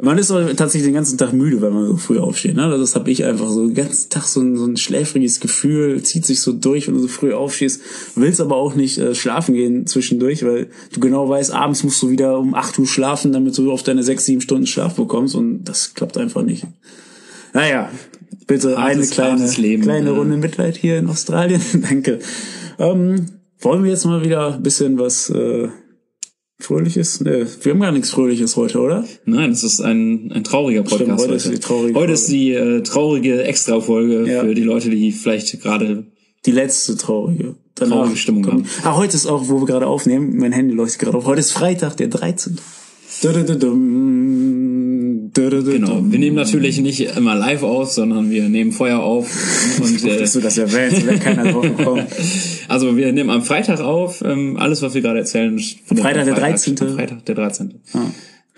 Man 0.00 0.16
ist 0.16 0.28
tatsächlich 0.28 0.84
den 0.84 0.94
ganzen 0.94 1.18
Tag 1.18 1.32
müde, 1.32 1.60
wenn 1.60 1.72
man 1.72 1.88
so 1.88 1.96
früh 1.96 2.20
aufsteht. 2.20 2.54
Ne? 2.54 2.70
Das 2.70 2.94
habe 2.94 3.10
ich 3.10 3.24
einfach 3.24 3.48
so 3.48 3.66
den 3.66 3.74
ganzen 3.74 4.08
Tag 4.10 4.22
so 4.24 4.40
ein, 4.40 4.56
so 4.56 4.64
ein 4.64 4.76
schläfriges 4.76 5.40
Gefühl, 5.40 6.00
zieht 6.04 6.24
sich 6.24 6.40
so 6.40 6.52
durch, 6.52 6.86
wenn 6.86 6.94
du 6.94 7.00
so 7.00 7.08
früh 7.08 7.32
aufstehst. 7.32 7.80
Willst 8.14 8.40
aber 8.40 8.54
auch 8.54 8.76
nicht 8.76 8.98
äh, 8.98 9.16
schlafen 9.16 9.54
gehen 9.56 9.88
zwischendurch, 9.88 10.44
weil 10.44 10.68
du 10.92 11.00
genau 11.00 11.28
weißt, 11.28 11.52
abends 11.52 11.82
musst 11.82 12.00
du 12.00 12.10
wieder 12.10 12.38
um 12.38 12.54
acht 12.54 12.78
Uhr 12.78 12.86
schlafen, 12.86 13.32
damit 13.32 13.58
du 13.58 13.72
auf 13.72 13.82
deine 13.82 14.04
sechs, 14.04 14.24
sieben 14.24 14.40
Stunden 14.40 14.68
Schlaf 14.68 14.94
bekommst. 14.94 15.34
Und 15.34 15.64
das 15.64 15.94
klappt 15.94 16.16
einfach 16.16 16.42
nicht. 16.42 16.64
Naja, 17.52 17.90
bitte 18.46 18.78
eine 18.78 19.04
kleine, 19.04 19.50
Leben, 19.56 19.82
kleine 19.82 20.10
ja. 20.10 20.16
Runde 20.16 20.36
Mitleid 20.36 20.76
hier 20.76 20.98
in 20.98 21.08
Australien. 21.08 21.60
Danke. 21.88 22.20
Ähm, 22.78 23.26
wollen 23.58 23.82
wir 23.82 23.90
jetzt 23.90 24.04
mal 24.04 24.22
wieder 24.24 24.54
ein 24.54 24.62
bisschen 24.62 24.96
was... 24.96 25.28
Äh, 25.30 25.70
Fröhliches? 26.60 27.20
Nee, 27.20 27.46
wir 27.62 27.72
haben 27.72 27.80
gar 27.80 27.92
nichts 27.92 28.10
Fröhliches 28.10 28.56
heute, 28.56 28.80
oder? 28.80 29.04
Nein, 29.24 29.52
es 29.52 29.62
ist 29.62 29.80
ein, 29.80 30.32
ein 30.32 30.42
trauriger 30.42 30.82
Podcast. 30.82 31.02
Stimmt, 31.02 31.20
heute, 31.20 31.28
heute. 31.28 31.34
ist 31.34 31.50
die 31.52 31.60
traurige 31.60 31.94
Heute 31.98 32.12
ist 32.12 32.28
die 32.28 32.52
äh, 32.52 32.82
traurige 32.82 33.44
Extra-Folge 33.44 34.28
ja. 34.28 34.40
für 34.40 34.54
die 34.54 34.64
Leute, 34.64 34.90
die 34.90 35.12
vielleicht 35.12 35.60
gerade... 35.60 36.06
Die 36.46 36.50
letzte 36.50 36.96
traurige. 36.96 37.54
Danach 37.76 37.96
traurige 37.96 38.16
Stimmung 38.16 38.42
kommen. 38.42 38.64
haben. 38.64 38.86
Ah, 38.86 38.96
heute 38.96 39.16
ist 39.16 39.26
auch, 39.26 39.48
wo 39.48 39.60
wir 39.60 39.66
gerade 39.66 39.86
aufnehmen, 39.86 40.36
mein 40.36 40.52
Handy 40.52 40.74
leuchtet 40.74 41.00
gerade 41.00 41.16
auf. 41.16 41.26
Heute 41.26 41.40
ist 41.40 41.52
Freitag, 41.52 41.96
der 41.96 42.08
13. 42.08 42.58
Genau, 45.34 46.02
wir 46.04 46.18
nehmen 46.18 46.36
natürlich 46.36 46.80
nicht 46.80 47.00
immer 47.16 47.34
live 47.34 47.62
auf, 47.62 47.90
sondern 47.90 48.30
wir 48.30 48.48
nehmen 48.48 48.72
vorher 48.72 49.00
auf. 49.00 49.28
Und, 49.80 50.04
äh, 50.04 50.18
dass 50.18 50.32
du 50.32 50.40
das 50.40 50.58
erwähnst, 50.58 51.06
wenn 51.06 51.20
keiner 51.20 51.52
drauf 51.52 51.66
kommt. 51.76 52.06
Also 52.68 52.98
wir 52.98 53.14
nehmen 53.14 53.30
am 53.30 53.40
Freitag 53.40 53.80
auf, 53.80 54.22
ähm, 54.22 54.58
alles 54.58 54.82
was 54.82 54.92
wir 54.92 55.00
gerade 55.00 55.20
erzählen. 55.20 55.58
Freitag 55.86 56.26
der 56.26 56.34
13. 56.34 56.76
Freitag 56.76 57.24
der 57.24 57.34
13. 57.34 57.80
Ah. 57.94 58.00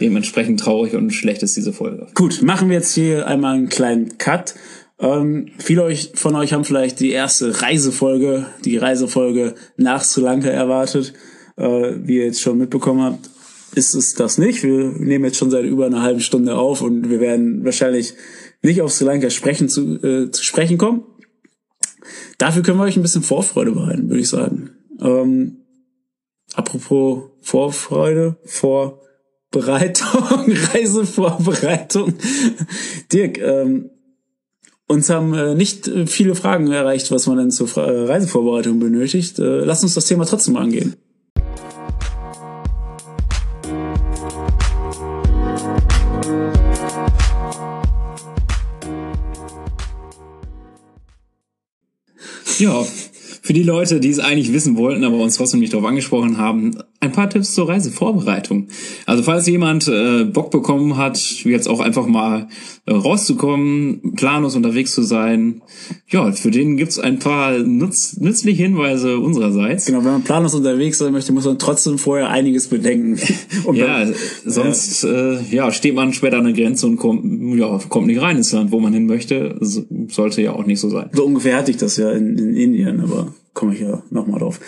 Dementsprechend 0.01 0.59
traurig 0.59 0.95
und 0.95 1.11
schlecht 1.11 1.45
ist 1.45 1.57
diese 1.57 1.73
Folge. 1.73 2.09
Gut, 2.15 2.43
machen 2.43 2.71
wir 2.71 2.79
jetzt 2.79 2.93
hier 2.93 3.29
einmal 3.29 3.55
einen 3.55 3.69
kleinen 3.69 4.19
Cut. 4.19 4.57
Ähm, 4.99 5.47
viele 5.59 5.85
euch, 5.85 6.11
von 6.15 6.35
euch 6.35 6.53
haben 6.53 6.65
vielleicht 6.65 6.99
die 6.99 7.11
erste 7.11 7.63
Reisefolge, 7.63 8.47
die 8.65 8.79
Reisefolge 8.79 9.55
nach 9.77 10.03
Sri 10.03 10.23
Lanka 10.23 10.49
erwartet. 10.49 11.15
Äh, 11.57 12.07
wie 12.07 12.17
ihr 12.17 12.25
jetzt 12.25 12.41
schon 12.41 12.57
mitbekommen 12.57 13.03
habt, 13.03 13.31
ist 13.75 13.95
es 13.95 14.15
das 14.15 14.39
nicht. 14.39 14.63
Wir 14.63 14.91
nehmen 14.91 15.25
jetzt 15.25 15.37
schon 15.37 15.51
seit 15.51 15.65
über 15.65 15.87
einer 15.87 16.03
halben 16.03 16.21
Stunde 16.21 16.57
auf 16.57 16.83
und 16.83 17.11
wir 17.11 17.21
werden 17.21 17.65
wahrscheinlich 17.65 18.15
nicht 18.63 18.83
auf 18.83 18.93
Sri 18.93 19.05
Lanka 19.05 19.31
sprechen 19.31 19.69
zu, 19.69 20.03
äh, 20.03 20.31
zu 20.31 20.45
sprechen 20.45 20.79
kommen. 20.79 21.05
Dafür 22.39 22.63
können 22.63 22.79
wir 22.79 22.85
euch 22.85 22.97
ein 22.97 23.03
bisschen 23.03 23.23
Vorfreude 23.23 23.73
bereiten, 23.73 24.09
würde 24.09 24.21
ich 24.21 24.29
sagen. 24.29 24.71
Ähm, 25.01 25.59
apropos 26.55 27.31
Vorfreude, 27.41 28.37
Vorbereitung, 28.45 30.11
Reisevorbereitung. 30.75 32.15
Dirk, 33.13 33.39
ähm, 33.39 33.91
uns 34.87 35.09
haben 35.09 35.35
äh, 35.35 35.55
nicht 35.55 35.91
viele 36.07 36.35
Fragen 36.35 36.71
erreicht, 36.73 37.11
was 37.13 37.27
man 37.27 37.39
denn 37.39 37.51
zur 37.51 37.69
äh, 37.77 38.07
Reisevorbereitung 38.07 38.81
benötigt. 38.81 39.39
Äh, 39.39 39.65
lass 39.65 39.83
uns 39.85 39.95
das 39.95 40.07
Thema 40.07 40.25
trotzdem 40.27 40.57
angehen. 40.57 40.97
Ja, 52.61 52.85
für 53.43 53.53
die 53.53 53.63
Leute, 53.63 54.01
die 54.01 54.11
es 54.11 54.19
eigentlich 54.19 54.53
wissen 54.53 54.77
wollten, 54.77 55.05
aber 55.05 55.17
uns 55.19 55.37
trotzdem 55.37 55.61
nicht 55.61 55.73
darauf 55.73 55.87
angesprochen 55.87 56.39
haben, 56.39 56.77
ein 57.01 57.13
paar 57.13 57.31
Tipps 57.31 57.55
zur 57.55 57.69
Reisevorbereitung. 57.69 58.69
Also 59.07 59.23
falls 59.23 59.47
jemand 59.47 59.89
äh, 59.89 60.25
Bock 60.25 60.51
bekommen 60.51 60.99
hat, 60.99 61.19
jetzt 61.45 61.69
auch 61.69 61.81
einfach 61.81 62.07
mal 62.07 62.49
äh, 62.87 62.93
rauszukommen, 62.93 64.15
planlos 64.17 64.55
unterwegs 64.55 64.93
zu 64.93 65.03
sein, 65.03 65.63
ja, 66.09 66.31
für 66.33 66.51
den 66.51 66.77
gibt's 66.77 66.99
ein 66.99 67.19
paar 67.19 67.59
nutz 67.59 68.19
nützliche 68.19 68.63
Hinweise 68.63 69.19
unsererseits. 69.19 69.87
Genau, 69.87 70.05
wenn 70.05 70.13
man 70.13 70.23
planlos 70.23 70.55
unterwegs 70.55 70.99
sein 70.99 71.13
möchte, 71.13 71.33
muss 71.33 71.47
man 71.47 71.59
trotzdem 71.59 71.97
vorher 71.97 72.29
einiges 72.29 72.69
bedenken. 72.69 73.19
ja, 73.73 74.05
dann, 74.05 74.15
sonst 74.45 75.05
äh, 75.05 75.41
ja, 75.51 75.73
steht 75.73 75.95
man 75.95 76.13
später 76.13 76.39
an 76.39 76.45
der 76.45 76.53
Grenze 76.53 76.87
und 76.87 76.97
kommt, 76.97 77.25
ja, 77.59 77.79
kommt 77.89 78.09
nicht 78.09 78.21
rein 78.21 78.37
ins 78.37 78.53
Land, 78.53 78.73
wo 78.73 78.81
man 78.81 78.93
hin 78.93 79.07
möchte. 79.07 79.57
So, 79.61 79.85
sollte 80.09 80.43
ja 80.43 80.53
auch 80.53 80.67
nicht 80.67 80.81
so 80.81 80.91
sein. 80.91 81.09
So 81.13 81.25
ungefähr 81.25 81.57
hatte 81.57 81.71
ich 81.71 81.79
das 81.79 81.97
ja 81.97 82.11
in, 82.11 82.37
in 82.37 82.55
Indien, 82.55 83.01
aber 83.01 83.33
komme 83.55 83.75
ich 83.75 83.81
ja 83.81 84.03
nochmal 84.11 84.41
drauf. 84.41 84.61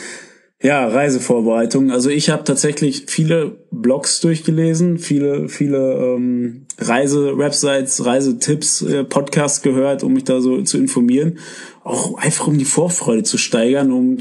Ja, 0.62 0.86
Reisevorbereitung. 0.86 1.90
Also 1.90 2.08
ich 2.08 2.30
habe 2.30 2.44
tatsächlich 2.44 3.06
viele 3.08 3.56
Blogs 3.72 4.20
durchgelesen, 4.20 4.98
viele, 4.98 5.48
viele 5.48 5.94
ähm, 5.94 6.66
Reise-Websites, 6.78 8.04
Reisetipps, 8.06 8.82
äh, 8.82 9.02
Podcasts 9.02 9.62
gehört, 9.62 10.04
um 10.04 10.12
mich 10.12 10.22
da 10.22 10.40
so 10.40 10.62
zu 10.62 10.78
informieren. 10.78 11.38
Auch 11.82 12.16
einfach 12.16 12.46
um 12.46 12.58
die 12.58 12.64
Vorfreude 12.64 13.24
zu 13.24 13.38
steigern, 13.38 13.90
um, 13.90 14.18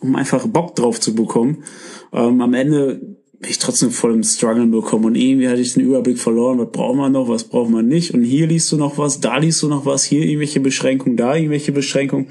um 0.00 0.14
einfach 0.14 0.46
Bock 0.46 0.76
drauf 0.76 1.00
zu 1.00 1.14
bekommen. 1.14 1.64
Ähm, 2.12 2.42
am 2.42 2.52
Ende 2.52 3.00
bin 3.40 3.50
ich 3.50 3.58
trotzdem 3.58 3.90
voll 3.90 4.12
im 4.12 4.24
Struggle 4.24 4.66
bekommen 4.66 5.06
und 5.06 5.14
irgendwie 5.14 5.48
hatte 5.48 5.62
ich 5.62 5.72
den 5.72 5.84
Überblick 5.84 6.18
verloren, 6.18 6.58
was 6.58 6.70
braucht 6.70 6.96
man 6.96 7.12
noch, 7.12 7.28
was 7.28 7.44
braucht 7.44 7.70
man 7.70 7.86
nicht. 7.86 8.12
Und 8.12 8.24
hier 8.24 8.46
liest 8.46 8.70
du 8.72 8.76
noch 8.76 8.98
was, 8.98 9.20
da 9.20 9.38
liest 9.38 9.62
du 9.62 9.68
noch 9.68 9.86
was, 9.86 10.04
hier 10.04 10.22
irgendwelche 10.22 10.60
Beschränkungen, 10.60 11.16
da 11.16 11.34
irgendwelche 11.34 11.72
Beschränkungen. 11.72 12.26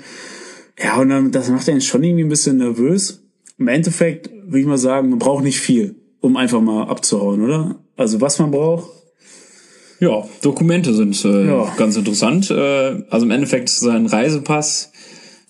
Ja, 0.80 1.00
und 1.00 1.10
dann, 1.10 1.32
das 1.32 1.50
macht 1.50 1.68
einen 1.70 1.82
schon 1.82 2.04
irgendwie 2.04 2.24
ein 2.24 2.30
bisschen 2.30 2.58
nervös 2.58 3.24
im 3.58 3.68
Endeffekt 3.68 4.30
würde 4.46 4.60
ich 4.60 4.66
mal 4.66 4.78
sagen, 4.78 5.10
man 5.10 5.20
braucht 5.20 5.44
nicht 5.44 5.60
viel, 5.60 5.96
um 6.22 6.38
einfach 6.38 6.62
mal 6.62 6.84
abzuhauen, 6.84 7.44
oder? 7.44 7.76
Also 7.96 8.22
was 8.22 8.40
man 8.40 8.52
braucht, 8.52 8.90
Ja, 10.00 10.24
Dokumente 10.42 10.94
sind 10.94 11.24
äh, 11.26 11.48
ja. 11.48 11.74
ganz 11.76 11.98
interessant. 11.98 12.52
Äh, 12.52 13.04
also 13.10 13.26
im 13.26 13.32
Endeffekt 13.32 13.70
sein 13.70 14.06
Reisepass 14.06 14.92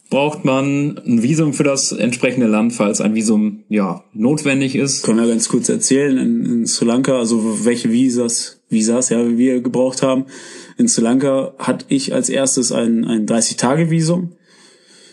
braucht 0.10 0.46
man 0.46 0.98
ein 1.06 1.22
Visum 1.22 1.52
für 1.52 1.66
das 1.66 1.92
entsprechende 1.92 2.48
Land, 2.48 2.72
falls 2.72 3.02
ein 3.02 3.14
Visum 3.14 3.66
ja 3.68 4.06
notwendig 4.14 4.76
ist. 4.76 5.04
Können 5.04 5.20
wir 5.20 5.28
ganz 5.28 5.50
kurz 5.50 5.68
erzählen 5.68 6.18
in, 6.18 6.46
in 6.46 6.66
Sri 6.66 6.86
Lanka, 6.86 7.18
also 7.18 7.66
welche 7.66 7.92
Visas, 7.92 8.62
Visas 8.70 9.10
ja 9.10 9.38
wir 9.38 9.60
gebraucht 9.60 10.02
haben. 10.02 10.28
In 10.78 10.88
Sri 10.88 11.02
Lanka 11.02 11.54
hatte 11.60 11.86
ich 11.90 12.14
als 12.14 12.30
erstes 12.30 12.72
ein, 12.72 13.04
ein 13.04 13.26
30-Tage-Visum 13.26 14.32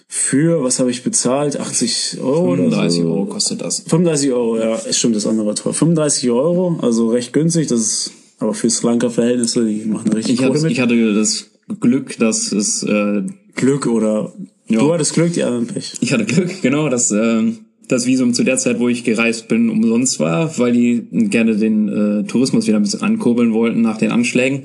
für, 0.06 0.62
was 0.62 0.78
habe 0.80 0.90
ich 0.90 1.02
bezahlt? 1.02 1.58
80 1.58 2.18
Euro 2.20 2.54
35 2.54 3.00
oder 3.00 3.08
so. 3.08 3.14
Euro 3.14 3.26
kostet 3.26 3.60
das. 3.62 3.80
35 3.86 4.32
Euro, 4.32 4.58
ja, 4.58 4.78
stimmt, 4.92 5.16
das 5.16 5.26
andere 5.26 5.46
war 5.46 5.54
teuer. 5.54 5.74
35 5.74 6.30
Euro, 6.30 6.78
also 6.82 7.08
recht 7.10 7.32
günstig, 7.32 7.68
das 7.68 7.80
ist 7.80 8.12
aber 8.38 8.54
für 8.54 8.68
Sri 8.70 8.86
Lanka-Verhältnisse, 8.88 9.64
die 9.64 9.84
machen 9.86 10.12
richtig 10.12 10.34
ich 10.34 10.44
hatte, 10.44 10.60
mit. 10.60 10.72
Ich 10.72 10.80
hatte 10.80 11.14
das 11.14 11.50
Glück, 11.80 12.16
dass 12.18 12.52
es 12.52 12.82
äh, 12.82 13.22
Glück 13.54 13.86
oder 13.86 14.32
ja. 14.68 14.80
du 14.80 14.92
hattest 14.92 15.14
Glück, 15.14 15.32
die 15.32 15.42
anderen 15.42 15.66
Pech. 15.66 15.94
Ich 16.00 16.12
hatte 16.12 16.24
Glück, 16.24 16.62
genau, 16.62 16.88
dass 16.88 17.10
äh, 17.10 17.52
das 17.88 18.06
Visum 18.06 18.32
zu 18.32 18.44
der 18.44 18.56
Zeit, 18.56 18.78
wo 18.78 18.88
ich 18.88 19.04
gereist 19.04 19.48
bin, 19.48 19.68
umsonst 19.68 20.20
war, 20.20 20.58
weil 20.58 20.72
die 20.72 21.06
gerne 21.10 21.56
den 21.56 21.88
äh, 21.88 22.24
Tourismus 22.24 22.66
wieder 22.66 22.78
ein 22.78 22.82
bisschen 22.82 23.02
ankurbeln 23.02 23.52
wollten 23.52 23.82
nach 23.82 23.98
den 23.98 24.10
Anschlägen. 24.10 24.62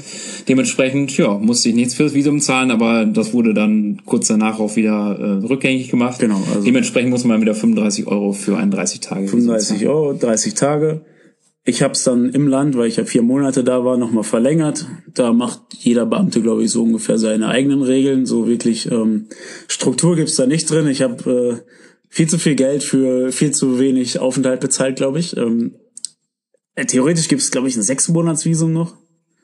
Dementsprechend, 0.48 1.16
ja, 1.18 1.38
musste 1.38 1.70
ich 1.70 1.76
nichts 1.76 1.96
fürs 1.96 2.14
Visum 2.14 2.40
zahlen, 2.40 2.72
aber 2.72 3.06
das 3.06 3.34
wurde 3.34 3.54
dann 3.54 4.02
kurz 4.06 4.28
danach 4.28 4.60
auch 4.60 4.76
wieder 4.76 5.18
äh, 5.20 5.46
rückgängig 5.46 5.90
gemacht. 5.90 6.20
Genau. 6.20 6.42
Also 6.54 6.64
Dementsprechend 6.64 7.12
muss 7.12 7.26
man 7.26 7.42
wieder 7.42 7.56
35 7.56 8.08
Euro 8.08 8.32
für 8.32 8.58
einen 8.58 8.72
30 8.72 9.00
Tage. 9.02 9.28
35 9.28 9.88
Euro, 9.88 10.14
30 10.14 10.54
Tage. 10.54 11.02
Ich 11.66 11.84
habe 11.84 11.94
es 11.94 12.04
dann 12.04 12.30
im 12.30 12.48
Land, 12.48 12.78
weil 12.78 12.88
ich 12.88 12.96
ja 12.96 13.06
vier 13.06 13.22
Monate 13.22 13.64
da 13.64 13.84
war, 13.84 13.98
nochmal 13.98 14.24
verlängert. 14.24 14.88
Da 15.14 15.34
macht 15.34 15.62
jeder 15.78 16.06
Beamte, 16.06 16.42
glaube 16.42 16.64
ich, 16.64 16.72
so 16.72 16.84
ungefähr 16.84 17.20
seine 17.20 17.48
eigenen 17.50 17.84
Regeln. 17.84 18.26
So 18.26 18.48
wirklich 18.48 18.90
ähm, 18.90 19.28
Struktur 19.68 20.16
gibt's 20.16 20.36
da 20.36 20.48
nicht 20.48 20.70
drin. 20.72 20.88
Ich 20.88 21.02
habe 21.02 21.62
äh, 21.66 21.72
viel 22.10 22.28
zu 22.28 22.38
viel 22.40 22.56
Geld 22.56 22.84
für 22.84 23.32
viel 23.32 23.52
zu 23.52 23.80
wenig 23.80 24.20
Aufenthalt 24.20 24.60
bezahlt, 24.60 24.98
glaube 24.98 25.20
ich. 25.20 25.38
Ähm, 25.38 25.76
äh, 26.76 26.86
theoretisch 26.86 27.28
gibt 27.28 27.42
es, 27.42 27.52
glaube 27.52 27.68
ich, 27.68 27.78
ein 27.78 27.84
sechs 27.84 28.10
Monats 28.10 28.46
Visum 28.46 28.74
noch, 28.74 28.96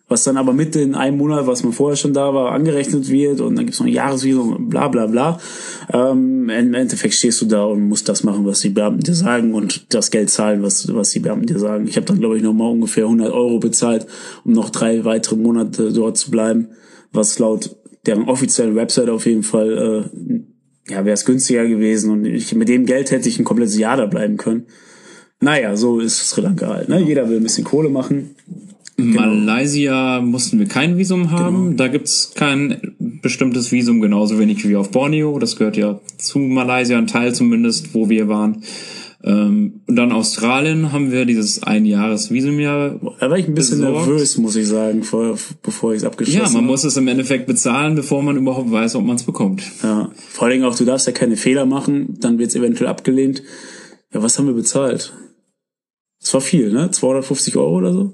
was 0.07 0.24
dann 0.24 0.38
aber 0.38 0.51
mit 0.53 0.76
in 0.76 0.95
einem 0.95 1.18
Monat, 1.18 1.47
was 1.47 1.63
man 1.63 1.74
vorher 1.74 1.95
schon 1.95 2.13
da 2.13 2.34
war, 2.34 2.51
angerechnet 2.51 3.09
wird 3.09 3.39
und 3.39 3.55
dann 3.55 3.66
gibt 3.66 3.76
es 3.76 3.80
noch 3.80 3.88
ein 3.88 3.93
Jahresvisum, 3.93 4.70
bla 4.70 4.88
bla 4.88 5.05
bla. 5.05 5.39
Ähm, 5.93 6.49
Im 6.49 6.74
Endeffekt 6.74 7.13
stehst 7.13 7.41
du 7.41 7.45
da 7.45 7.63
und 7.66 7.88
musst 7.88 8.09
das 8.09 8.24
machen, 8.24 8.45
was 8.45 8.61
die 8.61 8.70
Beamten 8.70 9.01
dir 9.01 9.16
sagen 9.16 9.53
und 9.53 9.93
das 9.93 10.11
Geld 10.11 10.30
zahlen, 10.30 10.63
was, 10.63 10.93
was 10.93 11.11
die 11.11 11.20
Beamten 11.20 11.47
dir 11.47 11.59
sagen. 11.59 11.88
Ich 11.88 11.97
habe 11.97 12.07
dann, 12.07 12.20
glaube 12.20 12.38
ich, 12.38 12.43
noch 12.43 12.53
mal 12.53 12.70
ungefähr 12.70 13.05
100 13.05 13.32
Euro 13.32 13.59
bezahlt, 13.59 14.07
um 14.43 14.53
noch 14.53 14.70
drei 14.70 15.05
weitere 15.05 15.36
Monate 15.36 15.93
dort 15.93 16.18
zu 16.18 16.32
bleiben, 16.32 16.70
was 17.11 17.38
laut 17.38 17.76
deren 18.05 18.30
offiziellen 18.30 18.76
Website 18.76 19.09
auf 19.09 19.26
jeden 19.26 19.43
Fall 19.43 20.09
äh, 20.16 20.55
ja, 20.88 21.05
wäre 21.05 21.13
es 21.13 21.25
günstiger 21.25 21.67
gewesen 21.67 22.11
und 22.11 22.25
ich, 22.25 22.53
mit 22.55 22.69
dem 22.69 22.86
Geld 22.86 23.11
hätte 23.11 23.27
ich 23.27 23.39
ein 23.39 23.45
komplettes 23.45 23.77
Jahr 23.77 23.97
da 23.97 24.05
bleiben 24.05 24.38
können. 24.38 24.65
Naja, 25.39 25.75
so 25.75 25.99
ist 25.99 26.29
Sri 26.29 26.41
Lanka 26.41 26.67
halt. 26.67 26.89
Ne? 26.89 27.01
Jeder 27.01 27.29
will 27.29 27.38
ein 27.38 27.43
bisschen 27.43 27.63
Kohle 27.63 27.89
machen. 27.89 28.36
Genau. 28.97 29.21
Malaysia 29.21 30.21
mussten 30.21 30.57
wir 30.59 30.67
kein 30.67 30.97
Visum 30.97 31.31
haben. 31.31 31.65
Genau. 31.71 31.77
Da 31.77 31.88
gibt's 31.89 32.31
kein 32.33 32.95
bestimmtes 32.99 33.71
Visum, 33.71 33.99
genauso 33.99 34.39
wenig 34.39 34.67
wie 34.67 34.75
auf 34.77 34.91
Borneo. 34.91 35.38
Das 35.38 35.57
gehört 35.57 35.75
ja 35.75 35.99
zu 36.17 36.39
Malaysia, 36.39 36.97
ein 36.97 37.07
Teil 37.07 37.36
zumindest, 37.36 37.93
wo 37.93 38.09
wir 38.09 38.29
waren. 38.29 38.63
Ähm, 39.28 39.82
und 39.88 39.95
dann 39.95 40.11
Australien 40.11 40.91
haben 40.91 41.11
wir 41.11 41.26
dieses 41.26 41.63
Einjahresvisum 41.63 42.59
ja. 42.59 42.89
Da 43.19 43.30
war 43.30 43.39
ich 43.39 43.47
ein 43.47 43.55
bisschen 43.55 43.80
besorgt. 43.80 44.07
nervös, 44.07 44.38
muss 44.38 44.55
ich 44.55 44.67
sagen, 44.67 45.01
vor, 45.01 45.36
bevor 45.63 45.93
ich 45.93 45.97
es 45.97 46.03
abgeschlossen 46.03 46.41
habe. 46.41 46.47
Ja, 46.47 46.53
man 46.53 46.63
habe. 46.63 46.71
muss 46.71 46.84
es 46.84 46.95
im 46.95 47.07
Endeffekt 47.07 47.47
bezahlen, 47.47 47.95
bevor 47.95 48.21
man 48.21 48.38
überhaupt 48.38 48.71
weiß, 48.71 48.95
ob 48.95 49.03
man 49.03 49.15
es 49.15 49.23
bekommt. 49.23 49.63
Ja, 49.82 50.11
vor 50.15 50.43
allen 50.45 50.59
Dingen 50.59 50.65
auch, 50.65 50.76
du 50.76 50.86
darfst 50.86 51.07
ja 51.07 51.13
keine 51.13 51.38
Fehler 51.38 51.65
machen, 51.65 52.19
dann 52.19 52.38
wird 52.38 52.49
es 52.49 52.55
eventuell 52.55 52.88
abgelehnt. 52.88 53.41
Ja, 54.13 54.21
was 54.21 54.38
haben 54.38 54.45
wir 54.45 54.53
bezahlt? 54.53 55.11
Das 56.21 56.32
war 56.36 56.41
viel, 56.41 56.71
ne? 56.71 56.91
250 56.91 57.55
Euro 57.57 57.78
oder 57.78 57.93
so? 57.93 58.13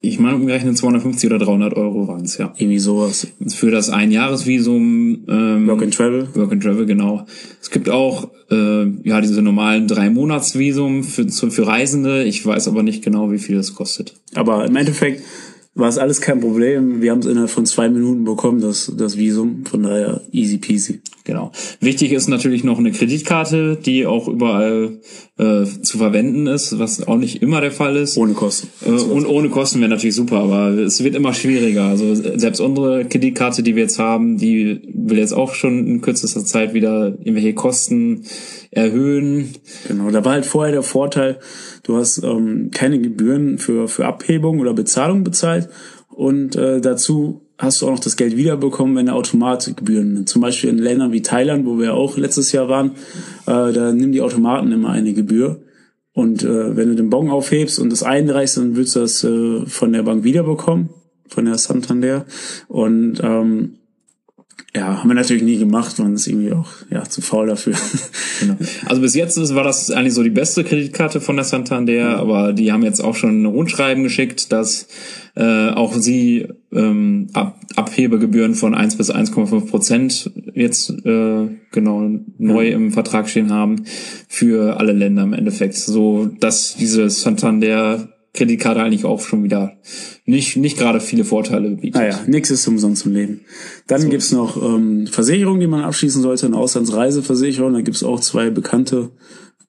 Ich 0.00 0.20
meine, 0.20 0.36
umgerechnet 0.36 0.76
250 0.76 1.30
oder 1.30 1.44
300 1.44 1.74
Euro 1.74 2.06
waren 2.06 2.24
es, 2.24 2.38
ja. 2.38 2.52
Irgendwie 2.56 2.78
sowas. 2.78 3.26
Für 3.48 3.70
das 3.70 3.90
Einjahresvisum. 3.90 5.24
Ähm, 5.28 5.66
Work 5.66 5.82
and 5.82 5.94
Travel. 5.94 6.28
Work 6.34 6.52
and 6.52 6.62
Travel, 6.62 6.86
genau. 6.86 7.26
Es 7.60 7.70
gibt 7.70 7.88
auch 7.88 8.30
äh, 8.50 8.86
ja 9.02 9.20
diese 9.20 9.42
normalen 9.42 9.88
drei 9.88 10.10
Monatsvisum 10.10 11.02
für, 11.02 11.28
für 11.28 11.66
Reisende. 11.66 12.24
Ich 12.24 12.44
weiß 12.44 12.68
aber 12.68 12.82
nicht 12.82 13.02
genau, 13.02 13.32
wie 13.32 13.38
viel 13.38 13.56
das 13.56 13.74
kostet. 13.74 14.14
Aber 14.34 14.64
im 14.66 14.76
Endeffekt 14.76 15.22
war 15.74 15.88
es 15.88 15.98
alles 15.98 16.20
kein 16.20 16.40
Problem. 16.40 17.02
Wir 17.02 17.10
haben 17.10 17.20
es 17.20 17.26
innerhalb 17.26 17.50
von 17.50 17.66
zwei 17.66 17.88
Minuten 17.88 18.24
bekommen, 18.24 18.60
das, 18.60 18.92
das 18.96 19.16
Visum. 19.16 19.64
Von 19.66 19.82
daher 19.82 20.22
easy 20.30 20.58
peasy. 20.58 21.00
Genau. 21.26 21.50
Wichtig 21.80 22.12
ist 22.12 22.28
natürlich 22.28 22.62
noch 22.62 22.78
eine 22.78 22.92
Kreditkarte, 22.92 23.76
die 23.76 24.06
auch 24.06 24.28
überall 24.28 25.00
äh, 25.38 25.64
zu 25.64 25.98
verwenden 25.98 26.46
ist, 26.46 26.78
was 26.78 27.06
auch 27.08 27.16
nicht 27.16 27.42
immer 27.42 27.60
der 27.60 27.72
Fall 27.72 27.96
ist. 27.96 28.16
Ohne 28.16 28.34
Kosten. 28.34 28.68
Äh, 28.86 28.90
und 28.90 29.26
ohne 29.26 29.48
Kosten 29.48 29.80
wäre 29.80 29.90
natürlich 29.90 30.14
super, 30.14 30.36
aber 30.36 30.68
es 30.68 31.02
wird 31.02 31.16
immer 31.16 31.34
schwieriger. 31.34 31.86
Also 31.86 32.14
selbst 32.14 32.60
unsere 32.60 33.06
Kreditkarte, 33.06 33.64
die 33.64 33.74
wir 33.74 33.82
jetzt 33.82 33.98
haben, 33.98 34.38
die 34.38 34.80
will 34.94 35.18
jetzt 35.18 35.32
auch 35.32 35.54
schon 35.54 35.84
in 35.88 36.00
kürzester 36.00 36.44
Zeit 36.44 36.74
wieder 36.74 37.08
irgendwelche 37.18 37.54
Kosten 37.54 38.22
erhöhen. 38.70 39.50
Genau, 39.88 40.12
da 40.12 40.24
war 40.24 40.34
halt 40.34 40.46
vorher 40.46 40.72
der 40.72 40.84
Vorteil, 40.84 41.40
du 41.82 41.96
hast 41.96 42.22
ähm, 42.22 42.70
keine 42.72 43.00
Gebühren 43.00 43.58
für, 43.58 43.88
für 43.88 44.06
Abhebung 44.06 44.60
oder 44.60 44.74
Bezahlung 44.74 45.24
bezahlt 45.24 45.70
und 46.08 46.54
äh, 46.54 46.80
dazu 46.80 47.45
hast 47.58 47.80
du 47.80 47.86
auch 47.86 47.92
noch 47.92 48.00
das 48.00 48.16
Geld 48.16 48.36
wiederbekommen, 48.36 48.96
wenn 48.96 49.06
der 49.06 49.14
Automat 49.14 49.76
Gebühren 49.76 50.12
nimmt. 50.12 50.28
Zum 50.28 50.42
Beispiel 50.42 50.70
in 50.70 50.78
Ländern 50.78 51.12
wie 51.12 51.22
Thailand, 51.22 51.66
wo 51.66 51.78
wir 51.78 51.94
auch 51.94 52.16
letztes 52.16 52.52
Jahr 52.52 52.68
waren, 52.68 52.92
äh, 53.46 53.72
da 53.72 53.92
nehmen 53.92 54.12
die 54.12 54.20
Automaten 54.20 54.72
immer 54.72 54.90
eine 54.90 55.14
Gebühr. 55.14 55.62
Und 56.12 56.42
äh, 56.42 56.76
wenn 56.76 56.88
du 56.88 56.94
den 56.94 57.10
Bon 57.10 57.30
aufhebst 57.30 57.78
und 57.78 57.90
das 57.90 58.02
einreichst, 58.02 58.56
dann 58.56 58.76
würdest 58.76 58.96
du 58.96 59.00
das 59.00 59.24
äh, 59.24 59.66
von 59.66 59.92
der 59.92 60.02
Bank 60.02 60.24
wiederbekommen, 60.24 60.90
von 61.28 61.44
der 61.44 61.58
Santander. 61.58 62.26
Und 62.68 63.20
ähm, 63.22 63.78
ja, 64.76 64.98
haben 64.98 65.08
wir 65.08 65.14
natürlich 65.14 65.42
nie 65.42 65.56
gemacht, 65.56 65.98
man 65.98 66.14
ist 66.14 66.26
irgendwie 66.26 66.52
auch 66.52 66.68
ja, 66.90 67.02
zu 67.04 67.22
faul 67.22 67.46
dafür. 67.46 67.74
Genau. 68.38 68.56
Also 68.84 69.00
bis 69.00 69.14
jetzt 69.14 69.38
war 69.54 69.64
das 69.64 69.90
eigentlich 69.90 70.12
so 70.12 70.22
die 70.22 70.28
beste 70.28 70.62
Kreditkarte 70.62 71.22
von 71.22 71.36
der 71.36 71.46
Santander, 71.46 72.16
mhm. 72.16 72.20
aber 72.20 72.52
die 72.52 72.70
haben 72.70 72.82
jetzt 72.82 73.00
auch 73.00 73.14
schon 73.14 73.40
ein 73.40 73.46
Rundschreiben 73.46 74.02
geschickt, 74.02 74.52
dass 74.52 74.88
äh, 75.36 75.70
auch 75.70 75.94
sie 75.94 76.46
ähm, 76.70 77.28
Ab 77.32 77.58
Abhebegebühren 77.76 78.54
von 78.54 78.74
1 78.74 78.96
bis 78.96 79.10
1,5 79.10 79.70
Prozent 79.70 80.30
jetzt 80.54 80.90
äh, 81.06 81.48
genau 81.72 82.10
neu 82.36 82.66
mhm. 82.66 82.72
im 82.72 82.92
Vertrag 82.92 83.30
stehen 83.30 83.50
haben 83.50 83.84
für 84.28 84.78
alle 84.78 84.92
Länder 84.92 85.22
im 85.22 85.32
Endeffekt, 85.32 85.76
so 85.76 86.26
dass 86.26 86.76
diese 86.76 87.08
Santander 87.08 88.15
Kreditkarte 88.36 88.80
eigentlich 88.80 89.04
auch 89.04 89.20
schon 89.20 89.42
wieder 89.42 89.78
nicht, 90.24 90.56
nicht 90.56 90.78
gerade 90.78 91.00
viele 91.00 91.24
Vorteile 91.24 91.70
bietet. 91.70 91.94
Naja, 91.94 92.20
nichts 92.26 92.50
ist 92.50 92.66
umsonst 92.68 93.06
im 93.06 93.12
Leben. 93.12 93.40
Dann 93.86 94.02
so. 94.02 94.08
gibt's 94.08 94.32
noch 94.32 94.56
ähm, 94.62 95.06
Versicherungen, 95.06 95.60
die 95.60 95.66
man 95.66 95.82
abschließen 95.82 96.22
sollte, 96.22 96.46
eine 96.46 96.56
Auslandsreiseversicherung. 96.56 97.72
Da 97.72 97.80
gibt's 97.80 98.02
auch 98.02 98.20
zwei 98.20 98.50
bekannte 98.50 99.10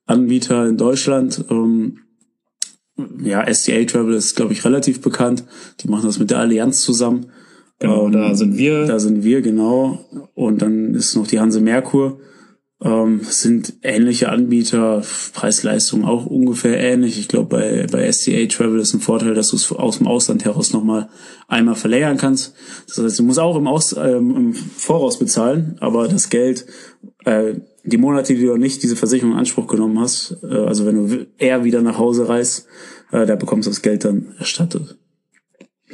Anbieter 0.06 0.68
in 0.68 0.78
Deutschland. 0.78 1.46
Ähm, 1.50 2.00
ja, 3.24 3.46
STA 3.52 3.84
Travel 3.86 4.14
ist, 4.14 4.36
glaube 4.36 4.54
ich, 4.54 4.66
relativ 4.66 5.02
bekannt. 5.02 5.44
Die 5.82 5.88
machen 5.88 6.06
das 6.06 6.20
mit 6.20 6.32
der 6.32 6.40
Allianz 6.40 6.82
zusammen. 6.82 7.28
Genau, 7.80 8.08
ähm, 8.08 8.12
da 8.12 8.36
sind 8.36 8.58
wir. 8.58 8.86
Da 8.86 9.00
sind 9.00 9.24
wir, 9.24 9.42
genau. 9.42 10.06
Und 10.34 10.62
dann 10.62 10.96
ist 10.96 11.16
noch 11.16 11.28
die 11.28 11.40
Hanse 11.40 11.62
Merkur. 11.62 12.20
Ähm, 12.80 13.22
sind 13.24 13.74
ähnliche 13.82 14.30
Anbieter, 14.30 15.02
Preis-Leistung 15.34 16.06
auch 16.06 16.28
ungefähr 16.28 16.80
ähnlich. 16.80 17.18
Ich 17.18 17.28
glaube, 17.28 17.50
bei, 17.50 17.88
bei 17.92 18.12
STA 18.12 18.46
Travel 18.46 18.80
ist 18.80 18.94
ein 18.94 19.00
Vorteil, 19.00 19.34
dass 19.34 19.50
du 19.50 19.56
es 19.56 19.72
aus 19.72 19.98
dem 19.98 20.06
Ausland 20.06 20.46
heraus 20.46 20.74
nochmal 20.74 21.10
einmal 21.48 21.74
verlängern 21.74 22.18
kannst. 22.18 22.54
Das 22.88 23.04
heißt, 23.04 23.18
du 23.18 23.24
musst 23.24 23.40
auch 23.40 23.56
im, 23.56 23.66
aus, 23.66 23.94
ähm, 23.98 24.36
im 24.36 24.54
Voraus 24.54 25.18
bezahlen, 25.18 25.78
aber 25.80 26.08
das 26.08 26.30
Geld, 26.30 26.68
äh, 27.26 27.56
die 27.84 27.98
Monate, 27.98 28.36
die 28.36 28.46
du 28.46 28.58
nicht 28.58 28.84
diese 28.84 28.96
Versicherung 28.96 29.32
in 29.32 29.40
Anspruch 29.40 29.66
genommen 29.66 30.00
hast, 30.00 30.38
äh, 30.44 30.56
also 30.56 30.86
wenn 30.86 31.08
du 31.08 31.26
eher 31.40 31.64
wieder 31.64 31.82
nach 31.82 31.98
Hause 31.98 32.30
reist, 32.30 32.68
äh, 33.12 33.26
da 33.26 33.36
bekommst 33.36 33.66
du 33.66 33.72
das 33.72 33.82
Geld 33.82 34.06
dann 34.06 34.36
erstattet. 34.38 34.98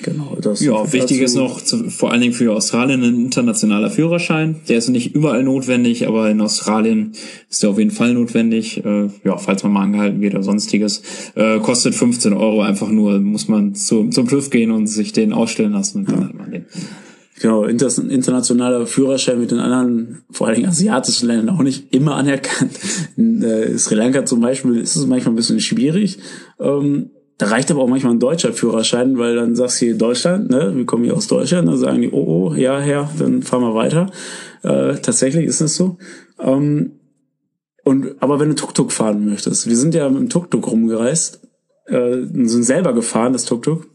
Genau, 0.02 0.36
das 0.42 0.60
ja, 0.62 0.92
wichtig 0.92 1.22
ist 1.22 1.36
noch 1.36 1.62
zu, 1.62 1.88
vor 1.92 2.12
allen 2.12 2.22
Dingen 2.22 2.34
für 2.34 2.52
Australien 2.52 3.04
ein 3.04 3.26
internationaler 3.26 3.92
Führerschein. 3.92 4.56
Der 4.68 4.80
ist 4.80 4.90
nicht 4.90 5.14
überall 5.14 5.44
notwendig, 5.44 6.08
aber 6.08 6.32
in 6.32 6.42
Australien 6.42 7.12
ist 7.48 7.62
der 7.62 7.70
auf 7.70 7.78
jeden 7.78 7.92
Fall 7.92 8.16
notwendig. 8.16 8.84
Äh, 8.84 9.10
ja, 9.24 9.38
falls 9.38 9.62
man 9.62 9.72
mal 9.72 9.84
angehalten 9.84 10.20
wird 10.20 10.34
oder 10.34 10.42
sonstiges. 10.42 11.04
Äh, 11.36 11.60
kostet 11.60 11.94
15 11.94 12.34
Euro 12.34 12.64
einfach 12.64 12.90
nur, 12.90 13.20
muss 13.20 13.48
man 13.48 13.76
zu, 13.76 14.10
zum 14.10 14.28
TÜV 14.28 14.50
gehen 14.50 14.72
und 14.72 14.88
sich 14.88 15.14
den 15.14 15.32
ausstellen 15.32 15.74
lassen 15.74 16.00
und 16.00 16.10
ja. 16.10 16.16
dann 16.16 16.28
hat 16.30 16.34
man 16.34 16.52
den. 16.52 16.66
Genau, 17.40 17.66
internationaler 17.66 18.88
Führerschein 18.88 19.40
mit 19.40 19.52
den 19.52 19.60
anderen, 19.60 20.24
vor 20.32 20.48
allen 20.48 20.56
Dingen 20.56 20.70
asiatischen 20.70 21.28
Ländern 21.28 21.50
auch 21.50 21.62
nicht 21.62 21.94
immer 21.94 22.16
anerkannt. 22.16 22.72
In 23.16 23.44
äh, 23.44 23.78
Sri 23.78 23.94
Lanka 23.94 24.26
zum 24.26 24.40
Beispiel 24.40 24.78
ist 24.78 24.96
es 24.96 25.06
manchmal 25.06 25.34
ein 25.34 25.36
bisschen 25.36 25.60
schwierig. 25.60 26.18
Ähm, 26.60 27.12
Da 27.44 27.50
reicht 27.50 27.70
aber 27.72 27.82
auch 27.82 27.90
manchmal 27.90 28.14
ein 28.14 28.22
deutscher 28.22 28.54
Führerschein, 28.54 29.18
weil 29.18 29.36
dann 29.36 29.54
sagst 29.54 29.82
du 29.82 29.86
hier 29.88 29.98
Deutschland, 29.98 30.50
ne, 30.50 30.72
wir 30.74 30.86
kommen 30.86 31.04
hier 31.04 31.14
aus 31.14 31.28
Deutschland, 31.28 31.68
dann 31.68 31.76
sagen 31.76 32.02
die, 32.02 32.10
oh, 32.10 32.52
oh, 32.52 32.54
ja, 32.56 32.80
Herr, 32.80 33.10
dann 33.20 33.42
fahren 33.42 33.64
wir 33.64 33.76
weiter. 33.76 34.10
Äh, 34.62 34.96
tatsächlich 35.02 35.46
ist 35.46 35.60
das 35.60 35.76
so. 35.76 35.98
Ähm, 36.40 37.02
und, 37.84 38.16
aber 38.22 38.40
wenn 38.40 38.48
du 38.48 38.56
Tuk-Tuk 38.56 38.94
fahren 38.94 39.26
möchtest, 39.26 39.68
wir 39.68 39.76
sind 39.76 39.94
ja 39.94 40.08
mit 40.08 40.20
dem 40.20 40.30
Tuk-Tuk 40.30 40.66
rumgereist, 40.66 41.42
äh, 41.88 42.22
sind 42.32 42.64
selber 42.64 42.94
gefahren, 42.94 43.34
das 43.34 43.44
Tuk-Tuk. 43.44 43.88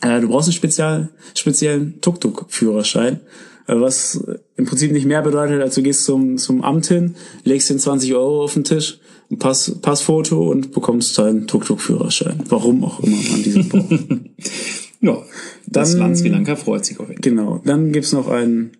Äh, 0.00 0.20
du 0.20 0.26
brauchst 0.26 0.48
einen 0.48 0.54
spezial, 0.54 1.10
speziellen 1.36 2.00
Tuk-Tuk-Führerschein, 2.00 3.20
äh, 3.68 3.76
was 3.76 4.24
im 4.56 4.64
Prinzip 4.64 4.90
nicht 4.90 5.06
mehr 5.06 5.22
bedeutet, 5.22 5.62
als 5.62 5.76
du 5.76 5.82
gehst 5.82 6.04
zum, 6.04 6.36
zum 6.36 6.64
Amt 6.64 6.86
hin, 6.86 7.14
legst 7.44 7.70
den 7.70 7.78
20 7.78 8.12
Euro 8.16 8.42
auf 8.42 8.54
den 8.54 8.64
Tisch, 8.64 8.98
ein 9.32 9.38
Pass, 9.38 9.78
Passfoto 9.80 10.50
und 10.50 10.72
bekommst 10.72 11.18
deinen 11.18 11.46
Tuk-Tuk-Führerschein. 11.46 12.44
Warum 12.48 12.84
auch 12.84 13.00
immer 13.00 13.16
man 13.30 13.42
diesen 13.42 13.68
braucht. 13.68 13.90
ja, 15.00 15.22
das 15.66 15.92
dann, 15.92 16.00
Land 16.00 16.18
Sri 16.18 16.28
Lanka 16.28 16.54
freut 16.54 16.84
sich 16.84 17.00
auf 17.00 17.10
ihn. 17.10 17.20
Genau, 17.20 17.60
dann 17.64 17.92
gibt's 17.92 18.12
noch 18.12 18.28
einen 18.28 18.72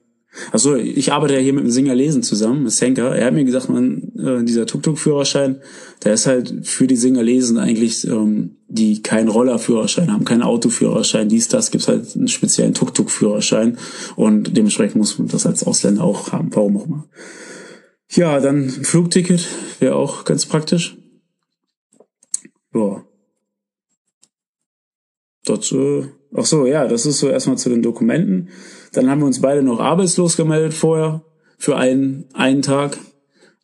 also 0.51 0.77
ich 0.77 1.13
arbeite 1.13 1.35
ja 1.35 1.41
hier 1.41 1.53
mit 1.53 1.65
dem 1.65 1.71
Singer 1.71 1.95
Lesen 1.95 2.23
zusammen, 2.23 2.63
mit 2.63 2.73
Senker. 2.73 3.15
Er 3.15 3.27
hat 3.27 3.35
mir 3.35 3.45
gesagt, 3.45 3.69
man, 3.69 4.13
äh, 4.19 4.43
dieser 4.45 4.67
Tuk-Tuk-Führerschein, 4.67 5.61
der 6.05 6.15
ist 6.15 6.27
halt 6.27 6.67
für 6.67 6.87
die 6.87 6.97
Singer 6.97 7.23
Lesen 7.23 7.59
eigentlich, 7.59 8.07
ähm, 8.07 8.57
die 8.69 9.03
keinen 9.03 9.29
Rollerführerschein 9.29 10.11
haben, 10.11 10.25
keinen 10.25 10.43
Autoführerschein, 10.43 11.29
dies, 11.29 11.49
das, 11.49 11.71
gibt's 11.71 11.89
halt 11.89 12.17
einen 12.17 12.29
speziellen 12.29 12.73
Tuk-Tuk-Führerschein 12.73 13.77
und 14.17 14.57
dementsprechend 14.57 14.97
muss 14.97 15.19
man 15.19 15.29
das 15.29 15.45
als 15.45 15.65
Ausländer 15.65 16.03
auch 16.03 16.33
haben, 16.33 16.49
warum 16.55 16.77
auch 16.79 16.87
immer. 16.87 17.09
Ja, 18.15 18.41
dann 18.41 18.69
Flugticket 18.69 19.47
wäre 19.81 19.97
auch 19.97 20.25
ganz 20.25 20.45
praktisch. 20.45 20.99
Ja. 22.75 23.05
Dazu, 25.45 26.09
ach 26.37 26.45
so, 26.45 26.67
ja, 26.67 26.87
das 26.87 27.07
ist 27.07 27.19
so 27.19 27.29
erstmal 27.29 27.57
zu 27.57 27.71
den 27.71 27.83
Dokumenten. 27.83 28.51
Dann 28.93 29.09
haben 29.09 29.21
wir 29.21 29.27
uns 29.27 29.41
beide 29.41 29.63
noch 29.63 29.81
arbeitslos 29.81 30.37
gemeldet 30.37 30.75
vorher 30.75 31.25
für 31.59 31.77
einen, 31.77 32.27
einen 32.35 32.61
Tag 32.61 32.99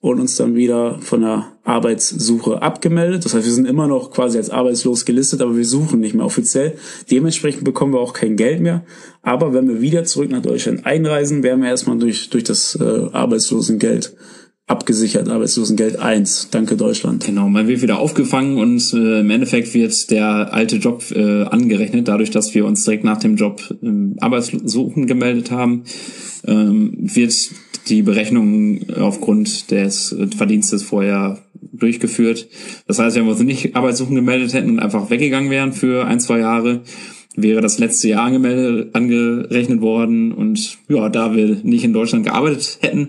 und 0.00 0.20
uns 0.20 0.36
dann 0.36 0.54
wieder 0.54 0.98
von 1.00 1.22
der 1.22 1.52
Arbeitssuche 1.64 2.62
abgemeldet. 2.62 3.24
Das 3.24 3.34
heißt, 3.34 3.44
wir 3.44 3.52
sind 3.52 3.66
immer 3.66 3.88
noch 3.88 4.12
quasi 4.12 4.38
als 4.38 4.50
arbeitslos 4.50 5.04
gelistet, 5.04 5.42
aber 5.42 5.56
wir 5.56 5.64
suchen 5.64 6.00
nicht 6.00 6.14
mehr 6.14 6.24
offiziell. 6.24 6.78
Dementsprechend 7.10 7.64
bekommen 7.64 7.92
wir 7.92 8.00
auch 8.00 8.12
kein 8.12 8.36
Geld 8.36 8.60
mehr. 8.60 8.84
Aber 9.22 9.52
wenn 9.52 9.68
wir 9.68 9.80
wieder 9.80 10.04
zurück 10.04 10.30
nach 10.30 10.42
Deutschland 10.42 10.86
einreisen, 10.86 11.42
werden 11.42 11.62
wir 11.62 11.68
erstmal 11.68 11.98
durch, 11.98 12.30
durch 12.30 12.44
das 12.44 12.76
äh, 12.80 13.08
Arbeitslosengeld 13.12 14.16
abgesichert, 14.68 15.28
Arbeitslosengeld 15.28 15.98
1. 15.98 16.48
Danke 16.50 16.76
Deutschland. 16.76 17.24
Genau, 17.24 17.48
man 17.48 17.66
wird 17.66 17.82
wieder 17.82 17.98
aufgefangen 17.98 18.58
und 18.58 18.92
äh, 18.92 19.20
im 19.20 19.30
Endeffekt 19.30 19.74
wird 19.74 20.10
der 20.10 20.52
alte 20.52 20.76
Job 20.76 21.04
äh, 21.10 21.44
angerechnet, 21.44 22.06
dadurch, 22.06 22.30
dass 22.30 22.54
wir 22.54 22.66
uns 22.66 22.84
direkt 22.84 23.02
nach 23.02 23.18
dem 23.18 23.36
Job 23.36 23.62
ähm, 23.82 24.16
Arbeitssuchen 24.20 25.06
gemeldet 25.06 25.50
haben, 25.50 25.84
ähm, 26.46 26.94
wird 27.00 27.34
die 27.88 28.02
Berechnung 28.02 28.80
aufgrund 29.00 29.70
des 29.70 30.14
Verdienstes 30.36 30.82
vorher 30.82 31.38
durchgeführt. 31.72 32.46
Das 32.86 32.98
heißt, 32.98 33.16
wenn 33.16 33.24
wir 33.24 33.32
uns 33.32 33.40
nicht 33.40 33.74
Arbeitssuchen 33.74 34.14
gemeldet 34.14 34.52
hätten 34.52 34.70
und 34.70 34.78
einfach 34.80 35.08
weggegangen 35.08 35.50
wären 35.50 35.72
für 35.72 36.06
ein, 36.06 36.20
zwei 36.20 36.40
Jahre, 36.40 36.82
wäre 37.34 37.62
das 37.62 37.78
letzte 37.78 38.08
Jahr 38.08 38.24
angemeldet, 38.24 38.94
angerechnet 38.94 39.80
worden 39.80 40.32
und 40.32 40.76
ja, 40.88 41.08
da 41.08 41.34
wir 41.34 41.56
nicht 41.62 41.84
in 41.84 41.94
Deutschland 41.94 42.26
gearbeitet 42.26 42.78
hätten, 42.82 43.08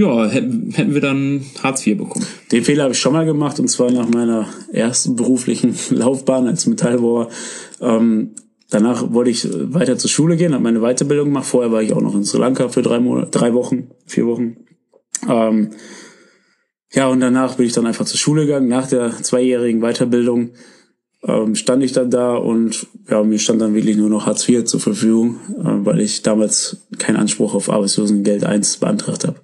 ja, 0.00 0.26
hätten, 0.26 0.70
hätten 0.72 0.94
wir 0.94 1.00
dann 1.00 1.44
Hartz 1.62 1.86
IV 1.86 1.98
bekommen. 1.98 2.26
Den 2.50 2.64
Fehler 2.64 2.84
habe 2.84 2.94
ich 2.94 2.98
schon 2.98 3.12
mal 3.12 3.26
gemacht 3.26 3.60
und 3.60 3.68
zwar 3.68 3.90
nach 3.90 4.08
meiner 4.08 4.48
ersten 4.72 5.14
beruflichen 5.14 5.74
Laufbahn 5.90 6.46
als 6.46 6.66
Metallbohrer. 6.66 7.28
Ähm, 7.80 8.30
danach 8.70 9.12
wollte 9.12 9.30
ich 9.30 9.46
weiter 9.52 9.98
zur 9.98 10.08
Schule 10.08 10.36
gehen, 10.36 10.54
habe 10.54 10.64
meine 10.64 10.80
Weiterbildung 10.80 11.26
gemacht. 11.26 11.46
Vorher 11.46 11.70
war 11.70 11.82
ich 11.82 11.92
auch 11.92 12.00
noch 12.00 12.14
in 12.14 12.24
Sri 12.24 12.38
Lanka 12.38 12.68
für 12.68 12.82
drei 12.82 12.98
Monate, 12.98 13.30
drei 13.30 13.52
Wochen, 13.52 13.90
vier 14.06 14.26
Wochen. 14.26 14.56
Ähm, 15.28 15.70
ja, 16.92 17.08
und 17.08 17.20
danach 17.20 17.56
bin 17.56 17.66
ich 17.66 17.72
dann 17.72 17.86
einfach 17.86 18.06
zur 18.06 18.18
Schule 18.18 18.46
gegangen, 18.46 18.68
nach 18.68 18.88
der 18.88 19.10
zweijährigen 19.22 19.80
Weiterbildung 19.80 20.52
ähm, 21.22 21.54
stand 21.54 21.82
ich 21.82 21.92
dann 21.92 22.10
da 22.10 22.34
und 22.34 22.86
ja, 23.08 23.22
mir 23.22 23.38
stand 23.38 23.60
dann 23.60 23.74
wirklich 23.74 23.96
nur 23.96 24.08
noch 24.08 24.26
Hartz 24.26 24.48
IV 24.48 24.64
zur 24.64 24.80
Verfügung, 24.80 25.36
äh, 25.58 25.84
weil 25.84 26.00
ich 26.00 26.22
damals 26.22 26.78
keinen 26.98 27.16
Anspruch 27.16 27.54
auf 27.54 27.68
Arbeitslosengeld 27.68 28.44
1 28.44 28.78
beantragt 28.78 29.26
habe. 29.26 29.36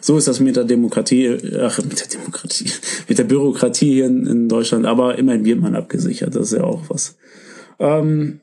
So 0.00 0.16
ist 0.16 0.28
das 0.28 0.38
mit 0.38 0.56
der 0.56 0.64
Demokratie, 0.64 1.36
ach, 1.60 1.78
mit 1.82 2.00
der 2.00 2.20
Demokratie, 2.20 2.70
mit 3.08 3.18
der 3.18 3.24
Bürokratie 3.24 3.94
hier 3.94 4.06
in, 4.06 4.26
in 4.26 4.48
Deutschland, 4.48 4.86
aber 4.86 5.18
immerhin 5.18 5.44
wird 5.44 5.60
man 5.60 5.74
abgesichert, 5.74 6.36
das 6.36 6.52
ist 6.52 6.58
ja 6.58 6.64
auch 6.64 6.82
was. 6.88 7.16
Ähm, 7.80 8.40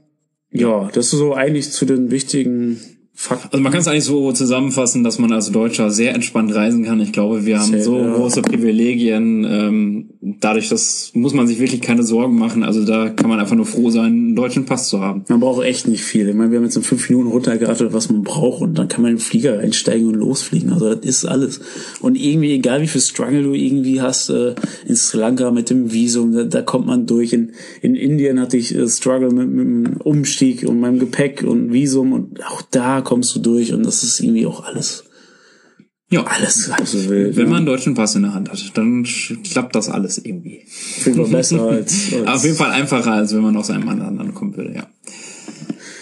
ja, 0.52 0.90
das 0.94 1.06
ist 1.06 1.20
so 1.20 1.34
eigentlich 1.34 1.72
zu 1.72 1.86
den 1.86 2.12
wichtigen 2.12 2.82
Fakt. 3.14 3.54
Also 3.54 3.62
man 3.62 3.72
kann 3.72 3.82
es 3.82 3.88
eigentlich 3.88 4.06
so 4.06 4.32
zusammenfassen, 4.32 5.04
dass 5.04 5.20
man 5.20 5.32
als 5.32 5.52
Deutscher 5.52 5.92
sehr 5.92 6.16
entspannt 6.16 6.56
reisen 6.56 6.84
kann. 6.84 7.00
Ich 7.00 7.14
glaube, 7.14 7.46
wir 7.46 7.60
haben 7.60 7.72
sehr, 7.72 7.84
so 7.84 8.00
ja. 8.00 8.14
große 8.14 8.42
Privilegien. 8.42 9.46
Ähm, 9.46 10.11
dadurch, 10.22 10.70
das 10.70 11.12
muss 11.16 11.34
man 11.34 11.48
sich 11.48 11.60
wirklich 11.60 11.82
keine 11.82 12.04
Sorgen 12.04 12.38
machen. 12.38 12.64
Also 12.64 12.86
da 12.86 13.10
kann 13.10 13.28
man 13.28 13.40
einfach 13.40 13.56
nur 13.56 13.66
froh 13.66 13.90
sein, 13.90 14.06
einen 14.06 14.36
deutschen 14.36 14.66
Pass 14.66 14.88
zu 14.88 15.00
haben. 15.00 15.26
Man 15.28 15.40
braucht 15.40 15.66
echt 15.66 15.88
nicht 15.88 16.04
viel. 16.04 16.30
Ich 16.30 16.36
meine, 16.36 16.52
wir 16.52 16.60
haben 16.60 16.66
jetzt 16.66 16.76
in 16.76 16.84
fünf 16.84 17.10
Minuten 17.10 17.30
runtergerattert, 17.30 17.92
was 17.92 18.12
man 18.12 18.22
braucht 18.22 18.62
und 18.62 18.78
dann 18.78 18.88
kann 18.88 19.02
man 19.02 19.12
in 19.12 19.18
den 19.18 19.24
Flieger 19.24 19.60
einsteigen 19.60 20.08
und 20.08 20.14
losfliegen. 20.14 20.72
Also 20.72 20.94
das 20.94 21.06
ist 21.06 21.26
alles. 21.26 21.60
Und 22.02 22.16
irgendwie, 22.16 22.54
egal 22.54 22.82
wie 22.82 22.88
viel 22.88 23.02
Struggle 23.02 23.42
du 23.42 23.54
irgendwie 23.54 24.02
hast, 24.02 24.30
äh, 24.30 24.54
in 24.88 24.96
Sri 24.96 25.18
Lanka 25.18 25.50
mit 25.50 25.72
dem 25.72 25.92
Visum, 25.92 26.34
da, 26.34 26.44
da 26.44 26.62
kommt 26.62 26.86
man 26.86 27.08
durch. 27.08 27.34
In, 27.34 27.54
in 27.82 27.96
Indien 27.96 28.40
hatte 28.40 28.58
ich 28.58 28.76
äh, 28.76 28.88
Struggle 28.88 29.32
mit, 29.32 29.50
mit 29.50 29.66
dem 29.66 29.98
Umstieg 30.04 30.68
und 30.68 30.80
meinem 30.80 31.00
Gepäck 31.00 31.44
und 31.44 31.74
Visum 31.74 32.14
und 32.14 32.46
auch 32.46 32.62
da 32.70 33.02
kommst 33.02 33.36
du 33.36 33.40
durch 33.40 33.74
und 33.74 33.84
das 33.86 34.04
ist 34.04 34.20
irgendwie 34.20 34.46
auch 34.46 34.64
alles. 34.64 35.06
Ja, 36.12 36.26
alles 36.26 36.70
also 36.70 37.10
wild, 37.10 37.38
Wenn 37.38 37.48
man 37.48 37.60
einen 37.60 37.66
deutschen 37.66 37.94
Pass 37.94 38.16
in 38.16 38.24
der 38.24 38.34
Hand 38.34 38.52
hat, 38.52 38.78
dann 38.78 39.08
klappt 39.50 39.76
das 39.76 39.88
alles 39.88 40.18
irgendwie. 40.18 40.60
Auf 40.98 41.06
jeden 41.06 41.18
Fall 41.18 41.32
besser 41.32 41.62
als, 41.62 42.14
als 42.26 42.28
Auf 42.28 42.44
jeden 42.44 42.58
Fall 42.58 42.72
einfacher, 42.72 43.14
als 43.14 43.34
wenn 43.34 43.42
man 43.42 43.56
aus 43.56 43.70
einem 43.70 43.88
anderen 43.88 44.18
Land 44.18 44.36
kommen 44.36 44.56
würde, 44.58 44.74
ja. 44.76 44.88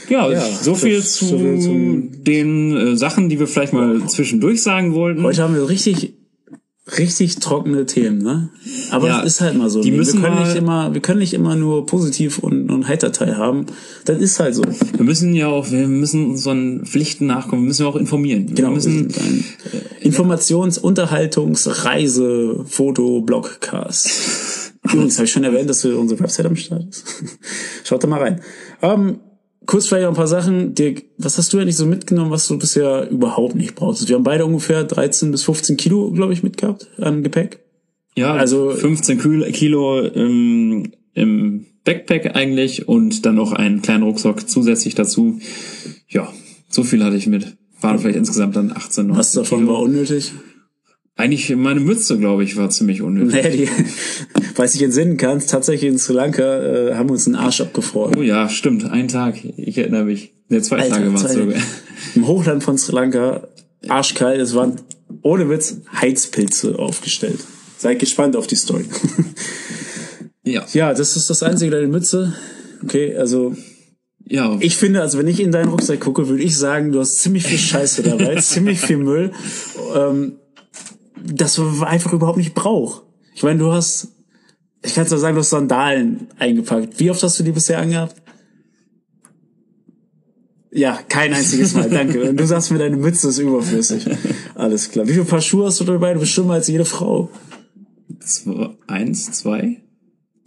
Ja, 0.10 0.32
ja 0.32 0.42
so 0.42 0.74
viel 0.74 1.04
zu 1.04 1.26
so 1.26 1.38
viel 1.38 2.10
den 2.26 2.76
äh, 2.76 2.98
Sachen, 2.98 3.30
die 3.30 3.40
wir 3.40 3.46
vielleicht 3.46 3.74
mal 3.74 4.08
zwischendurch 4.08 4.64
sagen 4.64 4.96
wollten. 4.96 5.22
Heute 5.22 5.44
haben 5.44 5.54
wir 5.54 5.70
richtig 5.70 6.14
richtig 6.98 7.38
trockene 7.40 7.86
Themen, 7.86 8.20
ne? 8.20 8.50
Aber 8.92 9.08
ja, 9.08 9.22
das 9.22 9.34
ist 9.34 9.42
halt 9.42 9.58
mal 9.58 9.70
so. 9.70 9.82
Die 9.82 9.92
müssen 9.92 10.22
wir 10.22 10.30
können 10.30 10.44
nicht 10.44 10.56
immer, 10.56 10.94
wir 10.94 11.02
können 11.02 11.20
nicht 11.20 11.34
immer 11.34 11.56
nur 11.56 11.86
positiv 11.86 12.40
und, 12.40 12.70
und 12.70 12.88
Heiterteil 12.88 13.38
haben. 13.38 13.66
Das 14.06 14.20
ist 14.20 14.40
halt 14.40 14.56
so. 14.56 14.64
Wir 14.64 15.06
müssen 15.06 15.34
ja 15.36 15.48
auch, 15.48 15.70
wir 15.72 15.88
müssen 15.88 16.32
unseren 16.32 16.86
Pflichten 16.86 17.28
nachkommen. 17.28 17.64
Wir 17.64 17.68
müssen 17.68 17.84
ja 17.84 17.90
auch 17.90 17.96
informieren. 17.96 18.48
Genau. 18.48 18.70
Wir 18.70 18.76
müssen 18.76 19.08
ein 19.08 19.46
Informations-, 20.02 20.80
Unterhaltungs-, 20.80 21.86
Reise-, 21.86 22.66
Foto-, 22.66 23.22
Blogcast. 23.22 24.10
Übrigens 24.84 25.18
habe 25.18 25.26
ich 25.26 25.32
schon 25.32 25.44
erwähnt, 25.44 25.70
dass 25.70 25.84
wir 25.84 25.98
unsere 25.98 26.20
Website 26.22 26.46
am 26.46 26.56
Start 26.56 26.86
ist. 26.90 27.06
Schaut 27.84 28.04
da 28.04 28.08
mal 28.08 28.22
rein. 28.22 28.42
Ähm, 28.82 29.20
kurz 29.70 29.86
vielleicht 29.86 30.04
noch 30.04 30.14
ein 30.14 30.16
paar 30.16 30.28
Sachen. 30.28 30.74
Dirk, 30.74 31.04
was 31.20 31.38
hast 31.38 31.54
du 31.54 31.64
nicht 31.64 31.78
so 31.78 31.86
mitgenommen, 31.86 32.32
was 32.32 32.48
du 32.48 32.58
bisher 32.58 33.08
überhaupt 33.12 33.54
nicht 33.54 33.76
brauchst? 33.76 34.10
Wir 34.10 34.16
haben 34.16 34.24
beide 34.24 34.46
ungefähr 34.46 34.84
13 34.84 35.30
bis 35.30 35.44
15 35.44 35.78
Kilo, 35.78 36.10
glaube 36.12 36.34
ich, 36.34 36.42
mitgehabt 36.42 36.88
an 36.98 37.22
Gepäck. 37.22 37.60
Ja, 38.16 38.34
also 38.34 38.72
15 38.72 39.20
Kilo 39.52 40.02
im, 40.02 40.92
im 41.14 41.68
Backpack 41.86 42.36
eigentlich 42.36 42.88
und 42.88 43.28
dann 43.28 43.36
noch 43.36 43.54
einen 43.54 43.84
kleinen 43.84 44.02
Rucksack 44.04 44.50
zusätzlich 44.50 44.96
dazu. 44.96 45.40
Ja, 46.08 46.34
so 46.68 46.84
viel 46.84 47.04
hatte 47.04 47.16
ich 47.18 47.28
mit. 47.28 47.56
Waren 47.80 48.00
vielleicht 48.00 48.18
insgesamt 48.18 48.56
dann 48.56 48.72
18, 48.72 49.06
19 49.06 49.20
Was 49.20 49.34
davon 49.34 49.60
Kilo. 49.60 49.74
war 49.74 49.82
unnötig? 49.82 50.34
Eigentlich 51.20 51.54
meine 51.54 51.82
Mütze, 51.82 52.18
glaube 52.18 52.46
ich, 52.46 52.56
war 52.56 52.70
ziemlich 52.70 53.02
unnötig. 53.02 53.34
Naja, 53.34 53.50
die, 53.50 53.68
weiß 54.58 54.74
ich 54.76 54.84
entsinnen 54.84 55.18
kannst, 55.18 55.50
tatsächlich 55.50 55.92
in 55.92 56.00
Sri 56.00 56.14
Lanka 56.14 56.44
äh, 56.44 56.96
haben 56.96 57.10
wir 57.10 57.14
uns 57.14 57.26
einen 57.28 57.36
Arsch 57.36 57.60
abgefroren. 57.60 58.16
Oh 58.18 58.22
ja, 58.22 58.48
stimmt. 58.48 58.90
Ein 58.90 59.10
Tag. 59.10 59.36
Ich 59.58 59.78
erinnere 59.78 60.06
mich. 60.06 60.34
Ne, 60.48 60.62
zwei 60.62 60.78
Alter, 60.78 60.96
Tage 60.96 61.14
war 61.14 61.26
es 61.26 61.34
sogar. 61.34 61.62
Im 62.16 62.26
Hochland 62.26 62.64
von 62.64 62.78
Sri 62.78 62.96
Lanka, 62.96 63.50
arschkalt, 63.90 64.40
es 64.40 64.56
waren 64.56 64.78
ohne 65.22 65.50
Witz 65.50 65.82
Heizpilze 65.94 66.80
aufgestellt. 66.80 67.40
Seid 67.78 68.00
gespannt 68.00 68.38
auf 68.38 68.48
die 68.48 68.56
Story. 68.56 68.86
ja. 70.46 70.66
Ja, 70.72 70.94
das 70.94 71.18
ist 71.18 71.30
das 71.30 71.44
einzige, 71.44 71.72
deine 71.72 71.90
Mütze. 71.90 72.34
Okay, 72.82 73.18
also 73.18 73.58
ja. 74.24 74.56
Ich 74.62 74.78
finde, 74.78 75.02
also 75.02 75.18
wenn 75.18 75.28
ich 75.28 75.42
in 75.42 75.52
deinen 75.52 75.68
Rucksack 75.68 76.00
gucke, 76.00 76.30
würde 76.30 76.44
ich 76.44 76.58
sagen, 76.58 76.94
du 76.94 77.02
hast 77.02 77.18
ziemlich 77.18 77.44
viel 77.44 77.58
Scheiße 77.58 78.04
dabei, 78.04 78.36
ziemlich 78.40 78.80
viel 78.80 78.98
Müll. 78.98 79.34
Ähm, 79.94 80.39
das 81.24 81.58
man 81.58 81.84
einfach 81.84 82.14
überhaupt 82.14 82.38
nicht 82.38 82.56
braucht. 82.56 83.04
Ich 83.34 83.44
meine, 83.44 83.60
du 83.60 83.72
hast, 83.72 84.10
ich 84.84 84.94
kann 84.94 85.06
es 85.06 85.12
nur 85.12 85.20
sagen, 85.20 85.36
du 85.36 85.42
hast 85.42 85.50
Sandalen 85.50 86.28
eingepackt. 86.38 87.00
Wie 87.00 87.10
oft 87.12 87.22
hast 87.24 87.40
du 87.40 87.44
die 87.44 87.52
bisher 87.52 87.80
angehabt? 87.80 88.22
Ja, 90.72 91.00
kein 91.08 91.34
einziges 91.34 91.74
Mal, 91.74 91.90
danke. 91.90 92.30
Und 92.30 92.38
du 92.38 92.46
sagst 92.46 92.72
mir, 92.72 92.78
deine 92.78 92.98
Mütze 92.98 93.30
ist 93.30 93.40
überflüssig. 93.40 94.06
Alles 94.56 94.92
klar. 94.92 95.08
Wie 95.08 95.14
viele 95.14 95.26
Paar 95.26 95.42
Schuhe 95.42 95.66
hast 95.66 95.80
du 95.80 95.84
dabei? 95.84 96.14
Du 96.14 96.20
bist 96.20 96.32
schlimmer 96.32 96.54
als 96.56 96.68
jede 96.68 96.86
Frau. 96.86 97.30
Zwei, 98.20 98.70
eins, 98.88 99.32
zwei? 99.32 99.82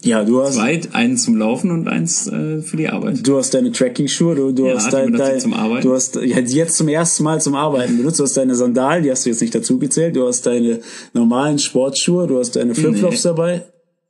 Ja, 0.04 0.24
du 0.24 0.42
hast 0.42 0.54
zwei, 0.54 0.80
einen 0.92 1.16
zum 1.16 1.36
Laufen 1.36 1.70
und 1.70 1.86
eins 1.86 2.26
äh, 2.26 2.60
für 2.60 2.76
die 2.76 2.88
Arbeit. 2.88 3.26
Du 3.26 3.36
hast 3.38 3.54
deine 3.54 3.70
Tracking-Schuhe, 3.70 4.34
du, 4.34 4.52
du 4.52 4.66
Ja, 4.66 4.74
hast 4.74 4.92
dein, 4.92 5.12
dein, 5.12 5.38
zum 5.38 5.54
Arbeiten. 5.54 5.86
du 5.86 5.94
hast 5.94 6.16
ja, 6.16 6.38
jetzt 6.40 6.76
zum 6.76 6.88
ersten 6.88 7.22
Mal 7.22 7.40
zum 7.40 7.54
Arbeiten 7.54 7.96
benutzt. 7.98 8.18
Du 8.18 8.24
hast 8.24 8.36
deine 8.36 8.54
Sandalen, 8.56 9.04
die 9.04 9.10
hast 9.12 9.24
du 9.24 9.30
jetzt 9.30 9.40
nicht 9.40 9.54
dazu 9.54 9.78
gezählt. 9.78 10.16
Du 10.16 10.26
hast 10.26 10.44
deine 10.44 10.80
normalen 11.12 11.58
Sportschuhe, 11.60 12.26
du 12.26 12.38
hast 12.38 12.56
deine 12.56 12.74
Flipflops 12.74 13.22
Nee. 13.24 13.30
dabei. 13.30 13.64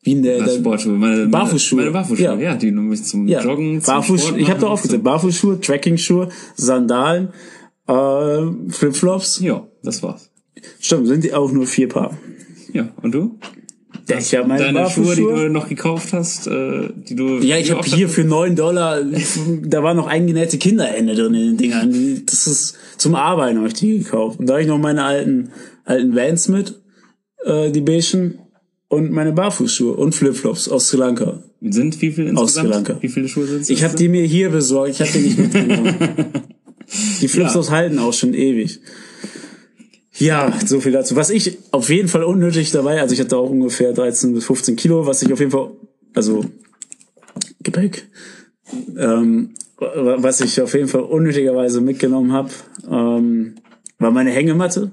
Wie 0.04 0.12
in 0.12 0.22
der, 0.22 0.42
der 0.42 0.58
Sportschuhe, 0.58 0.92
meine, 0.94 1.16
meine, 1.16 1.28
Barfußschuhe. 1.28 1.78
Meine 1.78 1.90
Barfußschuhe, 1.92 2.24
Ja. 2.24 2.34
ja, 2.38 2.56
die 2.56 2.72
nehme 2.72 2.92
ich 2.94 3.04
zum 3.04 3.28
ja, 3.28 3.40
Joggen, 3.42 3.80
zum 3.80 3.94
Barfuß, 3.94 4.20
Sport 4.22 4.40
ich 4.40 4.48
habe 4.48 4.58
da 4.58 4.64
machen, 4.66 4.72
aufgezählt. 4.72 5.04
Barfußschuhe, 5.04 5.60
Tracking-Schuhe, 5.60 6.28
Sandalen, 6.56 7.28
äh, 7.86 8.40
Flipflops. 8.70 9.40
Ja, 9.40 9.66
das 9.84 10.02
war's. 10.02 10.30
Stimmt, 10.80 11.06
sind 11.06 11.22
die 11.22 11.34
auch 11.34 11.52
nur 11.52 11.66
vier 11.66 11.88
Paar. 11.88 12.16
Ja, 12.72 12.88
und 13.02 13.12
du? 13.12 13.38
Ja, 14.08 14.18
ich 14.18 14.34
habe 14.34 14.48
meine 14.48 14.64
Deine 14.64 14.90
Schuhe, 14.90 15.14
die 15.14 15.22
du 15.22 15.48
noch 15.48 15.68
gekauft 15.68 16.12
hast, 16.12 16.46
äh, 16.46 16.88
die 17.08 17.14
du... 17.14 17.38
Ja, 17.38 17.56
ich 17.56 17.70
habe 17.70 17.84
hier 17.84 18.08
für 18.08 18.24
neun 18.24 18.56
Dollar, 18.56 19.00
da 19.62 19.82
war 19.82 19.94
noch 19.94 20.06
eingenähte 20.06 20.58
Kinderhände 20.58 21.14
drin 21.14 21.34
in 21.34 21.40
den 21.40 21.56
Dingern. 21.56 22.22
Das 22.26 22.46
ist 22.46 22.76
zum 22.98 23.14
Arbeiten 23.14 23.58
habe 23.58 23.68
ich 23.68 23.74
die 23.74 23.98
gekauft. 23.98 24.40
Und 24.40 24.46
da 24.48 24.54
habe 24.54 24.62
ich 24.62 24.68
noch 24.68 24.78
meine 24.78 25.04
alten 25.04 25.50
alten 25.84 26.14
Vans 26.14 26.48
mit, 26.48 26.80
äh, 27.44 27.70
die 27.70 27.80
beigen 27.80 28.38
und 28.88 29.10
meine 29.10 29.32
Barfußschuhe 29.32 29.94
und 29.94 30.14
Flipflops 30.14 30.68
aus 30.68 30.88
Sri 30.88 30.98
Lanka. 30.98 31.42
Sind 31.60 32.00
wie 32.02 32.10
viel 32.10 32.26
insgesamt? 32.26 32.66
Sri 32.68 32.74
Lanka. 32.74 32.96
Wie 33.00 33.08
viele 33.08 33.28
Schuhe 33.28 33.46
sind 33.46 33.62
es? 33.62 33.70
Ich 33.70 33.82
habe 33.84 33.96
die 33.96 34.08
mir 34.08 34.24
hier 34.24 34.50
besorgt, 34.50 34.90
ich 34.90 35.00
habe 35.00 35.10
die 35.12 35.18
nicht 35.20 35.38
mitgenommen. 35.38 35.94
die 37.20 37.28
Flipflops 37.28 37.68
Ja. 37.68 37.72
halten 37.72 37.98
auch 37.98 38.12
schon 38.12 38.34
ewig. 38.34 38.80
Ja, 40.18 40.52
so 40.64 40.80
viel 40.80 40.92
dazu. 40.92 41.16
Was 41.16 41.30
ich 41.30 41.58
auf 41.70 41.88
jeden 41.88 42.08
Fall 42.08 42.22
unnötig 42.24 42.70
dabei, 42.70 43.00
also 43.00 43.14
ich 43.14 43.20
hatte 43.20 43.36
auch 43.36 43.48
ungefähr 43.50 43.92
13 43.92 44.34
bis 44.34 44.44
15 44.44 44.76
Kilo, 44.76 45.06
was 45.06 45.22
ich 45.22 45.32
auf 45.32 45.38
jeden 45.38 45.50
Fall, 45.50 45.70
also 46.14 46.44
Gepäck, 47.62 48.06
ähm, 48.98 49.50
wa- 49.78 50.16
was 50.18 50.40
ich 50.40 50.60
auf 50.60 50.74
jeden 50.74 50.88
Fall 50.88 51.02
unnötigerweise 51.02 51.80
mitgenommen 51.80 52.32
habe, 52.32 52.50
ähm, 52.90 53.54
war 53.98 54.10
meine 54.10 54.30
Hängematte. 54.30 54.92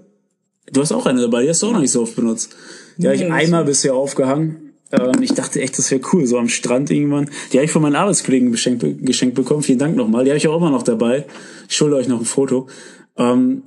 Du 0.72 0.82
hast 0.82 0.92
auch 0.92 1.06
eine 1.06 1.22
dabei, 1.22 1.44
die 1.44 1.50
hast 1.50 1.64
du 1.64 1.68
auch 1.68 1.74
noch 1.74 1.82
nicht 1.82 1.92
so 1.92 2.02
oft 2.04 2.16
benutzt. 2.16 2.56
Die 2.98 3.08
habe 3.08 3.16
ich 3.16 3.26
einmal 3.32 3.66
bisher 3.66 3.96
aufgehangen. 3.96 4.74
Ähm, 4.92 5.22
ich 5.22 5.34
dachte 5.34 5.62
echt, 5.62 5.78
das 5.78 5.90
wäre 5.92 6.02
cool, 6.14 6.26
so 6.28 6.38
am 6.38 6.48
Strand 6.48 6.92
irgendwann. 6.92 7.30
Die 7.52 7.58
habe 7.58 7.66
ich 7.66 7.72
von 7.72 7.82
meinen 7.82 7.96
Arbeitskollegen 7.96 8.52
geschenkt, 8.52 8.86
geschenkt 9.06 9.36
bekommen. 9.36 9.64
Vielen 9.64 9.80
Dank 9.80 9.96
nochmal. 9.96 10.24
Die 10.24 10.30
habe 10.32 10.38
ich 10.38 10.48
auch 10.48 10.58
immer 10.58 10.70
noch 10.72 10.84
dabei. 10.84 11.26
Ich 11.68 11.76
schulde 11.76 11.96
euch 11.96 12.08
noch 12.08 12.20
ein 12.20 12.26
Foto. 12.26 12.68
Ähm, 13.18 13.64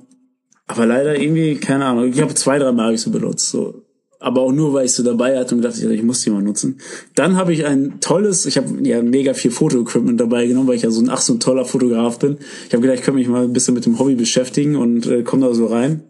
aber 0.67 0.85
leider 0.85 1.19
irgendwie, 1.19 1.55
keine 1.55 1.85
Ahnung. 1.85 2.09
Ich 2.09 2.21
habe 2.21 2.33
zwei, 2.33 2.57
drei 2.59 2.71
Mal 2.71 2.97
so 2.97 3.11
benutzt. 3.11 3.49
So. 3.49 3.83
Aber 4.19 4.41
auch 4.41 4.53
nur, 4.53 4.73
weil 4.73 4.85
ich 4.85 4.93
so 4.93 5.03
dabei 5.03 5.37
hatte 5.37 5.53
und 5.53 5.61
dachte, 5.61 5.93
ich 5.93 6.03
muss 6.03 6.21
die 6.21 6.29
mal 6.29 6.41
nutzen. 6.41 6.79
Dann 7.13 7.35
habe 7.35 7.51
ich 7.51 7.65
ein 7.65 7.99
tolles, 7.99 8.45
ich 8.45 8.55
habe 8.55 8.69
ja 8.81 9.01
mega 9.01 9.33
viel 9.33 9.51
Fotoequipment 9.51 10.19
dabei 10.19 10.47
genommen, 10.47 10.69
weil 10.69 10.77
ich 10.77 10.83
ja 10.83 10.91
so 10.91 11.01
ein 11.01 11.09
ach 11.09 11.19
so 11.19 11.33
ein 11.33 11.41
toller 11.41 11.65
Fotograf 11.65 12.19
bin. 12.19 12.37
Ich 12.67 12.73
habe 12.73 12.81
gedacht, 12.81 12.99
ich 12.99 13.03
könnte 13.03 13.19
mich 13.19 13.27
mal 13.27 13.43
ein 13.43 13.51
bisschen 13.51 13.73
mit 13.73 13.85
dem 13.85 13.99
Hobby 13.99 14.15
beschäftigen 14.15 14.77
und 14.77 15.05
äh, 15.07 15.23
komme 15.23 15.45
da 15.45 15.53
so 15.53 15.65
rein. 15.65 16.03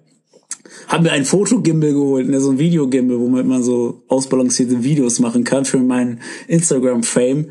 Haben 0.87 1.05
mir 1.05 1.11
ein 1.11 1.25
Fotogimbal 1.25 1.93
geholt, 1.93 2.29
ne, 2.29 2.39
so 2.39 2.51
ein 2.51 2.59
Videogimbal, 2.59 3.19
womit 3.19 3.47
man 3.47 3.63
so 3.63 4.03
ausbalancierte 4.09 4.83
Videos 4.83 5.19
machen 5.19 5.43
kann 5.43 5.65
für 5.65 5.79
meinen 5.79 6.19
Instagram-Fame. 6.47 7.47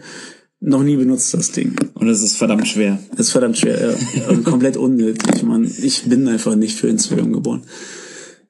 Noch 0.65 0.83
nie 0.85 0.97
benutzt 0.97 1.35
das 1.35 1.51
Ding. 1.51 1.75
Und 1.95 2.09
es 2.09 2.23
ist 2.23 2.37
verdammt 2.37 2.69
schwer. 2.69 2.99
Das 3.11 3.27
ist 3.27 3.33
verdammt 3.33 3.59
schwer, 3.59 3.81
ja. 4.17 4.29
Und 4.29 4.45
komplett 4.45 4.77
unnötig, 4.77 5.43
man. 5.43 5.65
Ich 5.65 6.05
bin 6.05 6.29
einfach 6.29 6.55
nicht 6.55 6.79
für 6.79 6.87
Instagram 6.89 7.33
geboren. 7.33 7.63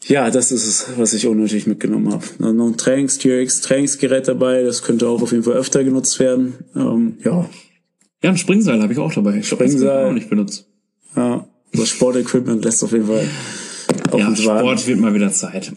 Ja, 0.07 0.31
das 0.31 0.53
ist 0.53 0.67
es, 0.67 0.87
was 0.99 1.15
ich 1.15 1.27
unnötig 1.27 1.67
mitgenommen 1.67 2.13
habe. 2.13 2.25
Dann 2.39 2.57
noch 2.57 2.67
ein 2.67 2.77
Trainings, 2.77 3.19
TRX 3.19 3.61
Trainingsgerät 3.63 4.29
dabei, 4.29 4.63
das 4.63 4.83
könnte 4.83 5.09
auch 5.09 5.23
auf 5.23 5.31
jeden 5.33 5.45
Fall 5.45 5.55
öfter 5.55 5.85
genutzt 5.85 6.19
werden. 6.19 6.55
Ähm, 6.77 7.17
ja, 7.25 7.49
Ja, 8.23 8.31
ein 8.31 8.37
Springseil 8.37 8.83
habe 8.83 8.93
ich 8.93 8.99
auch 8.99 9.13
dabei. 9.15 9.39
Ich 9.39 9.49
Springseil. 9.49 10.07
auch 10.07 10.13
nicht 10.13 10.29
benutzt. 10.29 10.67
ja. 11.17 11.47
Das 11.75 11.89
Sportequipment 11.89 12.63
lässt 12.65 12.85
auf 12.85 12.93
jeden 12.93 13.07
Fall 13.07 13.25
auf 14.11 14.21
Ja. 14.21 14.37
Sport 14.37 14.87
wird 14.87 15.01
mal 15.01 15.15
wieder 15.15 15.33
Zeit. 15.33 15.73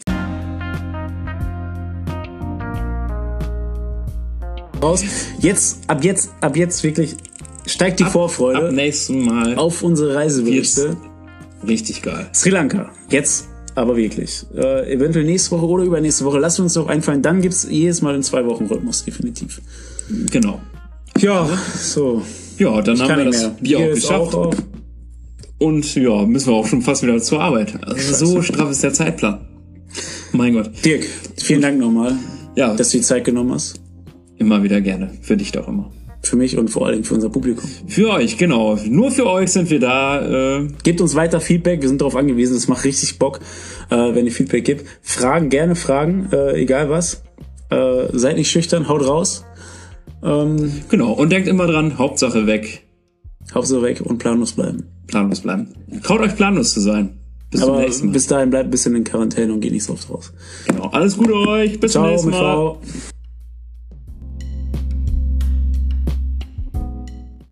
Raus. 4.82 5.02
Jetzt, 5.40 5.78
ab 5.88 6.04
jetzt, 6.04 6.30
ab 6.40 6.56
jetzt 6.56 6.82
wirklich 6.82 7.16
steigt 7.66 7.98
die 8.00 8.04
Vorfreude 8.04 8.68
Ab 8.68 8.72
nächsten 8.72 9.24
Mal. 9.24 9.56
auf 9.56 9.82
unsere 9.82 10.14
Reiseberichte. 10.14 10.96
Richtig 11.66 12.02
geil. 12.02 12.28
Sri 12.32 12.50
Lanka. 12.50 12.90
Jetzt 13.10 13.48
aber 13.74 13.96
wirklich. 13.96 14.46
Äh, 14.54 14.92
eventuell 14.92 15.24
nächste 15.24 15.50
Woche 15.52 15.66
oder 15.66 15.84
übernächste 15.84 16.24
Woche. 16.24 16.38
Lass 16.38 16.58
uns 16.60 16.74
doch 16.74 16.88
einfallen. 16.88 17.22
Dann 17.22 17.40
gibt's 17.42 17.66
jedes 17.68 18.00
Mal 18.02 18.14
in 18.14 18.22
zwei 18.22 18.44
Wochen 18.46 18.66
Rhythmus, 18.66 19.04
definitiv. 19.04 19.60
Genau. 20.30 20.60
Ja, 21.18 21.48
so. 21.78 22.22
Ja, 22.58 22.80
dann 22.80 22.98
haben 23.00 23.08
Kann 23.08 23.18
wir 23.18 23.24
das 23.26 23.40
mehr. 23.42 23.56
Bier 23.60 23.78
Hier 23.78 23.88
auch 23.88 23.94
geschafft. 23.94 24.34
auch. 24.34 24.54
Und 25.58 25.94
ja, 25.94 26.24
müssen 26.26 26.48
wir 26.48 26.54
auch 26.54 26.66
schon 26.66 26.82
fast 26.82 27.02
wieder 27.02 27.18
zur 27.20 27.40
Arbeit. 27.40 27.74
Also 27.82 28.26
so 28.26 28.42
straff 28.42 28.70
ist 28.70 28.82
der 28.82 28.92
Zeitplan. 28.92 29.40
Mein 30.32 30.52
Gott. 30.54 30.70
Dirk, 30.84 31.04
vielen 31.38 31.62
Dank 31.62 31.78
nochmal, 31.78 32.14
Ja, 32.54 32.74
dass 32.74 32.90
du 32.90 32.98
die 32.98 33.02
Zeit 33.02 33.24
genommen 33.24 33.52
hast. 33.54 33.80
Immer 34.38 34.62
wieder 34.62 34.80
gerne. 34.80 35.10
Für 35.22 35.36
dich 35.36 35.52
doch 35.52 35.68
immer. 35.68 35.90
Für 36.22 36.36
mich 36.36 36.58
und 36.58 36.68
vor 36.68 36.86
allem 36.86 37.04
für 37.04 37.14
unser 37.14 37.28
Publikum. 37.28 37.68
Für 37.86 38.10
euch, 38.10 38.36
genau. 38.36 38.76
Nur 38.88 39.10
für 39.12 39.26
euch 39.26 39.50
sind 39.52 39.70
wir 39.70 39.78
da. 39.78 40.58
Äh, 40.58 40.68
Gebt 40.82 41.00
uns 41.00 41.14
weiter 41.14 41.40
Feedback, 41.40 41.82
wir 41.82 41.88
sind 41.88 42.00
darauf 42.00 42.16
angewiesen, 42.16 42.56
es 42.56 42.66
macht 42.66 42.84
richtig 42.84 43.18
Bock, 43.18 43.40
äh, 43.90 43.96
wenn 43.96 44.26
ihr 44.26 44.32
Feedback 44.32 44.64
gibt. 44.64 44.86
Fragen, 45.02 45.50
gerne 45.50 45.76
Fragen, 45.76 46.28
äh, 46.32 46.60
egal 46.60 46.90
was. 46.90 47.22
Äh, 47.70 48.08
seid 48.12 48.36
nicht 48.36 48.50
schüchtern, 48.50 48.88
haut 48.88 49.06
raus. 49.06 49.44
Ähm, 50.22 50.72
genau. 50.88 51.12
Und 51.12 51.30
denkt 51.30 51.48
immer 51.48 51.66
dran, 51.66 51.98
Hauptsache 51.98 52.46
weg. 52.46 52.82
Hauptsache 53.54 53.82
weg 53.82 54.00
und 54.00 54.18
planlos 54.18 54.52
bleiben. 54.52 54.84
Planlos 55.06 55.40
bleiben. 55.40 55.68
Traut 56.02 56.20
euch 56.20 56.34
planlos 56.34 56.72
zu 56.72 56.80
sein. 56.80 57.18
Bis 57.50 57.60
zum 57.60 57.70
Aber 57.70 57.80
nächsten 57.82 58.06
Mal. 58.06 58.12
bis 58.12 58.26
dahin 58.26 58.50
bleibt 58.50 58.64
ein 58.66 58.70
bisschen 58.70 58.96
in 58.96 59.04
Quarantäne 59.04 59.52
und 59.52 59.60
geht 59.60 59.72
nicht 59.72 59.84
so 59.84 59.92
oft 59.92 60.10
raus. 60.10 60.32
Genau. 60.66 60.88
Alles 60.88 61.16
Gute 61.16 61.34
euch. 61.34 61.78
Bis 61.78 61.92
zum 61.92 62.02
Ciao 62.02 62.10
nächsten 62.10 62.30
mit 62.30 62.40
Mal. 62.40 62.76